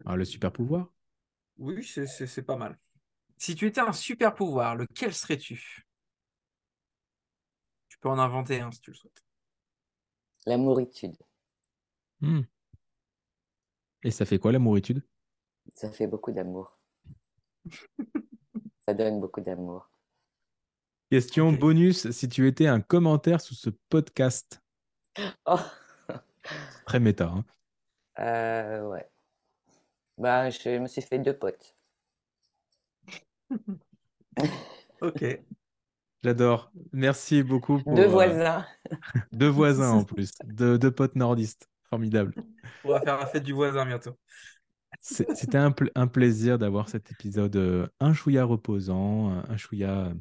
Ah, 0.06 0.16
le 0.16 0.26
super 0.26 0.52
pouvoir? 0.52 0.92
Oui, 1.58 1.84
c'est- 1.84 2.42
pas 2.42 2.56
mal. 2.58 2.78
Si 3.38 3.56
tu 3.56 3.68
étais 3.68 3.82
un 3.82 3.94
super 3.94 4.34
pouvoir, 4.34 4.76
lequel 4.76 5.14
serais-tu? 5.14 5.86
Tu 7.90 8.00
peux 8.00 8.10
en 8.10 8.18
inventer 8.18 8.60
un 8.60 8.72
si 8.72 8.82
tu 8.82 8.90
le 8.90 8.96
souhaites. 8.96 9.24
L'amouritude. 10.46 11.18
Hmm. 12.22 12.42
Et 14.04 14.12
ça 14.12 14.26
fait 14.26 14.40
quoi 14.40 14.52
l'amouritude 14.52 15.04
Ça 15.76 15.92
fait 15.92 16.08
beaucoup 16.08 16.32
d'amour. 16.32 16.78
Ça 18.86 18.94
donne 18.94 19.20
beaucoup 19.20 19.42
d'amour. 19.42 19.90
Question 21.12 21.52
bonus, 21.52 22.10
si 22.12 22.30
tu 22.30 22.48
étais 22.48 22.68
un 22.68 22.82
commentaire 22.82 23.42
sous 23.42 23.54
ce 23.54 23.70
podcast, 23.90 24.62
Oh, 25.46 25.60
très 26.86 27.00
méta, 27.00 27.28
hein. 27.28 27.46
euh, 28.20 28.88
ouais. 28.88 29.08
Bah, 30.18 30.50
je 30.50 30.80
me 30.80 30.88
suis 30.88 31.02
fait 31.02 31.20
deux 31.20 31.38
potes. 31.38 31.76
Ok. 35.02 35.26
J'adore. 36.24 36.72
Merci 36.94 37.42
beaucoup. 37.42 37.80
Pour, 37.82 37.96
Deux 37.96 38.06
voisins. 38.06 38.66
deux 39.32 39.48
voisins 39.50 39.92
en 39.94 40.04
plus. 40.04 40.32
Deux, 40.46 40.78
deux 40.78 40.92
potes 40.92 41.16
nordistes. 41.16 41.71
Formidable. 41.92 42.34
On 42.84 42.90
va 42.90 43.02
faire 43.02 43.18
la 43.20 43.28
fête 43.28 43.44
du 43.44 43.54
voisin 43.54 43.86
bientôt. 43.86 44.18
C'était 45.00 45.58
un, 45.58 45.74
un, 45.96 46.08
plaisir 46.08 46.58
d'avoir 46.58 46.90
cet 46.90 47.12
épisode 47.12 47.90
un 48.00 48.14
chouïa 48.14 48.44
reposant, 48.44 49.30
un 49.30 49.58
chouïa 49.58 50.14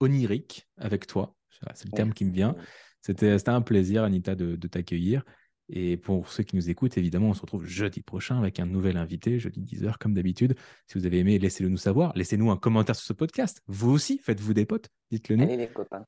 onirique 0.00 0.66
avec 0.78 1.06
toi. 1.06 1.34
C'est 1.74 1.86
le 1.86 1.92
terme 1.92 2.12
qui 2.12 2.24
me 2.24 2.32
vient. 2.32 2.56
C'était 3.02 3.48
un 3.48 3.62
plaisir, 3.62 4.04
Anita, 4.04 4.34
de, 4.34 4.56
de 4.56 4.68
t'accueillir. 4.68 5.24
Et 5.72 5.96
pour 5.96 6.28
ceux 6.30 6.42
qui 6.42 6.56
nous 6.56 6.68
écoutent, 6.68 6.98
évidemment, 6.98 7.28
on 7.28 7.34
se 7.34 7.42
retrouve 7.42 7.64
jeudi 7.64 8.02
prochain 8.02 8.36
avec 8.38 8.58
un 8.58 8.66
nouvel 8.66 8.96
invité, 8.96 9.38
jeudi 9.38 9.60
10h 9.60 9.98
comme 9.98 10.14
d'habitude. 10.14 10.56
Si 10.88 10.98
vous 10.98 11.06
avez 11.06 11.20
aimé, 11.20 11.38
laissez-le 11.38 11.68
nous 11.68 11.76
savoir. 11.76 12.12
Laissez-nous 12.16 12.50
un 12.50 12.56
commentaire 12.56 12.96
sur 12.96 13.06
ce 13.06 13.12
podcast. 13.12 13.62
Vous 13.68 13.90
aussi, 13.90 14.18
faites-vous 14.18 14.52
des 14.52 14.66
potes, 14.66 14.88
dites-le 15.12 15.36
nous. 15.36 15.44
Allez 15.44 15.56
les 15.56 15.68
copains. 15.68 16.04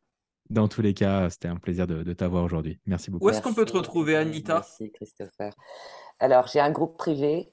Dans 0.51 0.68
tous 0.68 0.82
les 0.82 0.95
cas, 0.95 1.30
c'était 1.30 1.49
un 1.49 1.57
plaisir 1.57 1.86
de, 1.86 2.12
t'avoir 2.12 2.45
aujourd'hui. 2.45 2.78
Merci 2.86 3.11
beaucoup. 3.11 3.26
Où 3.26 3.30
est-ce 3.30 3.40
qu'on 3.40 3.55
peut 3.55 3.64
te 3.64 3.76
retrouver, 3.76 4.16
Anita? 4.16 4.55
Merci, 4.55 4.90
Christopher. 4.93 5.55
Alors, 6.18 6.47
j'ai 6.47 6.61
un 6.61 6.70
groupe 6.70 6.97
privé, 6.97 7.51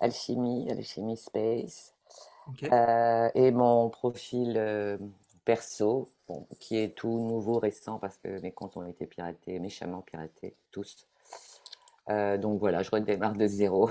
Alchimie, 0.00 0.70
Alchimie 0.70 1.16
Space. 1.16 1.94
Euh, 2.72 3.28
et 3.34 3.50
mon 3.50 3.90
profil 3.90 4.54
euh, 4.56 4.96
perso, 5.44 6.08
qui 6.60 6.78
est 6.78 6.94
tout 6.96 7.26
nouveau, 7.28 7.58
récent, 7.58 7.98
parce 7.98 8.16
que 8.16 8.40
mes 8.40 8.52
comptes 8.52 8.76
ont 8.76 8.86
été 8.86 9.06
piratés, 9.06 9.58
méchamment 9.58 10.02
piratés, 10.02 10.54
tous. 10.70 11.06
Euh, 12.08 12.38
donc 12.38 12.58
voilà, 12.58 12.82
je 12.82 12.90
redémarre 12.90 13.34
de 13.34 13.46
zéro. 13.46 13.90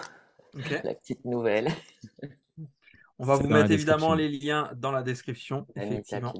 La 0.84 0.95
petite 0.95 1.24
nouvelle. 1.26 1.70
On 3.20 3.26
va 3.26 3.36
vous 3.36 3.47
mettre 3.47 3.72
évidemment 3.72 4.13
les 4.13 4.30
liens 4.30 4.70
dans 4.76 4.91
la 4.91 5.01
description. 5.01 5.65
Effectivement. 5.76 6.34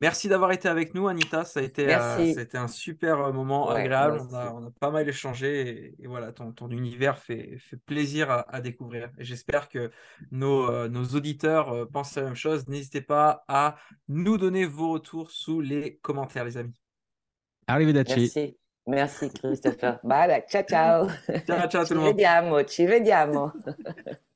Merci 0.00 0.28
d'avoir 0.28 0.52
été 0.52 0.68
avec 0.68 0.94
nous, 0.94 1.08
Anita. 1.08 1.44
Ça 1.44 1.60
a 1.60 1.62
été, 1.62 1.86
euh, 1.94 2.44
un 2.54 2.68
super 2.68 3.20
euh, 3.20 3.32
moment 3.32 3.70
agréable. 3.70 4.20
On 4.30 4.66
a, 4.66 4.70
pas 4.78 4.90
mal 4.90 5.08
échangé 5.08 5.94
et, 5.98 6.06
voilà, 6.06 6.32
ton, 6.32 6.68
univers 6.68 7.18
fait, 7.18 7.58
plaisir 7.86 8.44
à, 8.48 8.60
découvrir. 8.60 9.10
Et 9.18 9.24
j'espère 9.24 9.68
que 9.68 9.90
nos, 10.30 10.88
nos 10.88 11.04
auditeurs 11.04 11.88
pensent 11.90 12.16
la 12.16 12.24
même 12.24 12.34
chose. 12.34 12.68
N'hésitez 12.68 13.00
pas 13.00 13.44
à 13.48 13.76
nous 14.08 14.36
donner 14.36 14.66
vos 14.66 14.92
retours 14.92 15.30
sous 15.30 15.60
les 15.60 15.96
commentaires, 16.02 16.44
les 16.44 16.58
amis. 16.58 16.78
Arrivederci. 17.66 18.20
Merci. 18.20 18.58
Merci 18.86 19.30
Christopher. 19.30 20.00
Bye, 20.02 20.42
ciao 20.48 20.62
ciao. 20.64 21.08
Ciao 21.46 21.68
ciao 21.68 21.84
tout 21.84 21.94
le 21.94 22.00
monde. 22.00 22.08
Ci 22.08 22.14
vediamo, 22.14 22.62
ci 22.64 22.86
vediamo. 22.86 23.52